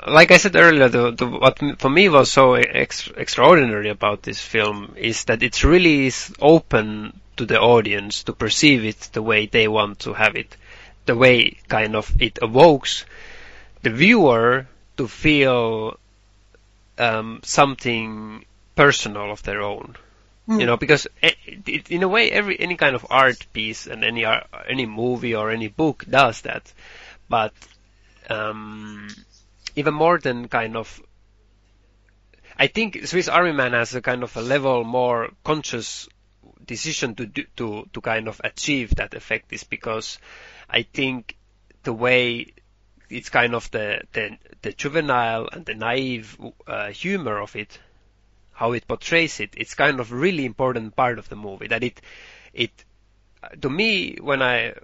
like 0.06 0.30
I 0.30 0.36
said 0.36 0.56
earlier, 0.56 0.88
the, 0.88 1.10
the, 1.10 1.26
what 1.26 1.58
for 1.78 1.90
me 1.90 2.08
was 2.08 2.30
so 2.30 2.54
ex- 2.54 3.10
extraordinary 3.16 3.90
about 3.90 4.22
this 4.22 4.40
film 4.40 4.94
is 4.96 5.24
that 5.24 5.42
it 5.42 5.64
really 5.64 6.06
is 6.06 6.32
open 6.40 7.20
to 7.36 7.46
the 7.46 7.60
audience 7.60 8.24
to 8.24 8.32
perceive 8.32 8.84
it 8.84 9.10
the 9.12 9.22
way 9.22 9.46
they 9.46 9.68
want 9.68 10.00
to 10.00 10.12
have 10.12 10.36
it, 10.36 10.56
the 11.06 11.16
way 11.16 11.56
kind 11.68 11.96
of 11.96 12.10
it 12.20 12.38
evokes 12.42 13.04
the 13.82 13.90
viewer 13.90 14.66
to 14.96 15.08
feel 15.08 15.98
um, 16.98 17.40
something 17.42 18.44
personal 18.74 19.30
of 19.30 19.42
their 19.42 19.62
own. 19.62 19.96
You 20.48 20.64
know, 20.64 20.78
because 20.78 21.06
it, 21.22 21.36
it, 21.66 21.90
in 21.90 22.02
a 22.02 22.08
way, 22.08 22.30
every 22.30 22.58
any 22.58 22.76
kind 22.76 22.96
of 22.96 23.06
art 23.10 23.46
piece 23.52 23.86
and 23.86 24.02
any 24.02 24.24
art, 24.24 24.46
any 24.66 24.86
movie 24.86 25.34
or 25.34 25.50
any 25.50 25.68
book 25.68 26.06
does 26.08 26.40
that, 26.40 26.72
but 27.28 27.52
um, 28.30 29.08
even 29.78 29.94
more 29.94 30.18
than 30.18 30.48
kind 30.48 30.76
of 30.76 31.00
I 32.58 32.66
think 32.66 33.06
Swiss 33.06 33.28
Army 33.28 33.52
Man 33.52 33.72
has 33.72 33.94
a 33.94 34.02
kind 34.02 34.24
of 34.24 34.36
a 34.36 34.42
level 34.42 34.82
more 34.82 35.30
conscious 35.44 36.08
decision 36.64 37.14
to 37.14 37.26
do, 37.26 37.44
to 37.56 37.88
to 37.92 38.00
kind 38.00 38.26
of 38.26 38.40
achieve 38.42 38.96
that 38.96 39.14
effect 39.14 39.52
is 39.52 39.62
because 39.62 40.18
I 40.68 40.82
think 40.82 41.36
the 41.84 41.92
way 41.92 42.54
it's 43.08 43.30
kind 43.30 43.54
of 43.54 43.70
the 43.70 44.02
the, 44.12 44.36
the 44.62 44.72
juvenile 44.72 45.48
and 45.52 45.64
the 45.64 45.74
naive 45.74 46.36
uh, 46.66 46.88
humor 46.88 47.38
of 47.40 47.54
it, 47.54 47.78
how 48.52 48.72
it 48.72 48.88
portrays 48.88 49.38
it, 49.38 49.54
it's 49.56 49.74
kind 49.74 50.00
of 50.00 50.10
really 50.10 50.44
important 50.44 50.96
part 50.96 51.20
of 51.20 51.28
the 51.28 51.36
movie 51.36 51.68
that 51.68 51.84
it 51.84 52.00
it 52.52 52.72
to 53.62 53.70
me 53.70 54.18
when 54.20 54.42
I 54.42 54.74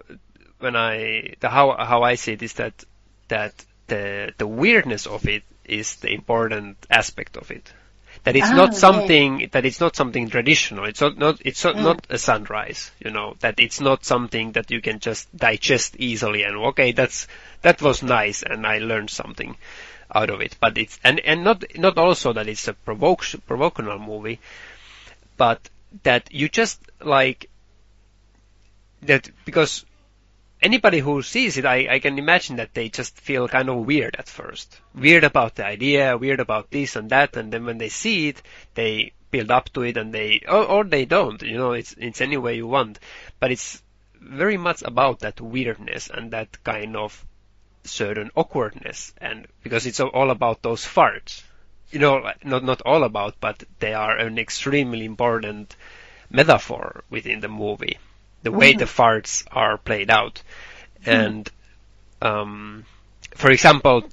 when 0.61 0.77
I 0.77 1.35
the 1.41 1.49
how 1.49 1.77
how 1.77 2.05
I 2.05 2.15
see 2.15 2.35
it 2.35 2.43
is 2.43 2.53
that 2.55 2.85
that 3.29 3.53
the 3.87 4.33
the 4.39 4.47
weirdness 4.47 5.07
of 5.07 5.27
it 5.29 5.43
is 5.65 5.97
the 5.97 6.11
important 6.13 6.77
aspect 6.91 7.37
of 7.37 7.51
it. 7.51 7.73
That 8.25 8.37
it's 8.37 8.53
Ah, 8.53 8.57
not 8.57 8.73
yeah. 8.73 8.79
something 8.79 9.49
that 9.53 9.65
it's 9.67 9.81
not 9.81 9.97
something 9.97 10.31
traditional. 10.31 10.85
It's 10.87 11.01
not, 11.01 11.19
not 11.19 11.41
it's 11.45 11.65
not, 11.65 11.77
Mm. 11.77 11.83
not 11.83 12.07
a 12.11 12.19
sunrise. 12.19 12.91
You 13.05 13.11
know 13.11 13.37
that 13.41 13.61
it's 13.61 13.81
not 13.81 14.05
something 14.05 14.53
that 14.53 14.71
you 14.71 14.81
can 14.81 15.01
just 15.01 15.35
digest 15.37 15.97
easily 15.99 16.43
and 16.45 16.57
okay 16.71 16.93
that's 16.93 17.27
that 17.63 17.83
was 17.83 18.03
nice 18.03 18.43
and 18.43 18.67
I 18.67 18.79
learned 18.79 19.11
something 19.11 19.57
out 20.15 20.31
of 20.31 20.41
it. 20.41 20.57
But 20.61 20.79
it's 20.79 20.99
and 21.05 21.21
and 21.21 21.45
not 21.45 21.65
not 21.77 21.99
also 21.99 22.33
that 22.33 22.49
it's 22.49 22.69
a 22.69 22.75
provoke 22.75 23.25
provocational 23.47 23.99
movie, 23.99 24.41
but 25.37 25.69
that 26.03 26.33
you 26.33 26.49
just 26.49 26.81
like 27.01 27.51
that 29.03 29.29
because 29.45 29.85
anybody 30.65 30.99
who 30.99 31.23
sees 31.23 31.59
it, 31.59 31.67
I, 31.67 31.87
I 31.95 31.99
can 31.99 32.19
imagine 32.19 32.57
that 32.57 32.75
they 32.75 32.89
just 32.89 33.21
feel 33.21 33.47
kind 33.49 33.69
of 33.69 33.87
weird 33.87 34.17
at 34.19 34.29
first. 34.29 34.81
Weird 34.95 35.23
about 35.23 35.55
the 35.55 35.67
idea, 35.67 36.17
weird 36.17 36.41
about 36.41 36.71
this 36.71 36.97
and 36.97 37.11
that, 37.11 37.37
and 37.37 37.53
then 37.53 37.67
when 37.67 37.79
they 37.79 37.91
see 37.91 38.29
it, 38.29 38.43
they 38.75 39.13
build 39.31 39.51
up 39.51 39.69
to 39.75 39.83
it 39.83 39.97
and 39.97 40.13
they, 40.13 40.43
or, 40.49 40.65
or 40.65 40.85
they 40.85 41.05
don't, 41.05 41.43
you 41.43 41.59
know, 41.59 41.73
it's, 41.73 41.95
it's 41.99 42.23
any 42.23 42.39
way 42.39 42.57
you 42.57 42.67
want. 42.67 42.99
But 43.39 43.53
it's 43.53 43.83
very 44.19 44.57
much 44.57 44.83
about 44.83 45.21
that 45.21 45.41
weirdness 45.41 46.09
and 46.13 46.31
that 46.31 46.65
kind 46.65 46.97
of 46.97 47.25
certain 47.85 48.31
awkwardness 48.35 49.13
and 49.19 49.47
because 49.63 49.85
it's 49.85 50.01
all 50.01 50.31
about 50.31 50.63
those 50.63 50.85
farts. 50.85 51.43
You 51.91 51.99
know, 51.99 52.33
not, 52.43 52.65
not 52.65 52.81
all 52.81 53.05
about, 53.05 53.35
but 53.41 53.63
they 53.79 53.93
are 53.93 54.17
an 54.17 54.39
extremely 54.39 55.05
important 55.05 55.77
metaphor 56.31 57.05
within 57.11 57.41
the 57.41 57.49
movie. 57.49 57.99
The 58.45 58.53
way 58.53 58.75
Mhm. 58.75 58.79
the 58.79 58.85
farts 58.85 59.45
are 59.51 59.77
played 59.79 60.11
out. 60.11 60.43
And, 61.05 61.51
um, 62.23 62.85
for 63.35 63.51
example, 63.51 64.05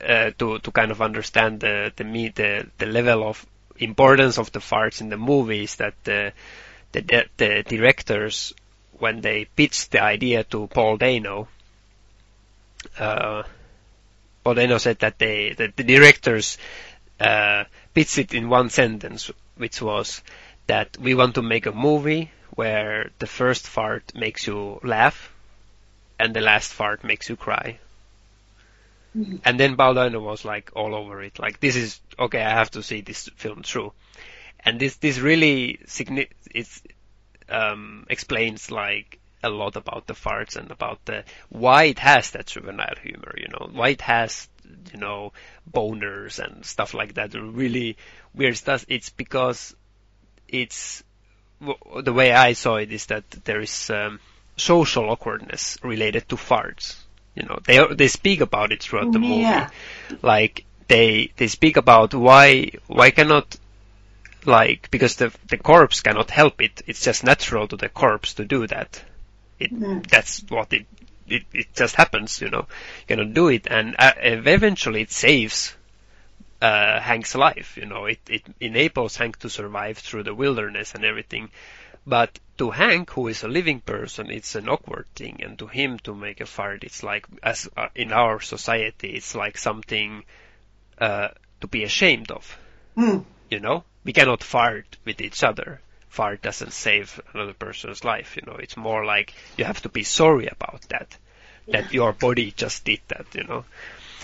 uh, 0.00 0.30
to, 0.38 0.58
to 0.60 0.70
kind 0.70 0.90
of 0.92 1.02
understand 1.02 1.60
the, 1.60 1.92
the, 1.96 2.04
me, 2.04 2.28
the, 2.28 2.66
the 2.78 2.86
level 2.86 3.26
of 3.28 3.44
importance 3.78 4.38
of 4.38 4.52
the 4.52 4.60
farts 4.60 5.00
in 5.00 5.08
the 5.08 5.16
movies 5.16 5.76
that 5.76 5.94
the, 6.04 6.32
the, 6.92 7.26
the 7.36 7.62
directors, 7.66 8.52
when 8.98 9.20
they 9.20 9.46
pitched 9.46 9.90
the 9.90 10.02
idea 10.02 10.44
to 10.44 10.66
Paul 10.68 10.96
Dano, 10.98 11.48
uh, 12.98 13.42
Paul 14.44 14.54
Dano 14.54 14.78
said 14.78 14.98
that 15.00 15.18
they, 15.18 15.54
that 15.54 15.76
the 15.76 15.84
directors, 15.84 16.58
uh, 17.20 17.64
pitched 17.94 18.18
it 18.18 18.34
in 18.34 18.48
one 18.48 18.70
sentence, 18.70 19.30
which 19.56 19.80
was 19.82 20.22
that 20.66 20.96
we 20.98 21.14
want 21.14 21.34
to 21.36 21.42
make 21.42 21.66
a 21.66 21.72
movie 21.72 22.30
where 22.58 23.10
the 23.20 23.26
first 23.26 23.68
fart 23.68 24.12
makes 24.16 24.46
you 24.48 24.80
laugh 24.82 25.32
and 26.18 26.34
the 26.34 26.40
last 26.40 26.72
fart 26.74 27.04
makes 27.04 27.28
you 27.28 27.36
cry. 27.36 27.78
Mhm. 29.16 29.40
And 29.44 29.58
then 29.60 29.76
Paul 29.76 29.94
Dano 29.94 30.20
was 30.20 30.44
like 30.44 30.70
all 30.74 30.94
over 30.94 31.22
it, 31.22 31.38
like 31.38 31.60
this 31.60 31.76
is 31.76 32.00
okay. 32.18 32.42
I 32.42 32.50
have 32.50 32.70
to 32.72 32.82
see 32.82 33.00
this 33.00 33.28
film 33.36 33.62
through, 33.62 33.92
and 34.60 34.80
this 34.80 34.96
this 34.96 35.18
really 35.18 35.78
signi- 35.86 36.30
it's 36.50 36.82
um, 37.48 38.06
explains 38.10 38.70
like 38.70 39.18
a 39.42 39.50
lot 39.50 39.76
about 39.76 40.06
the 40.06 40.14
farts 40.14 40.56
and 40.56 40.70
about 40.70 41.04
the 41.04 41.24
why 41.48 41.84
it 41.84 41.98
has 42.00 42.32
that 42.32 42.46
juvenile 42.46 42.96
humor. 43.02 43.34
You 43.36 43.48
know 43.48 43.68
why 43.72 43.90
it 43.90 44.02
has 44.02 44.48
you 44.92 44.98
know 44.98 45.32
boners 45.70 46.38
and 46.38 46.64
stuff 46.64 46.94
like 46.94 47.14
that. 47.14 47.34
Really 47.34 47.96
weird 48.34 48.56
stuff. 48.56 48.84
It's 48.88 49.10
because 49.10 49.74
it's 50.48 51.02
the 51.60 52.12
way 52.12 52.32
I 52.32 52.52
saw 52.52 52.76
it 52.76 52.92
is 52.92 53.06
that 53.06 53.28
there 53.44 53.60
is 53.60 53.90
um, 53.90 54.20
social 54.56 55.10
awkwardness 55.10 55.78
related 55.82 56.28
to 56.28 56.36
farts. 56.36 56.96
You 57.34 57.44
know, 57.44 57.58
they 57.64 57.84
they 57.94 58.08
speak 58.08 58.40
about 58.40 58.72
it 58.72 58.82
throughout 58.82 59.12
the 59.12 59.18
movie. 59.18 59.42
Yeah. 59.42 59.70
Like 60.22 60.64
they 60.88 61.32
they 61.36 61.48
speak 61.48 61.76
about 61.76 62.14
why 62.14 62.70
why 62.86 63.10
cannot 63.10 63.56
like 64.44 64.90
because 64.90 65.16
the 65.16 65.32
the 65.48 65.58
corpse 65.58 66.00
cannot 66.00 66.30
help 66.30 66.60
it. 66.62 66.82
It's 66.86 67.02
just 67.04 67.24
natural 67.24 67.68
to 67.68 67.76
the 67.76 67.88
corpse 67.88 68.34
to 68.34 68.44
do 68.44 68.66
that. 68.66 69.02
It 69.58 69.72
Mm. 69.72 70.06
that's 70.08 70.42
what 70.48 70.72
it 70.72 70.86
it, 71.28 71.42
it 71.52 71.74
just 71.74 71.94
happens. 71.96 72.40
You 72.40 72.50
know, 72.50 72.66
you 73.00 73.06
cannot 73.16 73.34
do 73.34 73.48
it, 73.48 73.66
and 73.70 73.94
uh, 73.98 74.12
eventually 74.18 75.02
it 75.02 75.10
saves 75.12 75.74
uh, 76.60 77.00
Hank's 77.00 77.34
life. 77.34 77.76
You 77.76 77.86
know, 77.86 78.06
it, 78.06 78.20
it 78.28 78.42
enables 78.60 79.16
Hank 79.16 79.38
to 79.38 79.50
survive 79.50 79.98
through 79.98 80.24
the 80.24 80.34
wilderness 80.34 80.94
and 80.94 81.04
everything. 81.04 81.50
But 82.06 82.38
to 82.56 82.70
Hank, 82.70 83.10
who 83.10 83.28
is 83.28 83.42
a 83.42 83.48
living 83.48 83.80
person, 83.80 84.30
it's 84.30 84.54
an 84.54 84.68
awkward 84.68 85.06
thing, 85.14 85.42
and 85.42 85.58
to 85.58 85.66
him 85.66 85.98
to 86.00 86.14
make 86.14 86.40
a 86.40 86.46
fart, 86.46 86.82
it's 86.82 87.02
like 87.02 87.26
as 87.42 87.68
uh, 87.76 87.88
in 87.94 88.12
our 88.12 88.40
society, 88.40 89.10
it's 89.10 89.34
like 89.34 89.58
something 89.58 90.24
uh, 90.98 91.28
to 91.60 91.66
be 91.66 91.84
ashamed 91.84 92.30
of. 92.30 92.58
Mm. 92.96 93.24
You 93.50 93.60
know, 93.60 93.84
we 94.04 94.12
cannot 94.12 94.42
fart 94.42 94.96
with 95.04 95.20
each 95.20 95.44
other. 95.44 95.80
Fart 96.08 96.40
doesn't 96.42 96.72
save 96.72 97.20
another 97.34 97.52
person's 97.52 98.04
life. 98.04 98.36
You 98.36 98.42
know, 98.46 98.56
it's 98.56 98.76
more 98.76 99.04
like 99.04 99.34
you 99.56 99.64
have 99.64 99.82
to 99.82 99.88
be 99.88 100.02
sorry 100.02 100.46
about 100.46 100.82
that, 100.88 101.16
that 101.68 101.92
your 101.92 102.12
body 102.12 102.52
just 102.56 102.84
did 102.84 103.00
that. 103.08 103.26
You 103.34 103.44
know. 103.44 103.64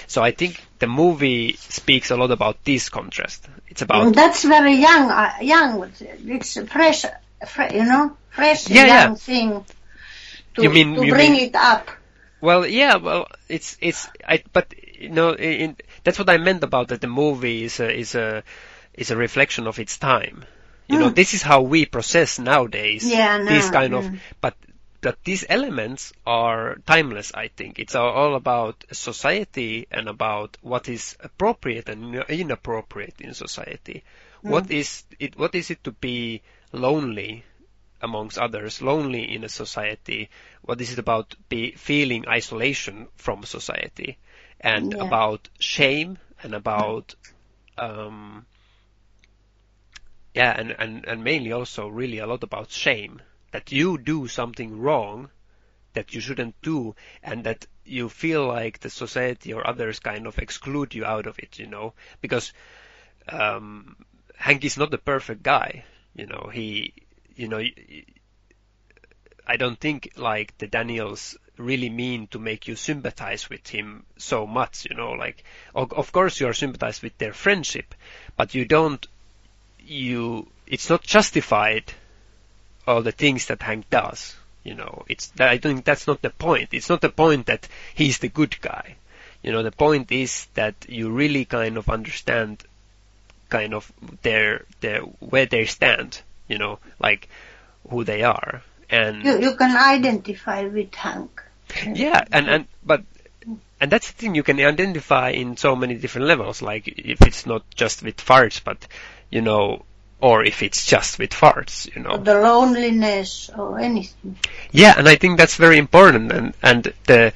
So 0.07 0.23
I 0.23 0.31
think 0.33 0.61
the 0.79 0.87
movie 0.87 1.55
speaks 1.55 2.11
a 2.11 2.17
lot 2.17 2.31
about 2.31 2.65
this 2.65 2.89
contrast. 2.89 3.47
It's 3.69 3.83
about 3.83 4.07
Mm, 4.09 4.15
That's 4.15 4.45
very 4.45 4.75
young, 4.75 5.11
uh, 5.11 5.33
young. 5.41 5.91
It's 6.27 6.59
fresh, 6.69 7.05
fre- 7.47 7.73
you 7.75 7.85
know, 7.85 8.17
fresh 8.31 8.69
Yeah, 8.69 8.87
young 8.87 9.11
yeah. 9.11 9.15
thing 9.15 9.65
to, 10.55 10.63
You 10.63 10.71
mean- 10.71 10.95
to 10.97 11.07
you 11.07 11.13
bring 11.13 11.33
mean- 11.33 11.49
it 11.49 11.55
up. 11.57 11.91
Well, 12.41 12.67
yeah, 12.67 12.97
well, 12.97 13.27
it's 13.49 13.79
it's 13.81 14.07
I 14.29 14.43
but 14.53 14.75
you 15.01 15.09
know 15.09 15.33
in, 15.35 15.77
that's 16.05 16.19
what 16.19 16.29
I 16.29 16.37
meant 16.37 16.63
about 16.63 16.89
that 16.89 17.01
the 17.01 17.07
movie 17.09 17.65
is 17.65 17.81
a 17.81 17.89
is 17.91 18.15
a 18.15 18.43
is 18.93 19.11
a 19.11 19.17
reflection 19.17 19.67
of 19.67 19.79
its 19.79 19.97
time. 19.99 20.45
You 20.87 20.99
know, 20.99 21.09
Mm. 21.09 21.15
this 21.15 21.33
is 21.33 21.41
how 21.41 21.63
we 21.63 21.87
process 21.87 22.39
nowadays. 22.39 23.09
Yeah, 23.09 23.39
no, 23.39 23.71
kind 23.71 23.95
of 23.95 24.05
mm. 24.05 24.19
but 24.43 24.55
that 25.05 25.23
these 25.25 25.45
elements 25.49 26.13
are 26.27 26.77
timeless. 26.87 27.33
I 27.35 27.49
think 27.49 27.79
it's 27.79 27.95
all, 27.95 28.35
about 28.35 28.85
society 28.93 29.87
and 29.91 30.09
about 30.09 30.59
what 30.63 30.89
is 30.89 31.17
appropriate 31.21 31.89
and 31.89 32.17
inappropriate 32.29 33.21
in 33.21 33.35
society. 33.35 34.05
What 34.43 34.71
is 34.71 35.05
it? 35.19 35.39
What 35.39 35.55
is 35.55 35.71
it 35.71 35.85
to 35.85 35.93
be 35.93 36.43
lonely 36.73 37.45
amongst 38.03 38.39
others, 38.39 38.83
lonely 38.83 39.35
in 39.35 39.45
a 39.45 39.49
society? 39.49 40.31
What 40.63 40.81
is 40.81 40.93
it 40.93 40.99
about 40.99 41.35
be 41.49 41.73
feeling 41.73 42.29
isolation 42.29 43.09
from 43.17 43.45
society, 43.45 44.19
and 44.61 44.95
Yeah. 44.95 45.01
about 45.01 45.49
shame 45.59 46.19
and 46.43 46.55
about 46.55 47.15
um, 47.79 48.47
yeah, 50.35 50.55
and, 50.59 50.71
and 50.79 51.05
and 51.07 51.25
mainly 51.25 51.53
also 51.53 51.89
really 51.89 52.19
a 52.19 52.27
lot 52.27 52.43
about 52.43 52.71
shame 52.71 53.23
that 53.55 53.71
you 53.71 53.97
do 53.97 54.27
something 54.27 54.81
wrong 54.81 55.31
that 55.93 56.13
you 56.13 56.21
shouldn't 56.21 56.61
do, 56.61 56.97
and 57.23 57.45
that 57.45 57.67
you 57.85 58.09
feel 58.09 58.49
like 58.49 58.81
the 58.81 58.91
society 58.91 59.53
or 59.53 59.65
others 59.65 60.01
kind 60.01 60.27
of 60.27 60.41
exclude 60.41 60.93
you 60.93 61.05
out 61.05 61.29
of 61.29 61.39
it, 61.39 61.61
you 61.61 61.69
know, 61.69 61.93
because 62.21 62.53
um, 63.29 63.95
Hank 64.35 64.65
is 64.65 64.77
not 64.77 64.91
the 64.91 64.99
perfect 64.99 65.45
guy. 65.45 65.85
You 66.17 66.27
know, 66.27 66.51
he, 66.53 66.95
you 67.37 67.47
know, 67.47 67.63
I 69.47 69.57
don't 69.57 69.79
think 69.79 70.11
like 70.17 70.59
the 70.59 70.67
Daniels 70.67 71.39
really 71.57 71.91
mean 71.91 72.27
to 72.33 72.41
make 72.41 72.67
you 72.67 72.75
sympathize 72.75 73.49
with 73.49 73.69
him 73.69 74.05
so 74.17 74.49
much. 74.49 74.85
You 74.91 74.97
know, 74.97 75.13
like 75.13 75.45
of, 75.77 76.11
course 76.11 76.41
you 76.41 76.49
are 76.49 76.55
sympathized 76.55 77.05
with 77.05 77.17
their 77.19 77.33
friendship, 77.33 77.95
but 78.37 78.53
you 78.53 78.65
don't. 78.65 79.07
You, 79.79 80.49
it's 80.67 80.91
not 80.91 81.05
justified. 81.05 81.93
All 82.87 83.03
the 83.03 83.13
things 83.13 83.47
that 83.47 83.63
Hank 83.63 83.89
does. 83.91 84.37
You 84.63 84.75
know, 84.75 85.05
it's 85.09 85.29
that 85.37 85.49
I 85.49 85.59
think 85.59 85.85
that's 85.85 86.07
not 86.07 86.23
the 86.23 86.31
point. 86.31 86.71
It's 86.73 86.89
not 86.89 87.01
the 87.03 87.11
point 87.11 87.47
that 87.47 87.69
he's 87.95 88.19
the 88.19 88.29
good 88.29 88.61
guy. 88.61 88.97
You 89.43 89.53
know, 89.53 89.63
the 89.63 89.73
point 89.73 90.11
is 90.11 90.47
that 90.55 90.75
you 90.89 91.11
really 91.11 91.45
kind 91.45 91.77
of 91.77 91.91
understand 91.91 92.63
kind 93.51 93.75
of 93.75 93.93
their 94.23 94.65
their 94.81 95.01
where 95.01 95.45
they 95.45 95.67
stand 95.67 96.23
you 96.49 96.59
know, 96.59 96.79
like 96.99 97.29
who 97.89 98.05
they 98.05 98.23
are. 98.23 98.63
And 98.91 99.25
you, 99.25 99.41
you 99.41 99.57
can 99.57 99.77
identify 99.77 100.65
with 100.65 100.95
Hank. 100.95 101.43
Yeah, 101.87 102.23
and, 102.31 102.49
and, 102.49 102.67
but, 102.85 103.03
and 103.81 103.91
that's 103.91 104.11
the 104.11 104.17
thing, 104.17 104.35
you 104.35 104.43
can 104.43 104.61
identify 104.61 105.31
in 105.31 105.57
so 105.57 105.75
many 105.75 105.95
different 105.95 106.29
levels, 106.29 106.63
like 106.63 106.87
if 106.87 107.23
it's 107.23 107.47
not 107.47 107.65
just 107.75 108.03
with 108.03 108.17
farts, 108.19 108.63
but, 108.63 108.87
you 109.31 109.41
know, 109.41 109.85
or 110.25 110.43
if 110.43 110.63
it's 110.63 110.87
just 110.87 111.19
with 111.19 111.33
farts, 111.33 111.95
you 111.95 112.01
know. 112.01 112.13
Or 112.13 112.19
the 112.19 112.41
loneliness 112.41 113.51
or 113.51 113.79
anything. 113.79 114.39
Yeah, 114.73 114.95
and 114.97 115.07
I 115.07 115.17
think 115.17 115.37
that's 115.37 115.57
very 115.57 115.77
important, 115.77 116.33
and, 116.33 116.55
and 116.63 116.95
the, 117.05 117.35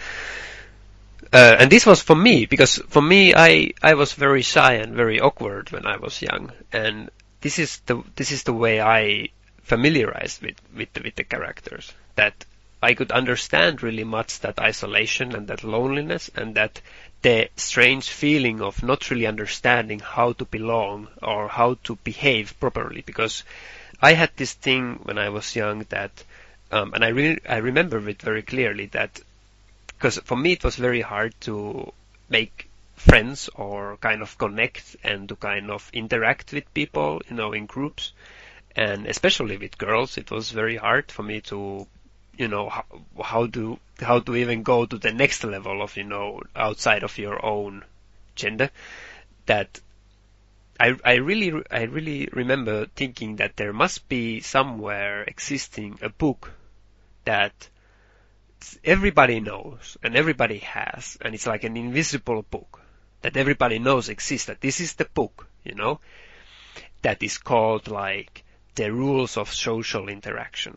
uh, 1.31 1.57
and 1.61 1.71
this 1.71 1.85
was 1.85 2.01
for 2.01 2.17
me 2.17 2.47
because 2.47 2.77
for 2.89 3.03
me 3.03 3.35
I 3.35 3.73
I 3.83 3.93
was 3.93 4.15
very 4.15 4.41
shy 4.41 4.75
and 4.77 4.95
very 4.95 5.21
awkward 5.21 5.71
when 5.71 5.85
I 5.85 5.99
was 5.99 6.23
young, 6.23 6.51
and 6.73 7.11
this 7.43 7.59
is 7.59 7.81
the 7.85 8.03
this 8.17 8.33
is 8.33 8.45
the 8.45 8.55
way 8.55 8.81
I 8.81 9.29
familiarized 9.65 10.41
with 10.41 10.57
with 10.75 10.91
the, 10.95 11.03
with 11.03 11.17
the 11.17 11.25
characters 11.25 11.93
that 12.17 12.47
I 12.83 12.95
could 12.95 13.13
understand 13.13 13.83
really 13.83 14.05
much 14.05 14.41
that 14.41 14.59
isolation 14.59 15.35
and 15.35 15.47
that 15.49 15.63
loneliness 15.63 16.31
and 16.35 16.55
that 16.55 16.81
the 17.23 17.49
strange 17.57 18.09
feeling 18.09 18.61
of 18.61 18.83
not 18.83 19.11
really 19.11 19.27
understanding 19.27 20.01
how 20.01 20.33
to 20.33 20.45
belong 20.45 21.09
or 21.23 21.49
how 21.49 21.75
to 21.85 21.97
behave 21.97 22.59
properly 22.61 23.03
because 23.03 23.45
I 24.01 24.13
had 24.13 24.31
this 24.37 24.53
thing 24.53 25.01
when 25.03 25.19
I 25.19 25.29
was 25.31 25.57
young 25.57 25.85
that 25.89 26.25
um, 26.71 26.95
and 26.95 27.05
I 27.05 27.09
really 27.09 27.41
I 27.49 27.57
remember 27.57 28.09
it 28.09 28.23
very 28.23 28.43
clearly 28.43 28.87
that 28.87 29.21
because 29.87 30.19
for 30.19 30.37
me 30.37 30.53
it 30.53 30.65
was 30.65 30.77
very 30.77 31.01
hard 31.01 31.35
to 31.43 31.93
make 32.29 32.69
friends 32.99 33.49
or 33.55 33.97
kind 33.99 34.23
of 34.23 34.37
connect 34.39 34.97
and 35.03 35.29
to 35.29 35.37
kind 35.37 35.71
of 35.71 35.89
interact 35.93 36.53
with 36.53 36.75
people, 36.75 37.23
you 37.29 37.37
know, 37.37 37.53
in 37.53 37.67
groups. 37.67 38.13
And 38.77 39.07
especially 39.07 39.57
with 39.57 39.79
girls, 39.79 40.19
it 40.19 40.31
was 40.31 40.51
very 40.51 40.77
hard 40.77 41.11
for 41.11 41.23
me 41.23 41.41
to, 41.43 41.87
you 42.39 42.49
know, 42.49 42.69
how, 42.69 42.85
how 43.23 43.47
to, 43.49 43.79
how 44.01 44.21
to 44.21 44.37
even 44.37 44.63
go 44.63 44.87
to 44.87 44.97
the 44.97 45.13
next 45.13 45.45
level 45.45 45.83
of, 45.83 45.97
you 45.97 46.05
know, 46.05 46.41
outside 46.57 47.03
of 47.03 47.19
your 47.19 47.45
own 47.45 47.85
gender. 48.35 48.71
That 49.47 49.81
I, 50.81 50.97
I 51.05 51.15
really, 51.15 51.53
I 51.71 51.83
really 51.83 52.29
remember 52.33 52.87
thinking 52.87 53.37
that 53.37 53.57
there 53.57 53.73
must 53.73 54.09
be 54.09 54.41
somewhere 54.41 55.25
existing 55.25 55.99
a 56.01 56.09
book 56.09 56.53
that 57.25 57.69
everybody 58.85 59.41
knows 59.41 59.97
and 60.03 60.17
everybody 60.17 60.59
has, 60.59 61.19
and 61.21 61.35
it's 61.35 61.47
like 61.47 61.65
an 61.65 61.77
invisible 61.77 62.43
book 62.43 62.81
that 63.23 63.37
everybody 63.37 63.81
knows 63.81 64.09
exists. 64.09 64.47
That 64.47 64.61
this 64.61 64.81
is 64.81 64.95
the 64.95 65.07
book, 65.07 65.49
you 65.65 65.75
know, 65.75 66.01
that 67.03 67.23
is 67.23 67.39
called 67.39 67.89
like 67.89 68.45
the 68.77 68.93
rules 68.93 69.37
of 69.37 69.53
social 69.53 70.09
interaction, 70.09 70.77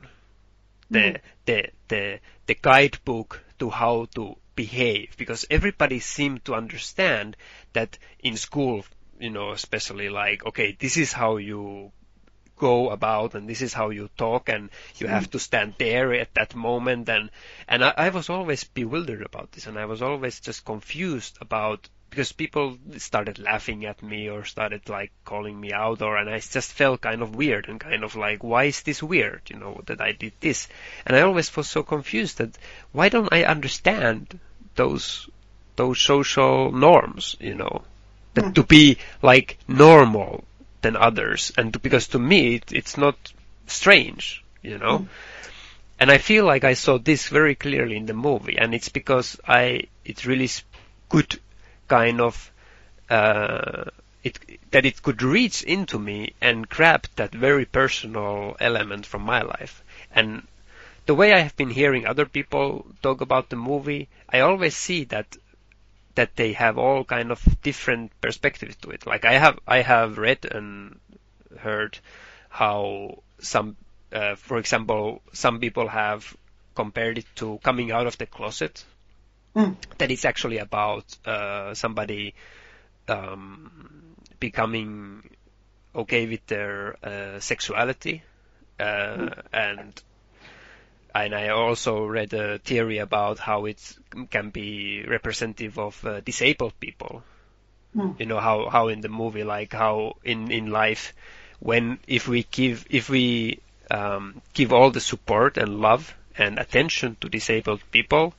the 0.91 0.99
mm. 0.99 1.19
the 1.45 1.69
the 1.87 2.19
the 2.45 2.57
guidebook 2.61 3.43
to 3.59 3.69
how 3.69 4.05
to 4.15 4.35
behave, 4.55 5.15
because 5.17 5.45
everybody 5.49 5.99
seemed 5.99 6.45
to 6.45 6.53
understand 6.53 7.37
that 7.73 7.97
in 8.19 8.37
school, 8.37 8.83
you 9.19 9.29
know, 9.29 9.51
especially 9.51 10.09
like, 10.09 10.45
okay, 10.45 10.75
this 10.79 10.97
is 10.97 11.13
how 11.13 11.37
you 11.37 11.91
go 12.57 12.91
about 12.91 13.33
and 13.33 13.49
this 13.49 13.61
is 13.61 13.73
how 13.73 13.89
you 13.89 14.07
talk 14.17 14.47
and 14.47 14.69
you 14.97 15.07
have 15.07 15.27
to 15.31 15.39
stand 15.39 15.73
there 15.79 16.13
at 16.13 16.31
that 16.35 16.53
moment 16.53 17.09
and 17.09 17.31
and 17.67 17.83
I, 17.83 17.93
I 17.97 18.09
was 18.09 18.29
always 18.29 18.63
bewildered 18.63 19.23
about 19.23 19.51
this 19.51 19.65
and 19.65 19.79
I 19.79 19.85
was 19.85 20.03
always 20.03 20.39
just 20.39 20.63
confused 20.63 21.39
about 21.41 21.89
because 22.11 22.31
people 22.31 22.77
started 22.97 23.39
laughing 23.39 23.85
at 23.85 24.03
me 24.03 24.29
or 24.29 24.45
started 24.45 24.87
like 24.87 25.11
calling 25.25 25.59
me 25.59 25.73
out 25.73 26.03
or 26.03 26.17
and 26.17 26.29
I 26.29 26.39
just 26.39 26.71
felt 26.73 27.01
kind 27.01 27.23
of 27.23 27.35
weird 27.35 27.67
and 27.67 27.79
kind 27.79 28.03
of 28.03 28.15
like 28.15 28.43
why 28.43 28.65
is 28.65 28.83
this 28.83 29.01
weird 29.01 29.41
you 29.47 29.57
know 29.57 29.81
that 29.87 29.99
I 29.99 30.11
did 30.11 30.33
this 30.39 30.67
and 31.05 31.15
I 31.15 31.21
always 31.21 31.55
was 31.55 31.67
so 31.67 31.81
confused 31.81 32.37
that 32.37 32.55
why 32.91 33.09
don't 33.09 33.33
I 33.33 33.45
understand 33.45 34.39
those 34.75 35.27
those 35.77 35.99
social 35.99 36.71
norms 36.71 37.35
you 37.39 37.55
know 37.55 37.81
that 38.33 38.45
mm. 38.45 38.55
to 38.55 38.63
be 38.63 38.97
like 39.21 39.57
normal 39.67 40.43
than 40.81 40.95
others, 40.95 41.51
and 41.57 41.73
to, 41.73 41.79
because 41.79 42.07
to 42.09 42.19
me 42.19 42.55
it, 42.55 42.71
it's 42.71 42.97
not 42.97 43.15
strange, 43.67 44.43
you 44.61 44.77
know. 44.77 44.99
Mm. 44.99 45.07
And 45.99 46.11
I 46.11 46.17
feel 46.17 46.45
like 46.45 46.63
I 46.63 46.73
saw 46.73 46.97
this 46.97 47.27
very 47.27 47.53
clearly 47.55 47.95
in 47.95 48.07
the 48.07 48.13
movie, 48.13 48.57
and 48.57 48.73
it's 48.73 48.89
because 48.89 49.39
I 49.47 49.83
it 50.03 50.25
really 50.25 50.49
could 51.09 51.39
kind 51.91 52.21
of 52.21 52.51
uh, 53.09 53.83
it 54.23 54.39
that 54.71 54.85
it 54.85 55.03
could 55.03 55.21
reach 55.21 55.61
into 55.63 55.99
me 55.99 56.33
and 56.39 56.69
grab 56.69 57.05
that 57.17 57.33
very 57.47 57.65
personal 57.65 58.55
element 58.59 59.05
from 59.05 59.23
my 59.23 59.41
life. 59.41 59.83
And 60.15 60.47
the 61.05 61.15
way 61.15 61.33
I 61.33 61.39
have 61.39 61.57
been 61.57 61.69
hearing 61.69 62.05
other 62.05 62.25
people 62.25 62.85
talk 63.01 63.19
about 63.19 63.49
the 63.49 63.57
movie, 63.57 64.07
I 64.29 64.39
always 64.39 64.75
see 64.75 65.03
that 65.05 65.35
that 66.15 66.35
they 66.35 66.53
have 66.53 66.77
all 66.77 67.03
kind 67.03 67.31
of 67.31 67.41
different 67.61 68.11
perspectives 68.21 68.75
to 68.77 68.91
it. 68.91 69.05
Like 69.05 69.25
I 69.25 69.33
have 69.43 69.59
I 69.67 69.81
have 69.81 70.17
read 70.17 70.45
and 70.45 70.99
heard 71.59 71.99
how 72.49 73.19
some, 73.39 73.75
uh, 74.13 74.35
for 74.35 74.57
example, 74.57 75.21
some 75.33 75.59
people 75.59 75.87
have 75.87 76.35
compared 76.75 77.17
it 77.17 77.25
to 77.35 77.59
coming 77.63 77.91
out 77.91 78.07
of 78.07 78.17
the 78.17 78.25
closet. 78.25 78.85
Mm. 79.55 79.75
That 79.97 80.11
it's 80.11 80.25
actually 80.25 80.57
about 80.59 81.05
uh, 81.25 81.73
somebody 81.73 82.33
um, 83.07 84.15
becoming 84.39 85.29
okay 85.93 86.25
with 86.25 86.45
their 86.47 86.95
uh, 87.03 87.39
sexuality 87.39 88.23
uh, 88.81 88.83
mm. 88.83 89.41
and 89.53 90.03
and 91.13 91.35
I 91.35 91.49
also 91.49 92.05
read 92.05 92.33
a 92.33 92.57
theory 92.59 92.99
about 92.99 93.37
how 93.37 93.65
it 93.65 93.97
can 94.29 94.49
be 94.49 95.03
representative 95.05 95.77
of 95.77 96.03
uh, 96.05 96.21
disabled 96.21 96.73
people. 96.79 97.23
Mm. 97.95 98.19
You 98.19 98.25
know 98.25 98.39
how 98.39 98.69
how 98.69 98.87
in 98.87 99.01
the 99.01 99.09
movie, 99.09 99.43
like 99.43 99.73
how 99.73 100.15
in 100.23 100.51
in 100.51 100.71
life, 100.71 101.13
when 101.59 101.99
if 102.07 102.27
we 102.27 102.43
give 102.43 102.85
if 102.89 103.09
we 103.09 103.59
um, 103.91 104.41
give 104.53 104.73
all 104.73 104.89
the 104.91 105.01
support 105.01 105.57
and 105.57 105.81
love 105.81 106.15
and 106.37 106.57
attention 106.57 107.17
to 107.21 107.29
disabled 107.29 107.81
people, 107.91 108.33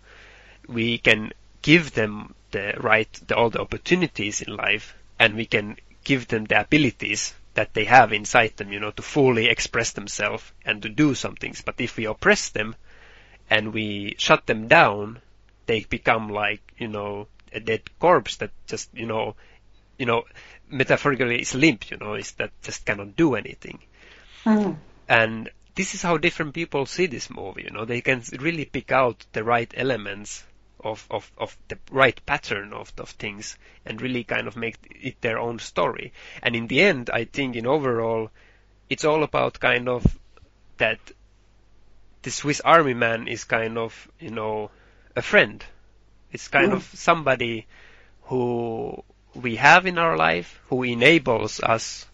we 0.68 0.98
can 0.98 1.32
give 1.62 1.92
them 1.92 2.34
the 2.50 2.74
right, 2.78 3.12
the, 3.26 3.36
all 3.36 3.50
the 3.50 3.60
opportunities 3.60 4.42
in 4.42 4.54
life, 4.56 4.94
and 5.18 5.34
we 5.34 5.46
can 5.46 5.76
give 6.04 6.28
them 6.28 6.44
the 6.44 6.60
abilities 6.60 7.34
that 7.54 7.74
they 7.74 7.84
have 7.84 8.12
inside 8.12 8.56
them, 8.56 8.72
you 8.72 8.80
know, 8.80 8.90
to 8.90 9.02
fully 9.02 9.48
express 9.48 9.92
themselves 9.92 10.50
and 10.64 10.82
to 10.82 10.88
do 10.88 11.14
some 11.14 11.36
things. 11.36 11.62
But 11.62 11.80
if 11.80 11.96
we 11.96 12.06
oppress 12.06 12.48
them 12.50 12.74
and 13.50 13.72
we 13.72 14.14
shut 14.18 14.46
them 14.46 14.68
down, 14.68 15.20
they 15.66 15.84
become 15.84 16.28
like, 16.30 16.62
you 16.78 16.88
know, 16.88 17.28
a 17.52 17.60
dead 17.60 17.82
corpse 17.98 18.36
that 18.36 18.50
just, 18.66 18.88
you 18.94 19.06
know, 19.06 19.34
you 19.98 20.06
know, 20.06 20.24
metaphorically 20.68 21.40
is 21.40 21.54
limp, 21.54 21.90
you 21.90 21.98
know, 21.98 22.14
is 22.14 22.32
that 22.32 22.50
just 22.62 22.84
cannot 22.86 23.16
do 23.16 23.34
anything. 23.34 23.78
Mm. 24.44 24.76
And 25.08 25.50
this 25.74 25.94
is 25.94 26.02
how 26.02 26.16
different 26.16 26.54
people 26.54 26.86
see 26.86 27.06
this 27.06 27.30
movie, 27.30 27.64
you 27.64 27.70
know, 27.70 27.84
they 27.84 28.00
can 28.00 28.22
really 28.38 28.64
pick 28.64 28.90
out 28.90 29.24
the 29.32 29.44
right 29.44 29.72
elements 29.76 30.44
of, 30.82 31.06
of, 31.10 31.30
of 31.38 31.56
the 31.68 31.78
right 31.90 32.20
pattern 32.26 32.72
of, 32.72 32.92
of 32.98 33.10
things 33.10 33.56
and 33.84 34.00
really 34.00 34.24
kind 34.24 34.46
of 34.46 34.56
make 34.56 34.76
it 34.90 35.20
their 35.20 35.38
own 35.38 35.58
story. 35.58 36.12
And 36.42 36.56
in 36.56 36.66
the 36.66 36.80
end, 36.80 37.10
I 37.10 37.24
think 37.24 37.56
in 37.56 37.66
overall, 37.66 38.30
it's 38.88 39.04
all 39.04 39.22
about 39.22 39.60
kind 39.60 39.88
of 39.88 40.04
that 40.78 40.98
the 42.22 42.30
Swiss 42.30 42.60
Army 42.60 42.94
man 42.94 43.28
is 43.28 43.44
kind 43.44 43.78
of, 43.78 44.10
you 44.18 44.30
know, 44.30 44.70
a 45.16 45.22
friend. 45.22 45.64
It's 46.30 46.48
kind 46.48 46.72
mm. 46.72 46.76
of 46.76 46.84
somebody 46.94 47.66
who 48.22 49.02
we 49.34 49.56
have 49.56 49.86
in 49.86 49.98
our 49.98 50.16
life 50.16 50.60
who 50.68 50.82
enables 50.82 51.60
us 51.60 52.06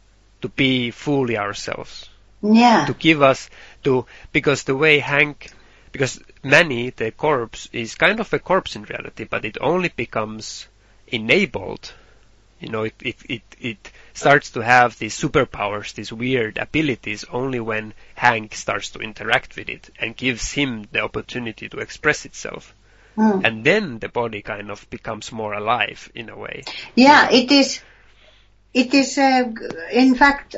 to 0.42 0.48
be 0.48 0.90
fully 0.90 1.36
ourselves. 1.36 2.08
Yeah. 2.42 2.86
To 2.86 2.94
give 2.94 3.22
us 3.22 3.50
to 3.84 4.06
because 4.32 4.64
the 4.64 4.76
way 4.76 5.00
Hank 5.00 5.50
because 5.90 6.20
Manny, 6.42 6.90
the 6.90 7.10
corpse, 7.10 7.68
is 7.72 7.94
kind 7.94 8.20
of 8.20 8.32
a 8.32 8.38
corpse 8.38 8.76
in 8.76 8.82
reality, 8.82 9.24
but 9.24 9.44
it 9.44 9.58
only 9.60 9.88
becomes 9.88 10.66
enabled. 11.06 11.92
You 12.60 12.70
know, 12.70 12.82
it, 12.84 12.94
it, 13.00 13.16
it, 13.28 13.42
it 13.60 13.92
starts 14.14 14.50
to 14.52 14.60
have 14.60 14.98
these 14.98 15.18
superpowers, 15.18 15.94
these 15.94 16.12
weird 16.12 16.58
abilities 16.58 17.24
only 17.30 17.60
when 17.60 17.94
Hank 18.14 18.54
starts 18.54 18.90
to 18.90 18.98
interact 18.98 19.56
with 19.56 19.68
it 19.68 19.90
and 19.98 20.16
gives 20.16 20.50
him 20.52 20.88
the 20.90 21.00
opportunity 21.00 21.68
to 21.68 21.78
express 21.78 22.24
itself. 22.24 22.74
Mm. 23.16 23.44
And 23.44 23.64
then 23.64 23.98
the 23.98 24.08
body 24.08 24.42
kind 24.42 24.70
of 24.70 24.88
becomes 24.90 25.32
more 25.32 25.52
alive 25.52 26.10
in 26.14 26.28
a 26.28 26.36
way. 26.36 26.64
Yeah, 26.94 27.30
it 27.30 27.50
is, 27.50 27.80
it 28.74 28.92
is, 28.94 29.18
uh, 29.18 29.52
in 29.92 30.14
fact, 30.14 30.56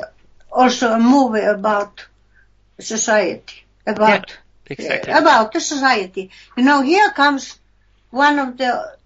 also 0.51 0.91
a 0.91 0.99
movie 0.99 1.41
about 1.41 2.05
society, 2.79 3.63
about 3.85 4.29
yeah 4.29 4.35
exactly. 4.79 5.13
about 5.13 5.51
the 5.53 5.59
society. 5.59 6.29
You 6.57 6.63
know, 6.63 6.81
here 6.81 7.11
comes 7.11 7.59
one 8.09 8.39
of 8.39 8.57
the 8.57 8.97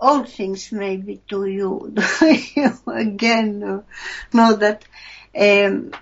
old 0.00 0.28
things 0.28 0.72
maybe 0.72 1.22
to 1.28 1.46
you, 1.46 1.94
you 2.56 2.78
again 2.88 3.84
know, 4.32 4.56
that 4.56 4.84
um, 5.38 5.92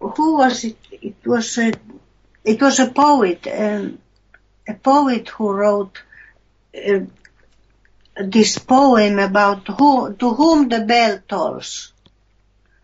who 0.00 0.36
was 0.38 0.64
it? 0.64 0.76
It 0.90 1.16
was 1.26 1.58
a, 1.58 1.72
it 2.44 2.60
was 2.60 2.78
a 2.78 2.90
poet, 2.90 3.46
um, 3.46 3.98
a 4.68 4.74
poet 4.74 5.28
who 5.28 5.52
wrote 5.52 6.02
uh, 6.76 7.00
this 8.16 8.58
poem 8.58 9.18
about 9.18 9.66
who, 9.66 10.14
to 10.14 10.34
whom 10.34 10.68
the 10.68 10.80
bell 10.80 11.20
tolls. 11.28 11.92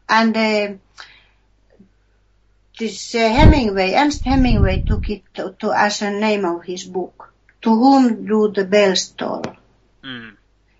And 0.08 0.36
uh, 0.36 0.72
this 2.80 3.14
uh, 3.14 3.18
Hemingway, 3.18 3.92
Ernst 3.94 4.24
Hemingway 4.24 4.80
took 4.80 5.08
it 5.10 5.22
to, 5.34 5.54
to, 5.60 5.72
as 5.72 6.02
a 6.02 6.10
name 6.10 6.44
of 6.44 6.64
his 6.64 6.84
book. 6.84 7.32
To 7.62 7.70
whom 7.70 8.26
do 8.26 8.50
the 8.50 8.64
bells 8.64 9.08
toll? 9.08 9.44
Mm. 10.02 10.36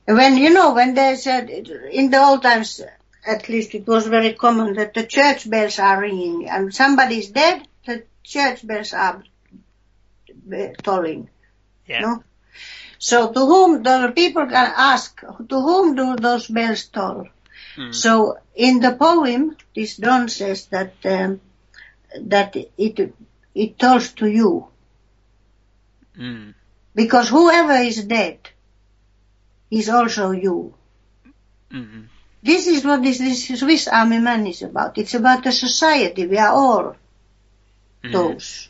When, 0.07 0.37
you 0.39 0.51
know, 0.51 0.73
when 0.75 0.95
they 0.95 1.15
said, 1.17 1.51
in 1.51 2.11
the 2.11 2.19
old 2.19 2.43
times, 2.43 2.81
at 3.25 3.49
least 3.51 3.75
it 3.75 3.87
was 3.87 4.07
very 4.07 4.33
common 4.33 4.75
that 4.75 4.95
the 4.95 5.05
church 5.05 5.49
bells 5.49 5.79
are 5.79 6.01
ringing 6.01 6.49
and 6.49 6.75
somebody 6.75 7.19
is 7.19 7.31
dead, 7.31 7.69
the 7.85 8.05
church 8.25 8.67
bells 8.67 8.95
are 8.95 9.23
tolling. 10.83 11.29
Yeah. 11.87 12.01
No? 12.01 12.25
So 12.99 13.31
to 13.31 13.41
whom, 13.41 13.83
the 13.83 14.13
people 14.17 14.47
can 14.47 14.73
ask, 14.75 15.21
to 15.21 15.61
whom 15.61 15.95
do 15.95 16.17
those 16.17 16.49
bells 16.49 16.85
toll? 16.87 17.29
Mm. 17.77 17.95
So 17.95 18.39
in 18.55 18.81
the 18.81 18.93
poem, 18.93 19.57
this 19.77 19.99
Donne 19.99 20.29
says 20.29 20.67
that, 20.67 20.95
um, 21.05 21.41
that 22.19 22.57
it, 22.57 23.15
it 23.55 23.79
tolls 23.79 24.13
to 24.13 24.27
you. 24.27 24.67
Mm. 26.19 26.55
Because 26.95 27.29
whoever 27.29 27.75
is 27.75 28.05
dead 28.05 28.39
is 29.71 29.89
also 29.89 30.33
you. 30.33 30.75
Mm. 31.71 32.07
This 32.43 32.67
is 32.67 32.85
what 32.85 33.03
this, 33.03 33.19
this 33.19 33.61
Swiss 33.61 33.87
Army 33.87 34.19
Man 34.19 34.47
is 34.47 34.63
about. 34.63 34.99
It's 34.99 35.15
about 35.15 35.47
a 35.47 35.53
society. 35.53 36.27
We 36.27 36.39
are 36.39 36.53
all 36.53 36.97
Mm. 38.03 38.13
those. 38.13 38.69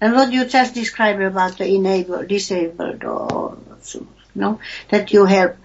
And 0.00 0.14
what 0.14 0.30
you 0.30 0.44
just 0.44 0.74
described 0.74 1.22
about 1.22 1.56
the 1.58 1.66
enabled, 1.66 2.28
disabled 2.28 3.02
or, 3.04 3.56
so, 3.80 4.06
no, 4.34 4.60
that 4.90 5.12
you 5.12 5.24
help. 5.24 5.56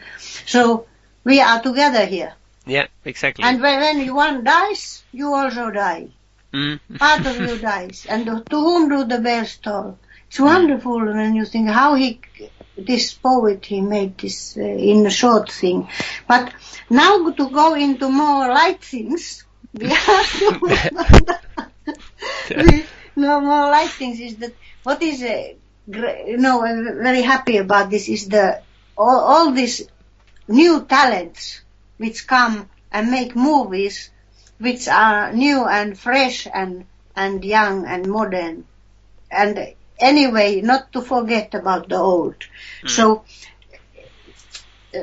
So 0.46 0.88
we 1.24 1.42
are 1.42 1.62
together 1.62 2.06
here. 2.06 2.34
Yeah, 2.66 2.88
exactly. 3.04 3.44
And 3.44 3.62
when, 3.62 3.80
when 3.82 4.16
one 4.16 4.44
dies, 4.44 5.04
you 5.12 5.34
also 5.34 5.70
die. 5.70 6.08
Mm. 6.54 6.80
Part 7.00 7.26
of 7.26 7.40
you 7.40 7.58
dies. 7.58 8.06
And 8.08 8.26
to 8.26 8.56
whom 8.56 8.90
do 8.90 9.06
the 9.06 9.20
bells 9.20 9.58
toll? 9.58 9.98
It's 10.28 10.40
wonderful 10.40 11.04
when 11.04 11.36
you 11.36 11.46
think 11.46 11.70
how 11.70 11.96
he, 11.96 12.22
this 12.78 13.14
poet, 13.14 13.66
he 13.66 13.82
made 13.82 14.18
this 14.18 14.56
uh, 14.58 14.62
in 14.62 15.06
a 15.06 15.10
short 15.10 15.52
thing. 15.52 15.90
But 16.28 16.54
now 16.90 17.32
to 17.32 17.50
go 17.50 17.76
into 17.76 18.10
more 18.10 18.48
light 18.48 18.84
things, 18.84 19.46
we 19.74 19.90
have 19.90 20.40
to, 20.40 20.60
we, 22.56 22.86
no 23.16 23.42
more 23.42 23.70
light 23.70 23.90
things 23.90 24.20
is 24.20 24.38
that 24.38 24.54
what 24.84 25.02
is, 25.02 25.24
uh, 25.24 25.54
gr- 25.90 26.28
you 26.28 26.38
know, 26.38 26.64
I'm 26.64 26.84
very 27.02 27.22
happy 27.22 27.58
about 27.58 27.90
this 27.90 28.10
is 28.10 28.30
the, 28.30 28.62
all, 28.98 29.20
all 29.20 29.52
these 29.52 29.88
new 30.48 30.86
talents 30.86 31.62
which 31.98 32.28
come 32.28 32.70
and 32.92 33.10
make 33.10 33.36
movies 33.36 34.12
which 34.64 34.88
are 34.88 35.34
new 35.34 35.66
and 35.66 35.98
fresh 36.00 36.48
and, 36.54 36.86
and 37.16 37.44
young 37.46 37.86
and 37.86 38.08
modern. 38.08 38.66
And 39.30 39.74
anyway, 40.00 40.62
not 40.62 40.92
to 40.94 41.02
forget 41.02 41.54
about 41.54 41.90
the 41.90 41.98
old. 41.98 42.36
So, 42.86 43.24
uh, 44.96 45.00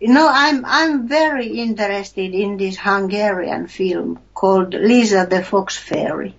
you 0.00 0.12
know, 0.12 0.28
I'm, 0.30 0.64
I'm 0.64 1.08
very 1.08 1.48
interested 1.48 2.34
in 2.34 2.56
this 2.56 2.76
Hungarian 2.78 3.66
film 3.68 4.18
called 4.34 4.74
Lisa 4.74 5.26
the 5.28 5.42
Fox 5.42 5.76
Fairy. 5.76 6.34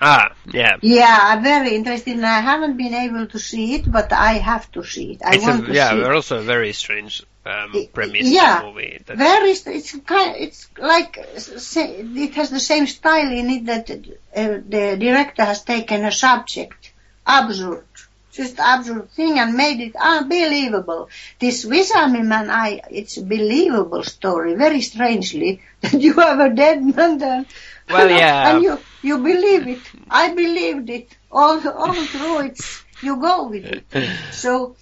Ah, 0.00 0.32
yeah. 0.50 0.76
Yeah, 0.80 1.18
I'm 1.20 1.42
very 1.42 1.74
interested 1.74 2.16
and 2.16 2.24
I 2.24 2.40
haven't 2.40 2.76
been 2.78 2.94
able 2.94 3.26
to 3.26 3.38
see 3.38 3.74
it, 3.74 3.90
but 3.90 4.12
I 4.12 4.34
have 4.34 4.70
to 4.72 4.82
see 4.82 5.12
it. 5.12 5.22
I 5.22 5.34
It's 5.34 5.44
want 5.44 5.64
a, 5.64 5.66
to 5.66 5.72
yeah, 5.74 5.90
see 5.90 6.00
it. 6.00 6.10
also 6.10 6.38
a 6.38 6.42
very 6.42 6.72
strange 6.72 7.22
um, 7.44 7.86
premise 7.92 8.28
yeah, 8.28 8.58
of 8.58 8.62
the 8.62 8.68
movie. 8.68 9.02
That, 9.06 9.16
Very, 9.16 9.50
it's 9.50 9.96
kind, 10.00 10.36
it's 10.38 10.68
like, 10.78 11.16
it 11.18 12.34
has 12.34 12.50
the 12.50 12.60
same 12.60 12.86
style 12.86 13.32
in 13.32 13.50
it 13.50 13.66
that 13.66 13.90
uh, 13.90 14.60
the 14.68 14.96
director 14.98 15.44
has 15.44 15.62
taken 15.62 16.04
a 16.04 16.12
subject, 16.12 16.92
absurd, 17.26 17.84
just 18.32 18.58
absurd 18.58 19.10
thing 19.10 19.38
and 19.38 19.54
made 19.54 19.80
it 19.80 19.96
unbelievable. 19.96 21.08
This 21.38 21.62
Swiss 21.62 21.90
Army 21.92 22.22
Man, 22.22 22.50
I, 22.50 22.80
it's 22.90 23.16
a 23.16 23.22
believable 23.22 24.04
story, 24.04 24.54
very 24.54 24.82
strangely, 24.82 25.62
that 25.80 26.00
you 26.00 26.14
have 26.14 26.40
a 26.40 26.50
dead 26.50 26.82
man 26.84 27.18
there. 27.18 27.44
Well, 27.88 28.08
yeah. 28.08 28.54
And 28.54 28.62
you, 28.62 28.78
you 29.02 29.18
believe 29.18 29.66
it. 29.66 29.80
I 30.08 30.34
believed 30.34 30.90
it. 30.90 31.16
All, 31.32 31.66
all 31.68 31.94
through 31.94 32.40
it, 32.40 32.60
you 33.02 33.16
go 33.16 33.48
with 33.48 33.64
it. 33.64 33.84
So, 34.32 34.76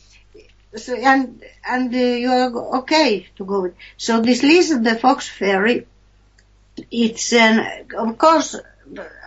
so 0.77 0.95
and 0.95 1.43
and 1.67 1.95
uh, 1.95 1.99
you 1.99 2.31
are 2.31 2.79
okay 2.79 3.27
to 3.37 3.45
go 3.45 3.63
with. 3.63 3.75
So 3.97 4.21
this 4.21 4.43
Lisa 4.43 4.79
the 4.79 4.97
Fox 4.97 5.29
Fairy, 5.29 5.87
it's 6.91 7.33
an 7.33 7.87
of 7.97 8.19
course 8.19 8.57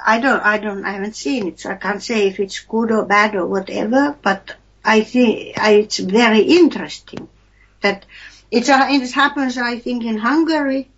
I 0.06 0.20
don't 0.20 0.42
I 0.42 0.58
don't 0.58 0.86
I 0.86 0.92
haven't 0.92 1.16
seen 1.16 1.48
it, 1.48 1.60
so 1.60 1.72
I 1.72 1.76
can't 1.76 2.04
say 2.04 2.28
if 2.28 2.40
it's 2.40 2.60
good 2.60 2.92
or 2.92 3.06
bad 3.06 3.36
or 3.36 3.48
whatever. 3.48 4.16
But 4.22 4.56
I 4.84 5.02
think 5.02 5.58
I, 5.60 5.74
it's 5.74 6.00
very 6.00 6.42
interesting 6.42 7.28
that 7.82 8.06
it's 8.52 8.70
a, 8.70 8.88
it 8.90 9.12
happens 9.12 9.58
I 9.58 9.80
think 9.80 10.04
in 10.04 10.18
Hungary. 10.18 10.90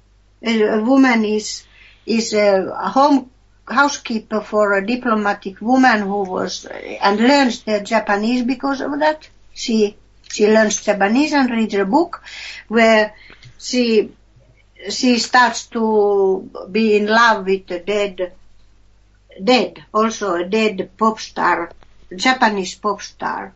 A, 0.41 0.62
a 0.62 0.84
woman 0.84 1.24
is 1.24 1.64
is 2.06 2.34
a, 2.34 2.66
a 2.66 2.89
home 2.89 3.30
housekeeper 3.66 4.41
for 4.41 4.74
a 4.74 4.86
diplomatic 4.86 5.62
woman 5.62 6.02
who 6.02 6.24
was 6.24 6.66
and 6.66 7.20
learns 7.20 7.64
the 7.64 7.80
Japanese 7.80 8.44
because 8.44 8.82
of 8.82 9.00
that. 9.00 9.30
She 9.54 9.96
she 10.34 10.47
learns 10.47 10.84
Japanese 10.84 11.34
and 11.34 11.49
reads 11.49 11.73
a 11.75 11.86
book 11.86 12.23
where 12.67 13.13
she 13.59 14.11
she 14.89 15.19
starts 15.19 15.67
to 15.67 16.49
be 16.71 16.95
in 16.97 17.07
love 17.07 17.45
with 17.45 17.69
a 17.71 17.79
dead 17.79 18.34
dead 19.41 19.84
also 19.93 20.36
a 20.36 20.45
dead 20.45 20.89
pop 20.97 21.19
star 21.19 21.71
Japanese 22.15 22.75
pop 22.75 23.01
star. 23.01 23.53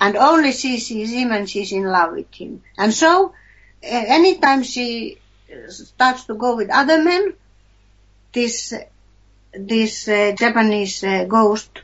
And 0.00 0.16
only 0.16 0.52
she 0.52 0.78
sees 0.78 1.12
him 1.12 1.30
and 1.30 1.48
she's 1.48 1.72
in 1.72 1.84
love 1.84 2.12
with 2.12 2.34
him. 2.34 2.62
And 2.76 2.92
so 2.92 3.34
anytime 3.82 4.62
she 4.62 5.18
starts 5.68 6.24
to 6.24 6.34
go 6.34 6.56
with 6.56 6.70
other 6.70 7.02
men 7.02 7.34
this 8.32 8.74
this 9.52 10.08
uh, 10.08 10.32
Japanese 10.36 11.04
uh, 11.04 11.24
ghost 11.24 11.82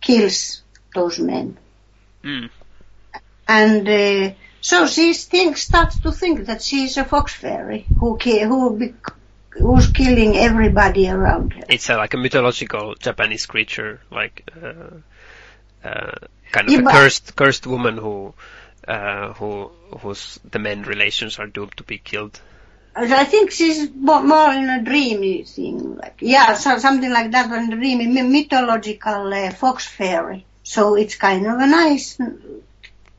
kills 0.00 0.62
those 0.94 1.18
men. 1.18 1.58
Mm. 2.24 2.50
And 3.52 3.88
uh, 3.88 4.34
so 4.60 4.86
she 4.86 5.12
think, 5.12 5.56
starts 5.56 5.98
to 6.00 6.12
think 6.12 6.46
that 6.46 6.62
she's 6.62 6.96
a 6.96 7.04
fox 7.04 7.34
fairy 7.34 7.84
who 7.98 8.16
ki- 8.16 8.40
who 8.40 8.94
who's 9.50 9.88
killing 9.88 10.36
everybody 10.36 11.08
around 11.08 11.52
her. 11.52 11.64
It's 11.68 11.90
a, 11.90 11.96
like 11.96 12.14
a 12.14 12.16
mythological 12.16 12.94
Japanese 12.94 13.46
creature, 13.46 14.00
like 14.10 14.48
uh, 14.62 15.88
uh, 15.88 16.12
kind 16.52 16.68
of 16.68 16.72
Yeah, 16.72 16.80
a 16.80 16.92
cursed 16.92 17.36
cursed 17.36 17.66
woman 17.66 17.98
who 17.98 18.34
uh, 18.88 19.32
who 19.34 19.70
whose 20.00 20.38
the 20.50 20.58
men 20.58 20.82
relations 20.82 21.38
are 21.38 21.46
doomed 21.46 21.76
to 21.76 21.84
be 21.84 21.98
killed. 21.98 22.40
I 22.94 23.24
think 23.24 23.50
she's 23.50 23.90
more 23.94 24.52
in 24.52 24.68
a 24.68 24.82
dreamy 24.82 25.44
thing, 25.44 25.96
like 25.96 26.18
yeah, 26.20 26.54
so 26.54 26.78
something 26.78 27.10
like 27.10 27.30
that, 27.32 27.50
in 27.50 27.72
a 27.72 27.76
dreamy 27.76 28.06
mythological 28.22 29.32
uh, 29.32 29.50
fox 29.50 29.86
fairy. 29.86 30.44
So 30.62 30.94
it's 30.94 31.16
kind 31.16 31.46
of 31.46 31.58
a 31.58 31.66
nice 31.66 32.18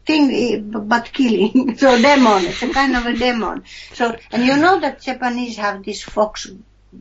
thing, 0.06 0.32
eh, 0.32 0.58
but 0.60 1.12
killing. 1.14 1.78
so 1.78 2.01
demon, 2.01 2.45
it's 2.45 2.62
a 2.64 2.70
kind 2.74 2.95
of 2.95 3.06
a 3.06 3.14
demon. 3.14 3.64
So 3.93 4.16
and 4.32 4.43
you 4.45 4.58
know 4.58 4.80
that 4.80 5.01
Japanese 5.01 5.58
have 5.58 5.84
this 5.84 6.04
fox 6.04 6.49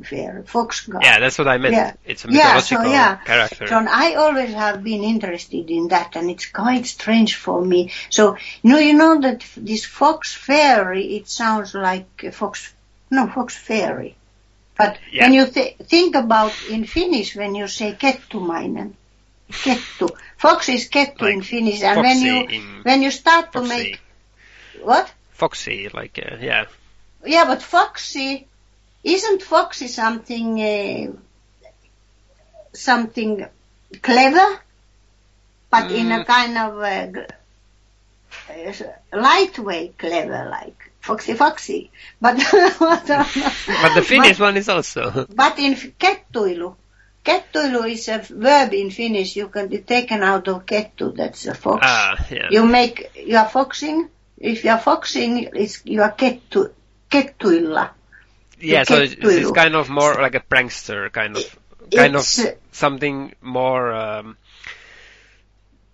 fairy, 0.05 0.43
fox 0.45 0.87
god. 0.87 1.03
Yeah, 1.03 1.21
that's 1.21 1.39
what 1.39 1.49
I 1.49 1.59
meant. 1.59 1.75
Yeah. 1.75 1.93
It's 2.05 2.25
a 2.25 2.29
Yeah, 2.33 2.61
so, 2.61 2.83
yeah. 2.83 3.17
character. 3.17 3.67
So 3.67 3.77
I 3.89 4.15
always 4.15 4.53
have 4.55 4.83
been 4.83 5.05
interested 5.05 5.69
in 5.71 5.89
that, 5.89 6.17
and 6.17 6.31
it's 6.31 6.47
quite 6.47 6.87
strange 6.87 7.37
for 7.37 7.61
me. 7.63 7.91
So 8.11 8.37
you 8.63 8.71
know, 8.71 8.79
you 8.79 8.95
know 8.95 9.21
that 9.21 9.45
this 9.57 9.85
fox 9.85 10.35
fairy, 10.35 11.17
it 11.17 11.29
sounds 11.29 11.75
like 11.75 12.09
a 12.25 12.33
fox, 12.33 12.73
no 13.11 13.27
fox 13.27 13.57
fairy. 13.57 14.17
But 14.79 14.99
Yeah. 15.13 15.25
when 15.25 15.35
you 15.35 15.47
th- 15.47 15.77
think 15.77 16.15
about 16.17 16.55
in 16.71 16.85
Finnish, 16.87 17.37
when 17.37 17.55
you 17.55 17.69
say 17.69 17.93
kettumainen, 17.93 18.95
kettu, 19.53 20.09
fox 20.39 20.69
is 20.69 20.89
kettu 20.89 21.31
in 21.33 21.43
Finnish, 21.43 21.83
and 21.83 22.01
when 22.01 22.21
you 22.21 22.49
when 22.83 23.03
you 23.03 23.11
start 23.11 23.53
to 23.53 23.59
Foxy. 23.61 23.75
make 23.75 24.01
what? 24.81 25.13
Foxy, 25.31 25.89
like 25.93 26.19
uh, 26.19 26.37
yeah. 26.41 26.65
Yeah, 27.25 27.45
but 27.45 27.63
foxy 27.63 28.47
isn't 29.05 29.43
foxy 29.43 29.87
something 29.89 30.61
uh, 30.61 31.13
something 32.75 33.47
clever, 34.01 34.61
but 35.71 35.91
in 35.91 36.13
a 36.13 36.21
Mm. 36.21 36.27
kind 36.27 36.59
of 36.59 36.79
uh, 36.79 37.23
uh, 38.53 38.73
lightweight 39.13 39.99
clever, 39.99 40.49
like 40.51 40.91
Foxy 41.01 41.35
Foxy. 41.35 41.91
But 42.21 42.37
but 42.53 43.95
the 43.95 44.03
Finnish 44.13 44.39
one 44.39 44.57
is 44.57 44.69
also. 44.69 45.27
But 45.35 45.59
in 45.59 45.75
kettuilu, 45.75 46.77
kettuilu 47.25 47.91
is 47.91 48.09
a 48.09 48.19
verb 48.19 48.73
in 48.73 48.91
Finnish. 48.91 49.37
You 49.37 49.49
can 49.49 49.69
be 49.69 49.79
taken 49.79 50.23
out 50.23 50.49
of 50.49 50.67
kettu. 50.67 51.17
That's 51.17 51.47
a 51.47 51.55
fox. 51.55 51.81
Ah, 51.83 52.27
yeah. 52.31 52.49
You 52.51 52.65
make 52.65 53.13
you 53.17 53.37
are 53.37 53.49
foxing. 53.49 54.09
If 54.39 54.65
you 54.65 54.71
are 54.71 54.81
foxing, 54.81 55.49
it's 55.55 55.83
you 55.85 56.03
are 56.03 56.13
kettu 56.13 56.73
kettuilla. 57.11 57.91
Yeah, 58.59 58.85
so 58.85 59.01
it's, 59.01 59.17
it's 59.19 59.51
kind 59.51 59.75
of 59.75 59.89
more 59.89 60.15
like 60.15 60.37
a 60.37 60.41
prankster 60.41 61.11
kind 61.13 61.37
of 61.37 61.59
kind 61.95 62.15
It's, 62.15 62.39
of 62.39 62.47
uh, 62.47 62.51
something 62.71 63.35
more. 63.41 63.93
Um, 63.93 64.37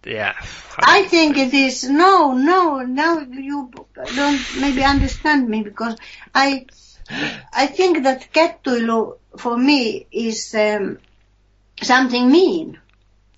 yeah. 0.04 0.34
I 0.78 1.04
think 1.04 1.36
it 1.36 1.52
is 1.52 1.84
no, 1.84 2.32
no. 2.32 2.80
Now 2.80 3.20
you 3.20 3.70
don't 4.14 4.40
maybe 4.60 4.84
understand 4.84 5.48
me 5.48 5.62
because 5.62 5.96
I, 6.34 6.66
I 7.52 7.66
think 7.66 8.04
that 8.04 8.32
kettuilu 8.32 9.18
for 9.36 9.56
me 9.56 10.06
is 10.10 10.54
um, 10.54 10.98
something 11.82 12.30
mean. 12.30 12.78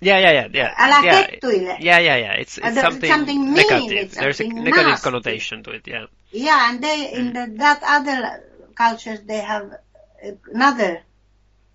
Yeah, 0.03 0.17
yeah, 0.19 0.31
yeah, 0.31 0.47
yeah. 0.53 0.73
Älä 0.77 1.03
yeah. 1.03 1.77
Yeah, 1.79 1.99
yeah, 1.99 2.17
yeah. 2.17 2.33
It's, 2.33 2.57
Uh, 2.57 2.65
it's 2.67 2.75
there's 2.75 2.81
something, 2.81 3.11
something 3.13 3.39
mean, 3.43 3.53
negative. 3.53 3.97
it's 4.05 4.15
There's 4.15 4.39
a 4.41 4.47
negative 4.47 4.87
nasty. 4.87 5.03
connotation 5.03 5.63
to 5.63 5.71
it. 5.71 5.87
Yeah. 5.87 6.05
Yeah, 6.31 6.69
and 6.69 6.81
they 6.83 7.11
in 7.13 7.33
the, 7.33 7.53
that 7.57 7.79
other 7.83 8.43
cultures 8.75 9.19
they 9.27 9.41
have 9.41 9.77
another. 10.53 11.01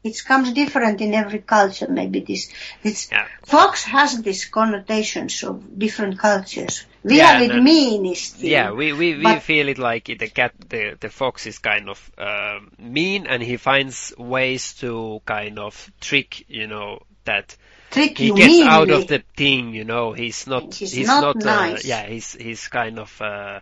It 0.02 0.24
comes 0.24 0.52
different 0.52 1.00
in 1.00 1.14
every 1.14 1.40
culture. 1.40 1.88
Maybe 1.88 2.20
this. 2.20 2.48
It's 2.82 3.10
Yeah. 3.12 3.26
fox 3.44 3.84
has 3.84 4.22
these 4.22 4.44
connotations 4.46 5.42
of 5.44 5.78
different 5.78 6.18
cultures. 6.18 6.84
We 7.06 7.18
Yeah, 7.18 7.32
have 7.34 7.42
it 7.42 7.50
and- 7.52 7.64
meanest. 7.64 8.36
thing. 8.36 8.50
Yeah, 8.50 8.72
we 8.72 8.92
we, 8.92 9.14
we 9.16 9.36
feel 9.40 9.68
it 9.68 9.78
like 9.78 10.06
the 10.06 10.28
cat, 10.28 10.52
the 10.68 10.96
the 11.00 11.08
fox 11.08 11.46
is 11.46 11.58
kind 11.58 11.88
of 11.88 12.10
um, 12.18 12.72
mean, 12.78 13.26
and 13.26 13.42
he 13.42 13.56
finds 13.58 14.12
ways 14.18 14.74
to 14.80 15.20
kind 15.24 15.58
of 15.58 15.90
trick, 16.00 16.44
you 16.48 16.66
know, 16.66 17.00
that 17.24 17.56
trick 17.90 18.18
he 18.18 18.26
you 18.26 18.34
gets 18.36 18.46
meanly. 18.52 18.68
out 18.68 18.90
of 18.90 19.06
the 19.06 19.22
thing, 19.36 19.72
you 19.74 19.84
know. 19.84 20.12
He's 20.12 20.46
not. 20.46 20.74
He's 20.74 21.06
not 21.06 21.36
uh, 21.36 21.38
nice. 21.56 21.84
yeah, 21.84 22.06
he's 22.06 22.32
he's 22.34 22.68
kind 22.68 22.98
of. 22.98 23.22
Uh, 23.22 23.60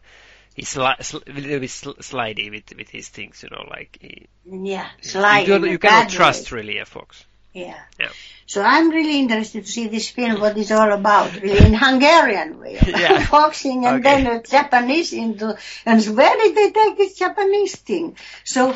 He's 0.57 0.73
sli- 0.73 1.03
sl- 1.03 1.17
a 1.27 1.33
little 1.33 1.59
bit 1.59 1.71
sl- 1.71 1.99
slidey 2.01 2.49
with 2.49 2.77
with 2.79 2.89
his 2.89 3.09
things, 3.09 3.43
you 3.43 3.49
know, 3.51 3.65
like 3.69 3.99
he, 4.01 4.29
Yeah, 4.45 4.87
you, 5.03 5.09
slide 5.11 5.47
don't- 5.49 5.69
you 5.69 5.81
cannot 5.81 6.09
trust 6.11 6.53
way. 6.53 6.59
really 6.61 6.79
a 6.79 6.85
fox. 6.87 7.25
Yeah. 7.55 7.79
Yeah. 7.99 8.11
So 8.47 8.63
I'm 8.63 8.91
really 8.91 9.19
interested 9.21 9.65
to 9.65 9.71
see 9.73 9.87
this 9.89 10.11
film, 10.11 10.41
what 10.41 10.59
it's 10.59 10.71
all 10.71 10.93
about, 10.93 11.41
really 11.41 11.65
in 11.67 11.73
Hungarian 11.75 12.59
way. 12.61 12.79
Yeah. 12.87 13.27
Boxing 13.31 13.87
and 13.87 14.05
Okay. 14.05 14.23
then 14.25 14.27
a 14.27 14.43
Japanese 14.43 15.13
into, 15.15 15.57
and 15.87 16.05
where 16.17 16.37
did 16.37 16.55
they 16.55 16.71
take 16.73 16.99
this 16.99 17.15
Japanese 17.17 17.77
thing? 17.77 18.17
So, 18.45 18.71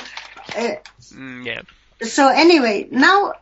uh, 0.57 0.75
Mm, 1.13 1.45
yeah. 1.47 1.63
so 2.03 2.29
anyway, 2.29 2.87
now, 2.91 3.33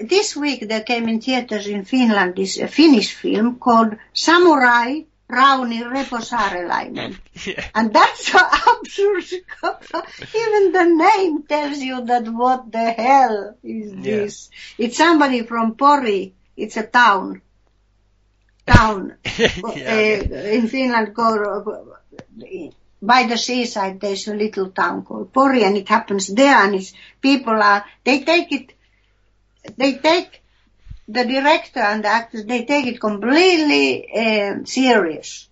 this 0.00 0.34
week 0.36 0.66
there 0.68 0.82
came 0.82 1.08
in 1.08 1.20
theaters 1.20 1.66
in 1.66 1.84
Finland 1.84 2.36
this 2.36 2.56
a 2.58 2.68
Finnish 2.68 3.12
film 3.14 3.58
called 3.58 3.96
Samurai 4.12 5.00
Rauni 5.30 5.82
Reposaarelainen. 5.84 7.16
yeah. 7.46 7.64
And 7.74 7.92
that's 7.92 8.26
so 8.26 8.38
absurd. 8.72 9.24
Even 10.34 10.72
the 10.72 10.84
name 10.84 11.42
tells 11.42 11.78
you 11.78 12.04
that 12.06 12.26
what 12.28 12.72
the 12.72 12.90
hell 12.90 13.54
is 13.62 13.92
Yeah. 13.92 14.00
this? 14.02 14.50
It's 14.78 14.96
somebody 14.96 15.42
from 15.42 15.74
Pori. 15.74 16.32
It's 16.56 16.76
a 16.76 16.84
town. 16.86 17.42
Town. 18.66 19.14
yeah, 19.38 20.22
Uh, 20.30 20.56
in 20.56 20.68
Finland, 20.68 21.14
by 23.00 23.26
the 23.26 23.36
seaside, 23.38 24.00
there's 24.00 24.26
a 24.28 24.34
little 24.34 24.70
town 24.70 25.04
called 25.04 25.32
Pori, 25.32 25.62
and 25.62 25.76
it 25.76 25.88
happens 25.88 26.26
there, 26.28 26.56
and 26.64 26.74
it's, 26.74 26.92
people 27.20 27.52
are, 27.62 27.84
they 28.04 28.24
take 28.24 28.50
it, 28.52 28.72
they 29.76 29.94
take 29.98 30.42
the 31.08 31.24
director 31.24 31.80
and 31.80 32.04
the 32.04 32.08
actors, 32.08 32.44
they 32.44 32.64
take 32.64 32.86
it 32.86 33.00
completely 33.00 33.86
um 34.14 34.66
serious. 34.66 35.48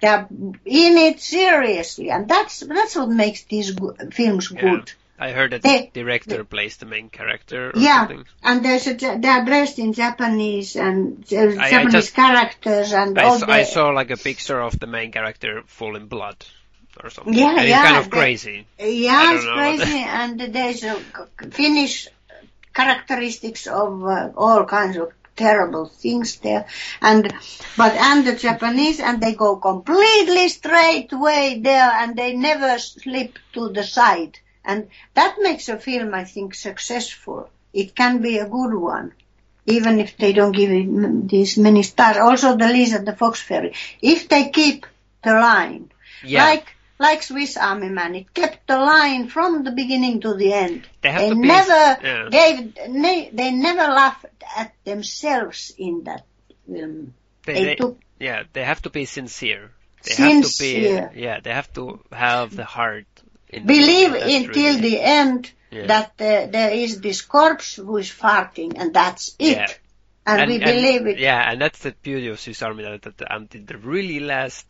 They're 0.00 0.26
in 0.30 0.98
it 0.98 1.20
seriously, 1.20 2.10
and 2.10 2.28
that's 2.28 2.60
that's 2.60 2.96
what 2.96 3.08
makes 3.08 3.44
these 3.44 3.70
go- 3.72 3.94
films 4.10 4.50
Yeah. 4.50 4.60
good. 4.60 4.92
I 5.18 5.30
heard 5.30 5.52
that 5.52 5.62
They- 5.62 5.90
the 5.92 6.00
director 6.02 6.42
plays 6.42 6.78
the 6.78 6.86
main 6.86 7.08
character 7.08 7.70
or 7.70 7.78
Yeah, 7.78 7.98
something. 8.08 8.24
and 8.42 8.64
there's 8.64 8.88
a, 8.88 8.94
they 8.94 9.28
are 9.28 9.44
dressed 9.44 9.78
in 9.78 9.92
Japanese 9.92 10.74
and 10.74 11.24
uh, 11.32 11.36
I 11.60 11.70
Japanese 11.70 11.92
just- 11.92 12.14
characters 12.14 12.92
and 12.92 13.16
I 13.16 13.24
all 13.24 13.38
saw, 13.38 13.46
the 13.46 13.52
I 13.52 13.62
saw 13.62 13.90
like 13.90 14.10
a 14.10 14.16
picture 14.16 14.60
of 14.60 14.76
the 14.80 14.88
main 14.88 15.12
character 15.12 15.62
full 15.66 15.94
in 15.94 16.06
blood 16.08 16.44
or 17.04 17.08
something. 17.10 17.34
Yeah, 17.34 17.50
and 17.50 17.60
it's 17.60 17.68
yeah, 17.68 17.84
kind 17.84 17.96
of 17.98 18.10
crazy. 18.10 18.66
Yeah, 18.80 19.34
it's 19.34 19.44
crazy, 19.44 19.98
and 20.00 20.40
there's 20.40 20.82
a 20.82 20.98
Finnish 21.52 22.08
characteristics 22.74 23.66
of 23.66 24.04
uh, 24.04 24.30
all 24.36 24.64
kinds 24.64 24.96
of 24.96 25.12
terrible 25.36 25.86
things 25.86 26.36
there, 26.36 26.66
and 27.00 27.32
but 27.76 27.92
and 27.94 28.26
the 28.26 28.34
Japanese, 28.36 29.00
and 29.00 29.22
they 29.22 29.34
go 29.34 29.56
completely 29.56 30.48
straight 30.48 31.12
way 31.12 31.60
there, 31.62 31.90
and 31.90 32.16
they 32.16 32.34
never 32.34 32.78
slip 32.78 33.38
to 33.54 33.70
the 33.70 33.82
side, 33.82 34.38
and 34.64 34.88
that 35.14 35.36
makes 35.40 35.68
a 35.68 35.78
film, 35.78 36.14
I 36.14 36.24
think, 36.24 36.54
successful. 36.54 37.48
It 37.72 37.94
can 37.94 38.20
be 38.20 38.38
a 38.38 38.48
good 38.48 38.74
one. 38.74 39.12
Even 39.64 40.00
if 40.00 40.16
they 40.16 40.32
don't 40.32 40.50
give 40.52 40.70
it 40.72 41.28
these 41.28 41.56
many 41.56 41.84
stars. 41.84 42.16
Also 42.16 42.56
the 42.56 42.66
Lisa 42.66 42.98
the 42.98 43.14
Fox 43.14 43.40
Fairy. 43.40 43.74
If 44.02 44.28
they 44.28 44.50
keep 44.50 44.86
the 45.22 45.34
line, 45.34 45.90
Yeah. 46.24 46.44
like 46.44 46.66
like 47.06 47.22
Swiss 47.22 47.56
Army 47.56 47.88
Man, 47.98 48.14
it 48.14 48.32
kept 48.32 48.66
the 48.66 48.78
line 48.78 49.28
from 49.28 49.64
the 49.64 49.72
beginning 49.82 50.20
to 50.22 50.34
the 50.34 50.52
end. 50.52 50.78
They 51.02 51.30
be- 51.30 51.34
never 51.54 51.82
yeah. 52.08 52.28
gave, 52.38 52.56
ne- 52.88 53.30
they 53.32 53.50
never 53.68 53.86
laughed 54.00 54.26
at 54.56 54.72
themselves 54.84 55.60
in 55.76 56.04
that 56.04 56.24
film. 56.66 57.14
They, 57.46 57.52
They 57.54 57.64
they- 57.64 57.74
took 57.76 57.98
yeah, 58.18 58.44
they 58.52 58.64
have 58.64 58.80
to 58.82 58.90
be 58.90 59.04
sincere. 59.04 59.64
They 60.04 60.14
have 60.14 60.42
to 60.42 60.48
Sincere. 60.48 61.10
be, 61.14 61.20
yeah, 61.26 61.40
they 61.40 61.52
have 61.52 61.72
to 61.74 61.84
have 62.12 62.54
the 62.54 62.64
heart. 62.64 63.06
In 63.48 63.66
believe 63.66 64.12
the 64.12 64.18
movie. 64.20 64.34
in 64.36 64.42
That's 64.44 64.54
till 64.56 64.74
really- 64.76 64.90
the 64.90 65.00
end 65.22 65.50
Yeah. 65.70 65.86
that 65.92 66.08
uh, 66.20 66.46
there 66.56 66.70
is 66.84 67.00
this 67.00 67.20
corpse 67.22 67.70
who 67.76 67.96
is 67.98 68.10
farting, 68.10 68.72
and 68.80 68.88
that's 68.94 69.34
it. 69.38 69.56
Yeah. 69.56 69.66
And, 70.24 70.48
we 70.50 70.58
believe 70.58 71.04
it. 71.12 71.18
Yeah, 71.18 71.40
and 71.50 71.60
that's 71.60 71.80
the 71.80 71.92
beauty 72.08 72.28
of 72.28 72.38
Swiss 72.38 72.62
Army 72.62 72.84
that, 72.84 73.02
that 73.02 73.20
until 73.38 73.62
the 73.70 73.76
really 73.78 74.20
last 74.20 74.66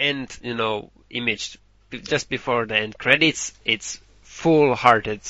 end, 0.00 0.38
you 0.42 0.54
know, 0.54 0.90
image 1.10 1.58
just 1.90 2.28
before 2.28 2.66
the 2.66 2.76
end 2.76 2.96
credits, 2.98 3.52
it's 3.64 4.00
full-hearted. 4.22 5.20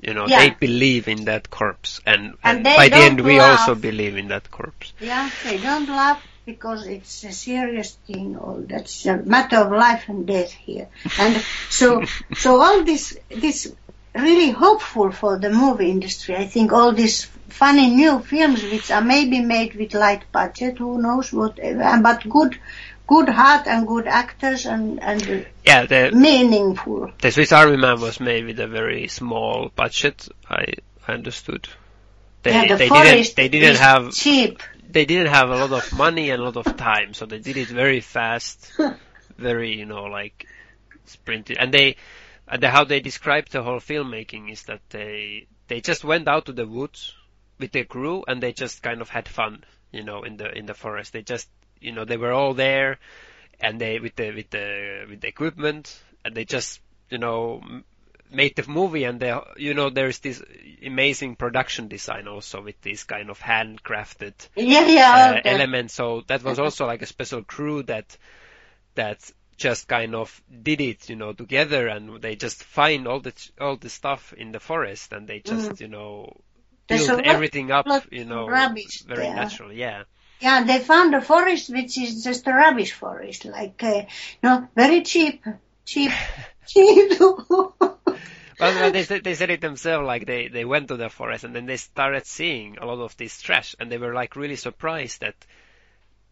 You 0.00 0.14
know, 0.14 0.26
Yeah. 0.28 0.40
they 0.40 0.50
believe 0.50 1.08
in 1.08 1.24
that 1.24 1.50
corpse, 1.50 2.00
and, 2.06 2.34
And 2.44 2.66
and 2.66 2.76
by 2.76 2.88
the 2.88 2.96
end, 2.96 3.20
we 3.20 3.38
laugh. 3.38 3.60
also 3.60 3.74
believe 3.74 4.16
in 4.16 4.28
that 4.28 4.50
corpse. 4.50 4.92
Yeah, 5.00 5.30
they 5.44 5.58
don't 5.58 5.88
laugh 5.88 6.22
because 6.44 6.86
it's 6.86 7.24
a 7.24 7.32
serious 7.32 7.96
thing 8.06 8.36
or 8.36 8.60
that's 8.60 9.04
a 9.06 9.16
matter 9.16 9.56
of 9.56 9.72
life 9.72 10.04
and 10.08 10.26
death 10.26 10.52
here. 10.52 10.88
And 11.18 11.42
so, 11.70 12.04
so 12.36 12.60
all 12.62 12.84
this, 12.84 13.16
this 13.30 13.72
really 14.14 14.50
hopeful 14.50 15.10
for 15.12 15.38
the 15.38 15.50
movie 15.50 15.90
industry. 15.90 16.36
I 16.36 16.46
think 16.46 16.72
all 16.72 16.92
these 16.92 17.24
funny 17.48 17.88
new 17.88 18.20
films 18.20 18.62
which 18.62 18.90
are 18.90 19.02
maybe 19.02 19.40
made 19.40 19.74
with 19.74 19.94
light 19.94 20.30
budget, 20.30 20.78
who 20.78 21.00
knows 21.00 21.32
whatever, 21.32 22.00
but 22.02 22.28
good, 22.28 22.58
good 23.06 23.28
heart 23.28 23.66
and 23.66 23.86
good 23.86 24.06
actors 24.06 24.66
and, 24.66 25.02
and 25.02 25.46
Yeah, 25.64 25.86
the 25.86 26.10
meaningful. 26.12 27.10
the 27.20 27.30
Swiss 27.30 27.52
Army 27.52 27.76
Man 27.76 28.00
was 28.00 28.20
made 28.20 28.44
with 28.46 28.60
a 28.60 28.66
very 28.68 29.08
small 29.08 29.70
budget. 29.74 30.28
I 30.48 30.74
understood. 31.08 31.68
They 32.42 32.52
yeah, 32.52 32.66
the 32.68 32.76
they 32.76 32.88
forest 32.88 33.34
didn't 33.34 33.36
they 33.36 33.48
didn't 33.48 33.72
is 33.72 33.78
have 33.80 34.12
cheap. 34.12 34.62
they 34.88 35.04
didn't 35.04 35.32
have 35.32 35.50
a 35.50 35.56
lot 35.56 35.72
of 35.72 35.92
money 35.92 36.30
and 36.30 36.40
a 36.40 36.44
lot 36.44 36.56
of 36.56 36.76
time, 36.76 37.14
so 37.14 37.26
they 37.26 37.38
did 37.38 37.56
it 37.56 37.68
very 37.68 38.00
fast, 38.00 38.72
very 39.38 39.74
you 39.76 39.84
know 39.86 40.04
like 40.04 40.46
sprinted. 41.04 41.56
And 41.58 41.72
they 41.72 41.96
and 42.48 42.62
the, 42.62 42.70
how 42.70 42.84
they 42.84 43.00
described 43.00 43.52
the 43.52 43.62
whole 43.62 43.80
filmmaking 43.80 44.50
is 44.52 44.62
that 44.64 44.80
they 44.90 45.46
they 45.68 45.80
just 45.80 46.04
went 46.04 46.28
out 46.28 46.46
to 46.46 46.52
the 46.52 46.66
woods 46.66 47.14
with 47.58 47.72
their 47.72 47.84
crew 47.84 48.22
and 48.28 48.42
they 48.42 48.52
just 48.52 48.82
kind 48.82 49.00
of 49.00 49.08
had 49.08 49.28
fun, 49.28 49.64
you 49.92 50.04
know, 50.04 50.22
in 50.22 50.36
the 50.36 50.50
in 50.56 50.66
the 50.66 50.74
forest. 50.74 51.12
They 51.12 51.22
just 51.22 51.48
you 51.80 51.92
know 51.92 52.04
they 52.04 52.16
were 52.16 52.32
all 52.32 52.54
there, 52.54 52.98
and 53.60 53.80
they 53.80 53.98
with 53.98 54.16
the 54.16 54.32
with 54.32 54.50
the 54.50 55.06
with 55.08 55.20
the 55.20 55.28
equipment 55.28 56.02
and 56.24 56.34
they 56.34 56.44
just 56.44 56.80
you 57.10 57.18
know 57.18 57.62
made 58.30 58.56
the 58.56 58.68
movie 58.68 59.04
and 59.04 59.20
they 59.20 59.38
you 59.56 59.72
know 59.74 59.88
there's 59.88 60.18
this 60.18 60.42
amazing 60.84 61.36
production 61.36 61.86
design 61.88 62.26
also 62.26 62.60
with 62.60 62.80
these 62.82 63.04
kind 63.04 63.30
of 63.30 63.38
handcrafted 63.38 64.34
Yeah, 64.56 64.86
yeah. 64.86 65.32
uh, 65.36 65.38
okay. 65.38 65.50
element. 65.50 65.90
So 65.92 66.22
that 66.26 66.42
was 66.42 66.58
also 66.58 66.86
like 66.86 67.02
a 67.02 67.06
special 67.06 67.42
crew 67.44 67.82
that 67.84 68.16
that 68.96 69.30
just 69.56 69.88
kind 69.88 70.14
of 70.14 70.42
did 70.62 70.80
it, 70.80 71.08
you 71.08 71.16
know, 71.16 71.32
together, 71.32 71.86
and 71.88 72.20
they 72.20 72.36
just 72.36 72.62
find 72.64 73.06
all 73.06 73.20
the 73.20 73.32
all 73.60 73.76
the 73.76 73.88
stuff 73.88 74.32
in 74.36 74.52
the 74.52 74.60
forest, 74.60 75.12
and 75.12 75.26
they 75.28 75.40
just 75.40 75.80
you 75.80 75.88
know 75.88 76.32
Mm. 76.88 77.06
Build 77.08 77.20
everything 77.22 77.70
up, 77.72 77.86
you 78.12 78.24
know, 78.24 78.46
very 78.46 79.26
there. 79.26 79.34
naturally. 79.34 79.76
Yeah, 79.76 80.04
Yeah, 80.40 80.64
they 80.64 80.80
found 80.80 81.14
a 81.14 81.20
forest 81.20 81.70
which 81.70 81.98
is 81.98 82.22
just 82.22 82.46
a 82.46 82.52
rubbish 82.52 82.92
forest, 82.92 83.44
like, 83.46 83.82
uh, 83.82 84.04
you 84.06 84.48
know, 84.48 84.68
very 84.74 85.02
cheap, 85.02 85.42
cheap, 85.84 86.10
cheap. 86.66 87.12
well, 87.20 88.92
they 88.92 89.04
said, 89.04 89.24
they 89.24 89.34
said 89.34 89.50
it 89.50 89.60
themselves, 89.60 90.06
like 90.06 90.26
they, 90.26 90.48
they 90.48 90.64
went 90.64 90.88
to 90.88 90.96
the 90.96 91.08
forest 91.08 91.44
and 91.44 91.54
then 91.54 91.66
they 91.66 91.76
started 91.76 92.26
seeing 92.26 92.76
a 92.78 92.86
lot 92.86 92.98
of 93.02 93.16
this 93.16 93.40
trash 93.40 93.74
and 93.80 93.90
they 93.90 93.98
were 93.98 94.12
like 94.14 94.36
really 94.36 94.56
surprised 94.56 95.20
that 95.20 95.34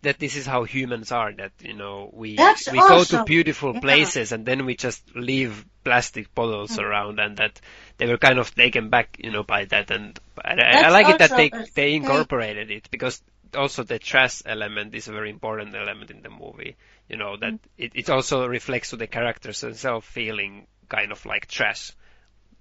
that 0.03 0.19
this 0.19 0.37
is 0.37 0.47
how 0.47 0.65
humans 0.65 1.11
are 1.13 1.33
that 1.33 1.53
you 1.61 1.73
know 1.75 2.11
we 2.13 2.37
That's 2.37 2.71
we 2.71 2.79
go 2.79 3.03
to 3.05 3.25
beautiful 3.25 3.73
yeah. 3.73 3.81
places 3.81 4.33
and 4.33 4.45
then 4.47 4.67
we 4.67 4.77
just 4.77 5.03
leave 5.17 5.65
plastic 5.83 6.35
bottles 6.35 6.77
Mm. 6.77 6.83
around 6.83 7.21
and 7.21 7.37
that 7.39 7.61
they 7.97 8.07
were 8.07 8.19
kind 8.19 8.39
of 8.39 8.55
taken 8.55 8.91
back 8.91 9.17
you 9.19 9.31
know 9.31 9.43
by 9.43 9.65
that 9.65 9.91
and 9.91 10.19
I, 10.45 10.83
I 10.85 10.89
like 10.91 11.09
it 11.09 11.19
that 11.19 11.37
they 11.37 11.51
they 11.75 11.95
incorporated 11.95 12.71
it 12.71 12.91
because 12.91 13.23
also 13.55 13.83
the 13.83 13.99
trust 13.99 14.43
element 14.47 14.95
is 14.95 15.09
a 15.09 15.13
very 15.13 15.31
important 15.31 15.75
element 15.75 16.11
in 16.11 16.23
the 16.23 16.31
movie 16.31 16.77
you 17.09 17.17
know 17.17 17.37
that 17.37 17.55
it, 17.79 17.93
it 17.95 18.11
also 18.11 18.47
reflects 18.47 18.91
to 18.91 18.97
the 18.97 19.07
characters 19.07 19.61
themselves 19.61 20.07
feeling 20.07 20.67
kind 20.89 21.13
of 21.13 21.25
like 21.27 21.47
trash 21.47 21.93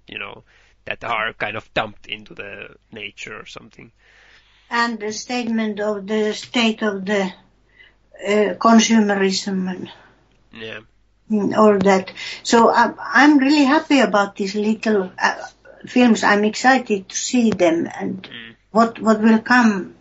you 0.06 0.18
know 0.18 0.42
that 0.84 1.02
are 1.04 1.32
kind 1.32 1.56
of 1.56 1.72
dumped 1.74 2.06
into 2.06 2.34
the 2.34 2.68
nature 2.92 3.38
or 3.38 3.46
something 3.46 3.90
and 4.70 4.98
the 4.98 5.12
statement 5.12 5.80
of 5.80 6.06
the 6.06 6.32
state 6.34 6.82
of 6.82 7.04
the 7.04 7.32
uh, 8.26 8.54
consumerism 8.54 9.70
and 9.70 9.90
yeah 10.52 10.80
mm, 11.30 11.56
all 11.56 11.78
that. 11.78 12.12
So 12.42 12.70
I'm, 12.72 12.94
I'm 12.98 13.38
really 13.38 13.64
happy 13.64 14.00
about 14.00 14.36
these 14.36 14.54
little 14.54 15.10
uh, 15.18 15.46
films. 15.86 16.22
I'm 16.24 16.44
excited 16.44 17.08
to 17.08 17.16
see 17.16 17.50
them 17.50 17.88
and 17.94 18.22
Mm. 18.22 18.56
what 18.70 18.98
what 19.00 19.20
will 19.20 19.38
come 19.40 19.93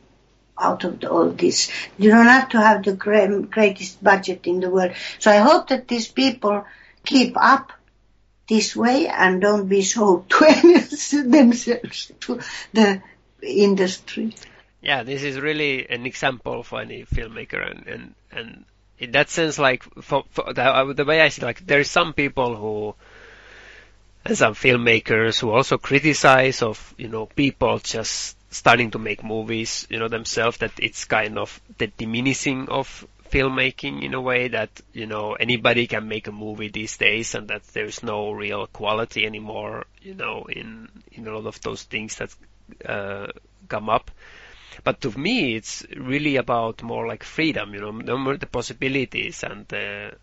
out 0.63 0.83
of 0.83 0.99
the, 0.99 1.09
all 1.09 1.29
this. 1.29 1.69
You 1.97 2.09
don't 2.11 2.27
have 2.27 2.49
to 2.49 2.61
have 2.61 2.83
the 2.83 2.93
greatest 2.93 4.03
budget 4.03 4.47
in 4.47 4.59
the 4.59 4.69
world. 4.69 4.93
So 5.19 5.31
I 5.31 5.37
hope 5.37 5.67
that 5.69 5.87
these 5.87 6.07
people 6.07 6.65
keep 7.05 7.35
up 7.37 7.71
this 8.47 8.75
way 8.75 9.07
and 9.07 9.41
don't 9.41 9.67
be 9.67 9.81
so 9.81 10.25
twins 10.29 11.11
themselves 11.11 12.11
to 12.21 12.39
the 12.73 13.01
industry. 13.41 14.35
Yeah, 14.81 15.03
this 15.03 15.23
is 15.23 15.39
really 15.39 15.89
an 15.89 16.05
example 16.05 16.63
for 16.63 16.81
any 16.81 17.05
filmmaker, 17.05 17.71
and 17.71 17.87
and, 17.87 18.15
and 18.31 18.65
in 18.99 19.11
that 19.11 19.29
sense, 19.29 19.57
like 19.57 19.83
for, 20.01 20.23
for 20.29 20.53
the, 20.53 20.61
uh, 20.61 20.93
the 20.93 21.05
way 21.05 21.21
I 21.21 21.29
see, 21.29 21.41
like 21.41 21.65
there 21.65 21.79
is 21.79 21.89
some 21.89 22.13
people 22.13 22.55
who, 22.55 22.95
and 24.25 24.37
some 24.37 24.55
filmmakers 24.55 25.39
who 25.39 25.51
also 25.51 25.77
criticize 25.77 26.61
of 26.61 26.93
you 26.97 27.07
know 27.07 27.25
people 27.27 27.79
just 27.79 28.37
starting 28.53 28.91
to 28.91 28.99
make 28.99 29.23
movies, 29.23 29.87
you 29.89 29.99
know 29.99 30.07
themselves 30.07 30.57
that 30.59 30.71
it's 30.77 31.05
kind 31.05 31.37
of 31.37 31.59
the 31.77 31.87
diminishing 31.87 32.69
of 32.69 33.05
filmmaking 33.29 34.03
in 34.03 34.13
a 34.13 34.21
way 34.21 34.47
that 34.47 34.69
you 34.93 35.07
know 35.07 35.33
anybody 35.33 35.87
can 35.87 36.07
make 36.07 36.27
a 36.27 36.31
movie 36.31 36.67
these 36.67 36.97
days 36.97 37.33
and 37.33 37.47
that 37.47 37.63
there's 37.73 38.03
no 38.03 38.31
real 38.31 38.67
quality 38.67 39.25
anymore 39.25 39.85
you 40.03 40.13
know 40.13 40.45
in 40.47 40.87
in 41.11 41.27
a 41.27 41.31
lot 41.35 41.47
of 41.47 41.59
those 41.61 41.81
things 41.83 42.17
that 42.17 42.35
uh, 42.85 43.27
come 43.67 43.89
up. 43.89 44.11
But 44.83 45.01
to 45.01 45.17
me 45.17 45.55
it's 45.55 45.83
really 45.97 46.35
about 46.35 46.83
more 46.83 47.07
like 47.07 47.23
freedom 47.23 47.73
you 47.73 47.81
know 47.81 48.37
the 48.37 48.45
possibilities 48.45 49.43
and 49.43 49.67
the 49.67 50.13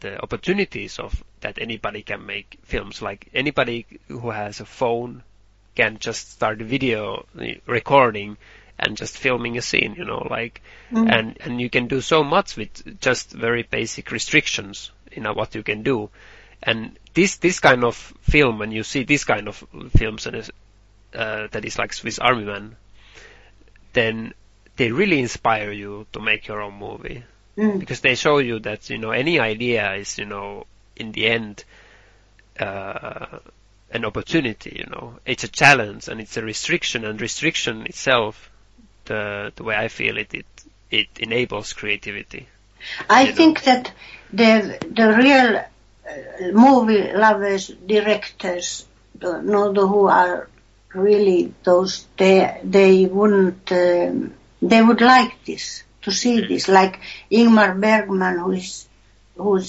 the 0.00 0.20
opportunities 0.22 0.98
of 0.98 1.22
that 1.40 1.58
anybody 1.60 2.02
can 2.02 2.26
make 2.26 2.58
films. 2.62 3.00
Like 3.00 3.28
anybody 3.32 3.86
who 4.08 4.30
has 4.30 4.60
a 4.60 4.66
phone 4.66 5.22
can 5.76 5.98
just 5.98 6.32
start 6.32 6.58
video 6.58 7.24
recording 7.66 8.36
and 8.78 8.96
just 8.96 9.16
filming 9.18 9.56
a 9.58 9.62
scene 9.62 9.94
you 9.98 10.04
know 10.04 10.26
like 10.30 10.60
Mm. 10.92 11.10
and 11.12 11.36
and 11.40 11.60
you 11.60 11.68
can 11.68 11.88
do 11.88 12.00
so 12.00 12.22
much 12.22 12.56
with 12.56 13.00
just 13.00 13.32
very 13.32 13.62
basic 13.64 14.12
restrictions 14.12 14.92
you 15.16 15.20
know 15.22 15.32
what 15.32 15.54
you 15.56 15.62
can 15.64 15.82
do 15.82 16.10
and 16.62 16.96
this 17.14 17.38
this 17.38 17.58
kind 17.60 17.82
of 17.84 17.96
film 18.20 18.58
when 18.60 18.70
you 18.72 18.82
see 18.84 19.02
this 19.04 19.24
kind 19.24 19.48
of 19.48 19.64
films 19.98 20.26
and 20.26 20.36
uh, 21.14 21.48
that 21.50 21.64
is 21.64 21.78
like 21.78 21.92
Swiss 21.92 22.18
Army 22.20 22.44
Man 22.44 22.76
then 23.94 24.32
they 24.76 24.92
really 24.92 25.18
inspire 25.18 25.72
you 25.72 26.06
to 26.12 26.20
make 26.20 26.46
your 26.46 26.60
own 26.62 26.74
movie 26.78 27.24
Mm. 27.56 27.80
because 27.80 28.00
they 28.02 28.14
show 28.14 28.38
you 28.38 28.58
that 28.60 28.90
you 28.90 28.98
know 28.98 29.10
any 29.10 29.40
idea 29.40 29.94
is 29.94 30.18
you 30.18 30.26
know 30.26 30.66
in 30.94 31.12
the 31.12 31.26
end 31.26 31.64
uh, 32.60 33.38
an 33.96 34.04
opportunity 34.10 34.72
you 34.80 34.86
know 34.94 35.06
it's 35.32 35.44
a 35.50 35.52
challenge 35.62 36.02
and 36.10 36.16
it's 36.24 36.36
a 36.36 36.44
restriction 36.52 37.00
and 37.08 37.20
restriction 37.28 37.76
itself 37.92 38.34
the 39.10 39.20
the 39.56 39.64
way 39.68 39.76
I 39.86 39.88
feel 39.98 40.14
it 40.24 40.30
it 40.40 40.50
it 41.00 41.08
enables 41.26 41.72
creativity 41.80 42.42
I 43.08 43.20
you 43.22 43.28
know. 43.30 43.36
think 43.38 43.54
that 43.68 43.84
the 44.40 44.50
the 45.00 45.06
real 45.24 45.48
uh, 45.56 46.52
movie 46.64 47.02
lovers, 47.24 47.64
directors, 47.94 48.68
the, 49.22 49.30
no, 49.52 49.72
the 49.72 49.84
who 49.92 50.02
are 50.06 50.48
really 50.94 51.40
those, 51.68 51.92
they 52.16 52.60
they 52.76 53.06
wouldn't, 53.06 53.64
um, 53.72 54.34
they 54.70 54.82
would 54.88 55.00
like 55.14 55.32
this 55.50 55.64
to 56.02 56.10
see 56.12 56.36
Mm. 56.42 56.48
this, 56.48 56.68
like 56.68 56.94
Ingmar 57.30 57.70
Bergman, 57.84 58.36
who 58.38 58.52
is 58.52 58.86
who's 59.36 59.68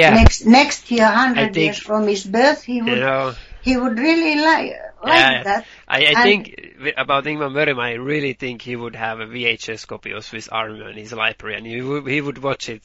yeah 0.00 0.10
next 0.20 0.38
next 0.46 0.90
year, 0.90 1.06
hundred 1.22 1.52
think- 1.54 1.56
years 1.64 1.78
from 1.88 2.02
his 2.08 2.24
birth, 2.24 2.62
he 2.70 2.76
you 2.76 2.84
would 2.86 3.00
know 3.00 3.34
he 3.62 3.76
would 3.76 3.98
really 3.98 4.36
like 4.40 4.72
like 5.02 5.28
Yeah. 5.30 5.42
that. 5.42 5.66
I, 5.86 5.98
I 6.06 6.14
think 6.16 6.92
about 6.96 7.24
Ingmar 7.24 7.52
Bergman, 7.52 7.84
I 7.84 7.92
really 7.94 8.32
think 8.34 8.62
he 8.62 8.76
would 8.76 8.96
have 8.96 9.20
a 9.20 9.26
VHS 9.26 9.86
copy 9.86 10.12
of 10.12 10.24
Swiss 10.24 10.48
Army 10.48 10.80
in 10.90 10.96
his 10.96 11.12
library, 11.12 11.56
and 11.56 11.66
he 11.66 11.80
would 11.80 12.06
he 12.06 12.20
would 12.20 12.38
watch 12.38 12.68
it 12.68 12.82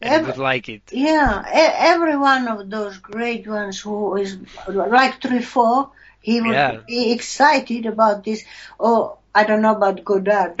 and 0.00 0.12
he 0.12 0.20
would 0.20 0.38
like 0.38 0.68
it. 0.68 0.82
Yeah, 0.92 1.42
every 1.52 2.16
one 2.16 2.48
of 2.48 2.70
those 2.70 2.98
great 2.98 3.46
ones 3.46 3.80
who 3.80 4.16
is 4.16 4.38
like 4.66 5.20
Truffaut, 5.20 5.90
he 6.20 6.40
would 6.40 6.54
Yeah. 6.54 6.80
be 6.86 7.12
excited 7.12 7.86
about 7.86 8.24
this. 8.24 8.44
Oh, 8.78 9.18
I 9.34 9.44
don't 9.44 9.62
know 9.62 9.74
about 9.76 10.04
Godard. 10.04 10.54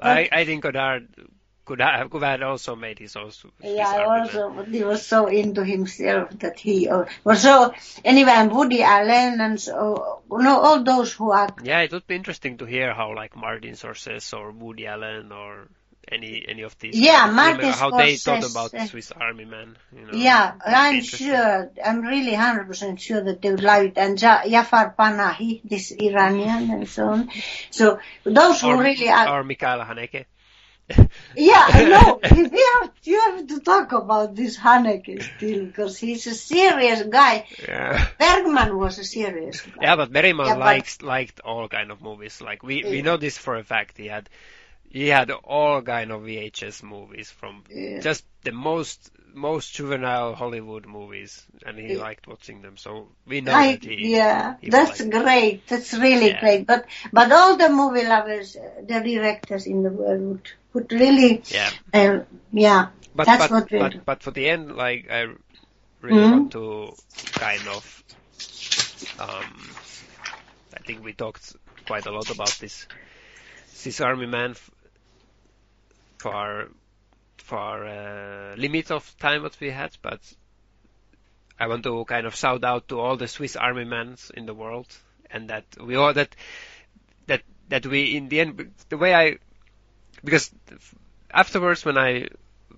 I, 0.00 0.28
I 0.32 0.44
think 0.44 0.62
Godard 0.62 1.08
could 1.64 1.80
have, 1.80 2.10
could 2.10 2.22
have 2.22 2.42
also 2.42 2.76
made 2.76 2.98
his 2.98 3.16
own 3.16 3.30
yeah, 3.62 3.92
Man. 3.96 4.20
also, 4.20 4.50
but 4.50 4.68
he 4.68 4.84
was 4.84 5.06
so 5.06 5.26
into 5.26 5.64
himself 5.64 6.30
that 6.38 6.58
he 6.58 6.88
uh, 6.88 7.04
was 7.24 7.42
so. 7.42 7.72
Anyway, 8.04 8.32
and 8.32 8.52
Woody 8.52 8.82
Allen 8.82 9.40
and 9.40 9.60
so, 9.60 10.22
you 10.30 10.38
know, 10.42 10.60
all 10.60 10.82
those 10.82 11.12
who 11.12 11.30
are. 11.30 11.48
Yeah, 11.62 11.80
it 11.80 11.92
would 11.92 12.06
be 12.06 12.14
interesting 12.14 12.58
to 12.58 12.64
hear 12.66 12.92
how 12.92 13.14
like 13.14 13.36
Martin 13.36 13.72
Scorsese 13.72 14.36
or 14.36 14.50
Woody 14.50 14.86
Allen 14.86 15.32
or 15.32 15.68
any 16.10 16.44
any 16.46 16.62
of 16.62 16.78
these 16.78 16.98
Yeah, 16.98 17.26
Martin 17.26 17.70
how 17.70 17.90
they 17.90 18.16
thought 18.16 18.44
about 18.50 18.72
the 18.72 18.86
Swiss 18.86 19.12
Army 19.12 19.44
Man. 19.44 19.76
You 19.96 20.06
know, 20.06 20.12
Yeah, 20.12 20.48
It 20.48 20.52
would 20.54 20.64
be 20.64 20.74
I'm 20.74 21.02
sure. 21.02 21.70
I'm 21.84 22.00
really 22.02 22.34
hundred 22.34 22.66
percent 22.66 23.00
sure 23.00 23.22
that 23.22 23.40
they 23.40 23.50
would 23.50 23.62
like 23.62 23.90
it. 23.90 23.98
And 23.98 24.20
Ja- 24.20 24.46
Jafar 24.46 24.94
Panahi, 24.98 25.62
this 25.64 25.92
Iranian, 25.92 26.70
and 26.70 26.88
so 26.88 27.08
on. 27.08 27.30
So 27.70 27.98
those 28.24 28.60
who 28.60 28.78
really 28.78 29.08
are. 29.08 29.40
or 29.40 29.44
Mikael 29.44 29.80
Haneke. 29.80 30.26
Yeah, 31.36 31.64
I 31.66 31.84
know. 31.88 32.20
we 32.30 32.64
have, 32.80 32.90
you 33.04 33.20
have 33.20 33.46
to 33.48 33.60
talk 33.60 33.92
about 33.92 34.34
this 34.34 34.56
Haneke 34.58 35.22
still, 35.22 35.64
because 35.66 35.98
he's 35.98 36.26
a 36.26 36.34
serious 36.34 37.02
guy. 37.02 37.46
Yeah. 37.66 38.06
Bergman 38.18 38.76
was 38.76 38.98
a 38.98 39.04
serious 39.04 39.60
guy. 39.62 39.72
Yeah, 39.82 39.96
but 39.96 40.12
Bergman 40.12 40.46
Yeah, 40.46 40.56
but- 40.56 41.02
liked 41.02 41.40
all 41.40 41.68
kind 41.68 41.90
of 41.90 42.02
movies. 42.02 42.40
Like 42.40 42.62
we 42.62 42.84
we 42.84 43.02
know 43.02 43.16
this 43.16 43.38
for 43.38 43.56
a 43.56 43.64
fact. 43.64 43.96
He 43.96 44.06
had 44.08 44.28
he 44.90 45.08
had 45.08 45.30
all 45.30 45.82
kind 45.82 46.12
of 46.12 46.22
VHS 46.22 46.82
movies 46.82 47.30
from 47.30 47.64
Yeah. 47.70 48.00
just 48.00 48.24
the 48.44 48.52
most 48.52 49.10
most 49.32 49.74
juvenile 49.74 50.34
Hollywood 50.36 50.86
movies, 50.86 51.44
and 51.66 51.76
he 51.78 51.94
Yeah. 51.94 52.02
liked 52.02 52.28
watching 52.28 52.62
them. 52.62 52.76
So 52.76 53.08
we 53.26 53.40
know 53.40 53.52
I, 53.52 53.72
that 53.72 53.84
he 53.84 54.12
yeah, 54.14 54.56
he 54.60 54.70
that's 54.70 55.00
liked- 55.00 55.10
great. 55.12 55.66
That's 55.66 55.92
really 55.94 56.28
Yeah. 56.28 56.40
great. 56.40 56.66
But 56.66 56.84
but 57.12 57.32
all 57.32 57.56
the 57.56 57.70
movie 57.70 58.06
lovers, 58.06 58.54
uh, 58.54 58.82
the 58.86 59.00
directors 59.00 59.66
in 59.66 59.82
the 59.82 59.90
world 59.90 60.20
would, 60.20 60.48
would 60.74 60.92
really, 60.92 61.42
yeah. 61.50 61.72
uh, 61.94 62.20
yeah, 62.52 62.88
But 63.14 63.30
that's 63.30 63.38
but 63.38 63.50
what 63.50 63.68
but 63.76 64.04
but 64.04 64.22
for 64.22 64.30
the 64.30 64.48
end, 64.48 64.76
like 64.76 65.10
I 65.10 65.26
really 66.00 66.26
Mhm. 66.26 66.30
want 66.30 66.50
to 66.52 66.98
kind 67.36 67.68
of 67.68 68.04
um, 69.18 69.76
I 70.74 70.80
think 70.80 71.04
we 71.04 71.12
talked 71.14 71.56
quite 71.86 72.06
a 72.06 72.12
lot 72.12 72.30
about 72.30 72.58
this 72.58 72.86
this 73.84 74.00
army 74.00 74.26
man 74.26 74.54
for 76.18 76.68
for 77.38 77.86
uh, 77.86 78.54
limit 78.56 78.90
of 78.90 79.16
time 79.18 79.42
that 79.42 79.58
we 79.60 79.70
had, 79.70 79.96
but 80.02 80.20
I 81.58 81.66
want 81.68 81.84
to 81.84 82.04
kind 82.04 82.26
of 82.26 82.34
shout 82.34 82.64
out 82.64 82.88
to 82.88 83.00
all 83.00 83.16
the 83.16 83.28
Swiss 83.28 83.56
army 83.56 83.84
men 83.84 84.16
in 84.34 84.46
the 84.46 84.54
world, 84.54 84.86
and 85.30 85.50
that 85.50 85.66
we 85.80 85.96
all 85.96 86.12
that 86.14 86.34
that 87.26 87.42
that 87.68 87.86
we 87.86 88.16
in 88.16 88.28
the 88.28 88.40
end 88.40 88.74
the 88.88 88.96
way 88.98 89.14
I 89.14 89.38
because 90.24 90.50
afterwards 91.30 91.84
when 91.84 91.98
I 91.98 92.28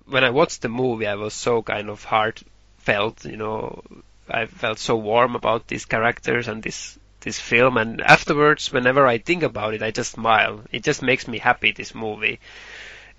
when 0.05 0.23
I 0.23 0.29
watched 0.29 0.61
the 0.61 0.69
movie 0.69 1.07
I 1.07 1.15
was 1.15 1.33
so 1.33 1.61
kind 1.61 1.89
of 1.89 2.03
heartfelt, 2.03 3.25
you 3.25 3.37
know, 3.37 3.83
I 4.29 4.45
felt 4.45 4.79
so 4.79 4.95
warm 4.95 5.35
about 5.35 5.67
these 5.67 5.85
characters 5.85 6.47
and 6.47 6.61
this 6.61 6.99
this 7.21 7.39
film 7.39 7.77
and 7.77 8.01
afterwards 8.01 8.71
whenever 8.71 9.07
I 9.07 9.17
think 9.17 9.43
about 9.43 9.73
it 9.73 9.81
I 9.81 9.91
just 9.91 10.11
smile. 10.11 10.61
It 10.71 10.83
just 10.83 11.01
makes 11.01 11.27
me 11.27 11.39
happy 11.39 11.71
this 11.71 11.95
movie. 11.95 12.39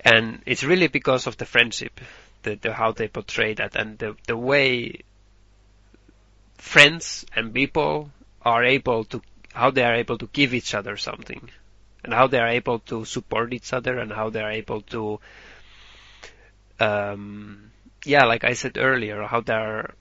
And 0.00 0.42
it's 0.46 0.62
really 0.62 0.86
because 0.86 1.26
of 1.26 1.36
the 1.36 1.46
friendship 1.46 2.00
the, 2.42 2.54
the 2.56 2.72
how 2.72 2.92
they 2.92 3.08
portray 3.08 3.54
that 3.54 3.76
and 3.76 3.98
the 3.98 4.16
the 4.26 4.36
way 4.36 5.00
friends 6.56 7.24
and 7.34 7.54
people 7.54 8.10
are 8.42 8.64
able 8.64 9.04
to 9.04 9.22
how 9.52 9.70
they 9.70 9.82
are 9.82 9.94
able 9.94 10.18
to 10.18 10.28
give 10.32 10.54
each 10.54 10.74
other 10.74 10.96
something 10.96 11.50
and 12.04 12.14
how 12.14 12.26
they 12.26 12.38
are 12.38 12.48
able 12.48 12.78
to 12.80 13.04
support 13.04 13.52
each 13.52 13.72
other 13.72 13.98
and 13.98 14.12
how 14.12 14.30
they 14.30 14.40
are 14.40 14.52
able 14.52 14.80
to 14.82 15.20
um, 16.80 17.70
yeah 18.04 18.24
like 18.24 18.44
I 18.44 18.54
said 18.54 18.78
earlier 18.78 19.22
how 19.24 19.40
they 19.40 19.54
are 19.54 19.94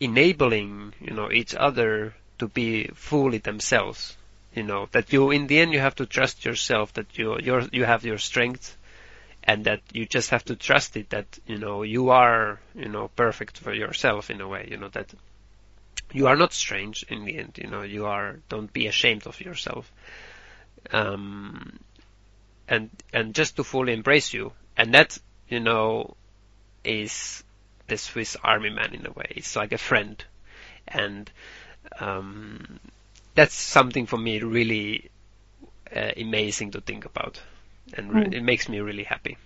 enabling 0.00 0.94
you 1.00 1.12
know 1.12 1.30
each 1.30 1.54
other 1.54 2.14
to 2.38 2.48
be 2.48 2.88
fully 2.94 3.38
themselves 3.38 4.16
you 4.54 4.62
know 4.62 4.88
that 4.92 5.12
you 5.12 5.30
in 5.30 5.46
the 5.46 5.58
end 5.58 5.72
you 5.72 5.80
have 5.80 5.94
to 5.96 6.06
trust 6.06 6.44
yourself 6.44 6.92
that 6.94 7.18
you 7.18 7.38
you 7.40 7.68
you 7.72 7.84
have 7.84 8.04
your 8.04 8.18
strength 8.18 8.76
and 9.44 9.64
that 9.64 9.80
you 9.92 10.06
just 10.06 10.30
have 10.30 10.44
to 10.44 10.56
trust 10.56 10.96
it 10.96 11.10
that 11.10 11.38
you 11.46 11.58
know 11.58 11.82
you 11.82 12.10
are 12.10 12.60
you 12.74 12.88
know 12.88 13.08
perfect 13.08 13.58
for 13.58 13.72
yourself 13.72 14.30
in 14.30 14.40
a 14.40 14.48
way 14.48 14.68
you 14.70 14.76
know 14.76 14.88
that 14.88 15.12
you 16.12 16.26
are 16.26 16.36
not 16.36 16.52
strange 16.52 17.04
in 17.08 17.24
the 17.24 17.38
end 17.38 17.58
you 17.62 17.68
know 17.68 17.82
you 17.82 18.06
are 18.06 18.38
don't 18.48 18.72
be 18.72 18.86
ashamed 18.86 19.26
of 19.26 19.40
yourself 19.40 19.90
um 20.92 21.78
and 22.68 22.90
and 23.12 23.34
just 23.34 23.56
to 23.56 23.64
fully 23.64 23.92
embrace 23.92 24.32
you 24.32 24.52
and 24.76 24.94
that 24.94 25.18
you 25.48 25.60
know 25.60 26.16
is 26.84 27.42
the 27.88 27.96
Swiss 27.96 28.36
army 28.42 28.70
man 28.70 28.94
in 28.94 29.06
a 29.06 29.10
way 29.10 29.26
it's 29.30 29.56
like 29.56 29.72
a 29.72 29.78
friend 29.78 30.22
and 30.88 31.30
um 32.00 32.78
that's 33.34 33.54
something 33.54 34.06
for 34.06 34.16
me 34.18 34.40
really 34.42 35.10
uh, 35.94 36.12
amazing 36.16 36.70
to 36.72 36.80
think 36.80 37.04
about 37.04 37.40
and 37.94 38.12
re- 38.12 38.26
Mm. 38.26 38.34
it 38.34 38.42
makes 38.42 38.68
me 38.68 38.80
really 38.80 39.04
happy 39.04 39.36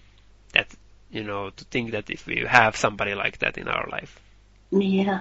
that 0.53 0.68
you 1.11 1.22
know 1.24 1.51
to 1.51 1.64
think 1.64 1.92
that 1.92 2.11
if 2.11 2.26
we 2.26 2.45
have 2.49 2.76
somebody 2.76 3.14
like 3.14 3.38
that 3.38 3.59
in 3.59 3.68
our 3.68 3.88
life 3.90 4.20
Yeah. 4.70 5.20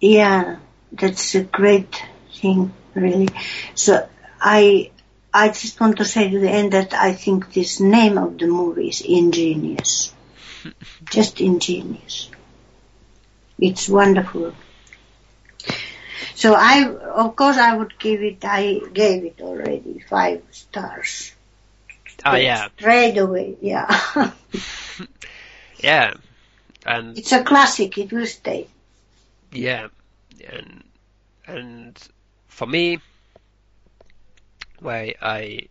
Yeah, 0.00 0.58
that's 0.92 1.34
a 1.34 1.42
great 1.42 2.02
thing, 2.40 2.72
really. 2.94 3.28
So 3.74 4.08
I, 4.40 4.90
I 5.32 5.48
just 5.48 5.80
want 5.80 5.98
to 5.98 6.04
say 6.04 6.30
to 6.30 6.38
the 6.38 6.50
end 6.50 6.72
that 6.72 6.94
I 6.94 7.12
think 7.12 7.52
this 7.52 7.80
name 7.80 8.18
of 8.18 8.38
the 8.38 8.46
movie 8.46 8.88
is 8.88 9.00
ingenious. 9.00 10.12
just 11.10 11.40
ingenious. 11.40 12.30
It's 13.58 13.88
wonderful. 13.88 14.54
So 16.34 16.54
I, 16.54 16.88
of 16.88 17.34
course 17.34 17.56
I 17.56 17.76
would 17.76 17.98
give 17.98 18.22
it, 18.22 18.44
I 18.44 18.80
gave 18.92 19.24
it 19.24 19.40
already 19.40 20.04
five 20.08 20.42
stars. 20.52 21.32
ah 22.24 22.36
yeah 22.36 22.68
Straight 22.78 23.18
away, 23.18 23.56
yeah. 23.60 23.86
yeah 25.78 26.14
and 26.86 27.18
it's 27.18 27.32
a 27.32 27.42
classic, 27.42 27.98
it 27.98 28.12
will 28.12 28.26
stay. 28.26 28.68
yeah 29.52 29.88
and 30.48 30.84
and 31.46 31.98
for 32.46 32.66
me 32.66 33.00
why 34.80 35.14
I 35.20 35.68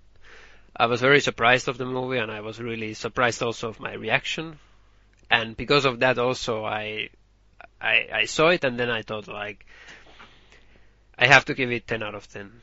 I 0.75 0.85
was 0.85 1.01
very 1.01 1.19
surprised 1.21 1.67
of 1.67 1.77
the 1.77 1.85
movie 1.85 2.17
and 2.19 2.31
I 2.31 2.41
was 2.41 2.59
really 2.59 2.93
surprised 2.93 3.41
also 3.41 3.69
of 3.69 3.79
my 3.79 3.93
reaction. 3.93 4.59
And 5.29 5.57
because 5.57 5.85
of 5.85 5.99
that 5.99 6.17
also 6.19 6.63
I 6.65 7.09
I 7.81 8.07
I 8.13 8.25
saw 8.25 8.49
it 8.49 8.63
and 8.63 8.79
then 8.79 8.89
I 8.89 9.01
thought 9.01 9.27
like 9.27 9.65
I 11.17 11.27
have 11.27 11.45
to 11.45 11.53
give 11.55 11.71
it 11.71 11.87
10 11.87 12.03
out 12.03 12.15
of 12.15 12.27
10 12.27 12.61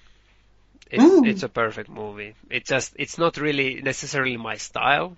it's 0.90 1.04
Mm. 1.04 1.26
it's 1.26 1.42
a 1.42 1.48
perfect 1.48 1.88
movie. 1.88 2.34
It's 2.50 2.68
just 2.68 2.94
it's 2.96 3.18
not 3.18 3.36
really 3.36 3.80
necessarily 3.82 4.36
my 4.36 4.56
style. 4.56 5.16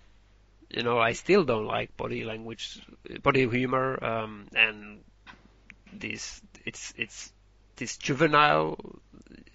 You 0.71 0.83
know 0.83 0.99
I 0.99 1.13
still 1.13 1.45
don't 1.45 1.67
like 1.67 1.97
body 1.97 2.25
language 2.25 2.81
body 3.23 3.49
humor 3.49 4.03
um 4.03 4.47
and 4.55 5.05
this 5.93 6.41
it's 6.65 6.95
it's 6.97 7.33
this 7.77 7.97
juvenile 7.99 8.79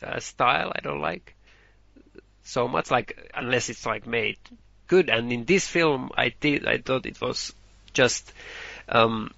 uh, 0.01 0.19
style 0.19 0.71
I 0.75 0.79
don't 0.81 1.01
like 1.01 1.35
so 2.43 2.67
much 2.67 2.91
like 2.91 3.31
unless 3.33 3.69
it's 3.69 3.85
like 3.85 4.05
made 4.07 4.37
good. 4.87 5.09
And 5.09 5.31
in 5.31 5.45
this 5.45 5.67
film 5.67 6.11
I 6.17 6.29
did 6.29 6.67
I 6.67 6.77
thought 6.77 7.05
it 7.05 7.19
was 7.21 7.53
just 7.93 8.33
um 8.89 9.31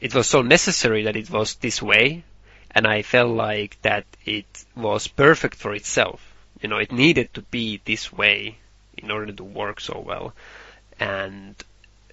it 0.00 0.14
was 0.14 0.26
so 0.26 0.42
necessary 0.42 1.04
that 1.04 1.16
it 1.16 1.30
was 1.30 1.54
this 1.56 1.82
way. 1.82 2.24
And 2.70 2.86
I 2.86 3.02
felt 3.02 3.30
like 3.30 3.80
that 3.82 4.04
it 4.24 4.46
was 4.76 5.08
perfect 5.08 5.56
for 5.56 5.74
itself. 5.74 6.20
You 6.60 6.68
know 6.68 6.78
it 6.78 6.92
needed 6.92 7.34
to 7.34 7.42
be 7.42 7.80
this 7.84 8.12
way 8.12 8.58
in 8.96 9.10
order 9.10 9.32
to 9.32 9.44
work 9.44 9.80
so 9.80 10.02
well. 10.04 10.34
And 11.00 11.54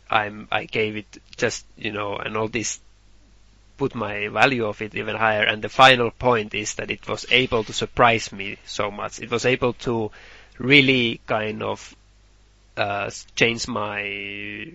I'm 0.09 0.47
I 0.51 0.65
gave 0.65 0.95
it 0.97 1.17
just 1.37 1.65
you 1.75 1.91
know 1.91 2.17
and 2.17 2.37
all 2.37 2.47
this 2.47 2.79
put 3.77 3.95
my 3.95 4.27
value 4.29 4.65
of 4.65 4.81
it 4.81 4.95
even 4.95 5.15
higher. 5.15 5.43
And 5.43 5.61
the 5.61 5.69
final 5.69 6.11
point 6.11 6.53
is 6.53 6.75
that 6.75 6.91
it 6.91 7.07
was 7.07 7.25
able 7.29 7.63
to 7.63 7.73
surprise 7.73 8.31
me 8.31 8.57
so 8.65 8.91
much. 8.91 9.19
It 9.19 9.29
was 9.29 9.45
able 9.45 9.73
to 9.73 10.11
really 10.57 11.21
kind 11.27 11.63
of 11.63 11.95
uh, 12.77 13.09
change 13.35 13.67
my 13.67 14.71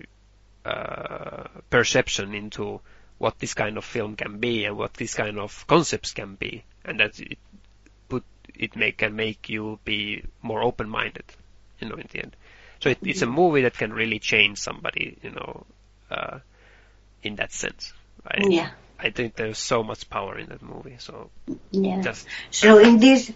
uh, 0.65 1.43
perception 1.69 2.33
into 2.33 2.79
what 3.17 3.37
this 3.39 3.53
kind 3.53 3.77
of 3.77 3.85
film 3.85 4.15
can 4.15 4.39
be 4.39 4.65
and 4.65 4.77
what 4.77 4.93
this 4.95 5.13
kind 5.13 5.37
of 5.39 5.65
concepts 5.67 6.11
can 6.13 6.35
be 6.35 6.63
and 6.83 6.99
that 6.99 7.19
it 7.19 7.37
put 8.09 8.23
it 8.55 8.75
make 8.75 8.97
can 8.97 9.15
make 9.15 9.49
you 9.49 9.79
be 9.85 10.23
more 10.41 10.63
open 10.63 10.89
minded 10.89 11.23
you 11.79 11.87
know 11.87 11.95
in 11.95 12.07
the 12.11 12.19
end 12.19 12.35
so 12.81 12.89
it, 12.89 12.97
it's 13.03 13.21
a 13.21 13.27
movie 13.27 13.61
that 13.61 13.73
can 13.77 13.93
really 13.93 14.19
change 14.19 14.57
somebody 14.57 15.17
you 15.21 15.29
know 15.31 15.65
uh, 16.09 16.39
in 17.23 17.35
that 17.35 17.51
sense 17.51 17.93
I, 18.25 18.41
Yeah. 18.49 18.69
I 18.99 19.09
think 19.11 19.35
there's 19.35 19.57
so 19.57 19.83
much 19.83 20.09
power 20.09 20.37
in 20.37 20.49
that 20.49 20.61
movie 20.61 20.97
so 20.99 21.29
Yeah. 21.71 22.01
just 22.01 22.27
So 22.51 22.79
in 22.79 22.99
these 22.99 23.31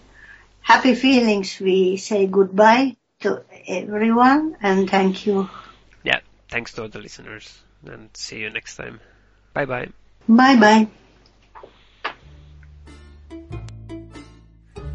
happy 0.65 0.95
feelings, 0.95 1.59
we 1.61 1.97
say 1.97 2.25
goodbye 2.27 2.95
to 3.21 3.43
everyone 3.67 4.57
and 4.61 4.89
thank 4.89 5.25
you. 5.25 5.47
yeah 6.03 6.19
thanks 6.49 6.73
to 6.73 6.81
all 6.83 6.89
the 6.89 6.99
listeners 6.99 7.45
and 7.85 8.09
see 8.13 8.39
you 8.43 8.49
next 8.49 8.75
time 8.75 8.99
bye 9.53 9.65
bye 9.65 9.87
Bye 10.27 10.55
bye. 10.57 10.87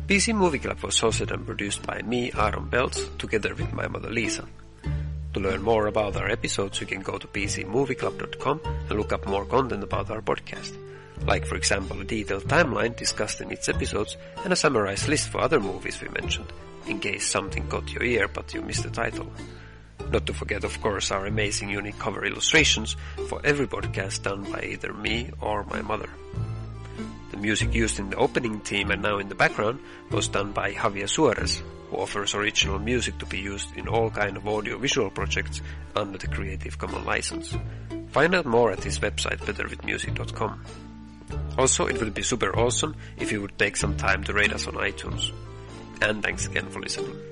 PC 0.09 0.35
Movie 0.35 0.59
Club 0.59 0.81
was 0.83 0.99
hosted 1.01 1.31
and 1.31 1.47
produced 1.47 1.87
by 1.87 2.03
me, 2.03 2.33
Aaron 2.37 2.69
Belts, 2.69 3.01
together 3.17 3.55
with 3.55 3.73
my 3.73 3.87
mother 3.87 4.11
Lisa. 4.11 4.45
To 5.35 5.39
learn 5.41 5.63
more 5.63 5.87
about 5.87 6.17
our 6.17 6.29
episodes, 6.29 6.81
you 6.81 6.87
can 6.89 7.03
go 7.03 7.17
to 7.17 7.29
pcmovieclub.com 7.29 8.61
and 8.65 8.99
look 8.99 9.13
up 9.13 9.25
more 9.29 9.45
content 9.47 9.85
about 9.85 10.11
our 10.11 10.21
podcast. 10.21 10.75
Like, 11.27 11.47
for 11.47 11.57
example, 11.57 12.01
a 12.01 12.05
detailed 12.05 12.45
timeline 12.45 12.97
discussed 12.97 13.41
in 13.41 13.51
its 13.51 13.69
episodes 13.69 14.17
and 14.45 14.53
a 14.53 14.57
summarized 14.57 15.09
list 15.09 15.29
for 15.29 15.41
other 15.41 15.61
movies 15.61 16.01
we 16.01 16.09
mentioned, 16.09 16.53
in 16.87 16.99
case 16.99 17.27
something 17.27 17.67
caught 17.69 17.93
your 17.93 18.03
ear 18.03 18.29
but 18.29 18.53
you 18.55 18.63
missed 18.63 18.85
the 18.85 18.91
title. 18.91 19.31
Not 20.11 20.27
to 20.27 20.35
forget, 20.35 20.65
of 20.65 20.81
course, 20.81 21.11
our 21.11 21.27
amazing 21.27 21.69
unique 21.71 21.99
cover 21.99 22.25
illustrations 22.25 22.97
for 23.29 23.41
every 23.45 23.67
podcast 23.67 24.23
done 24.23 24.51
by 24.51 24.63
either 24.63 24.93
me 24.93 25.31
or 25.41 25.65
my 25.65 25.83
mother. 25.83 26.09
The 27.31 27.37
music 27.37 27.73
used 27.75 28.01
in 28.01 28.11
the 28.11 28.17
opening 28.17 28.61
theme 28.61 28.91
and 28.91 29.03
now 29.03 29.19
in 29.19 29.29
the 29.29 29.37
background 29.37 29.79
was 30.11 30.27
done 30.27 30.53
by 30.53 30.73
Javier 30.73 31.09
Suarez, 31.09 31.63
who 31.89 31.97
offers 31.97 32.35
original 32.35 32.79
music 32.79 33.19
to 33.19 33.27
be 33.27 33.39
used 33.39 33.77
in 33.77 33.87
all 33.87 34.11
kind 34.11 34.37
of 34.37 34.49
audio-visual 34.49 35.11
projects 35.11 35.63
under 35.95 36.19
the 36.19 36.27
Creative 36.27 36.77
Commons 36.77 37.07
license. 37.07 37.57
Find 38.11 38.35
out 38.35 38.47
more 38.47 38.73
at 38.73 38.83
his 38.83 38.99
website 38.99 39.39
betterwithmusic.com. 39.39 40.65
Also, 41.59 41.87
it 41.87 42.01
would 42.01 42.15
be 42.15 42.23
super 42.23 42.57
awesome 42.57 42.97
if 43.19 43.33
you 43.33 43.41
would 43.43 43.59
take 43.59 43.77
some 43.77 43.97
time 43.97 44.25
to 44.25 44.33
rate 44.33 44.53
us 44.53 44.67
on 44.67 44.75
iTunes. 44.75 45.33
And 46.01 46.23
thanks 46.23 46.47
again 46.47 46.69
for 46.71 46.81
listening. 46.81 47.30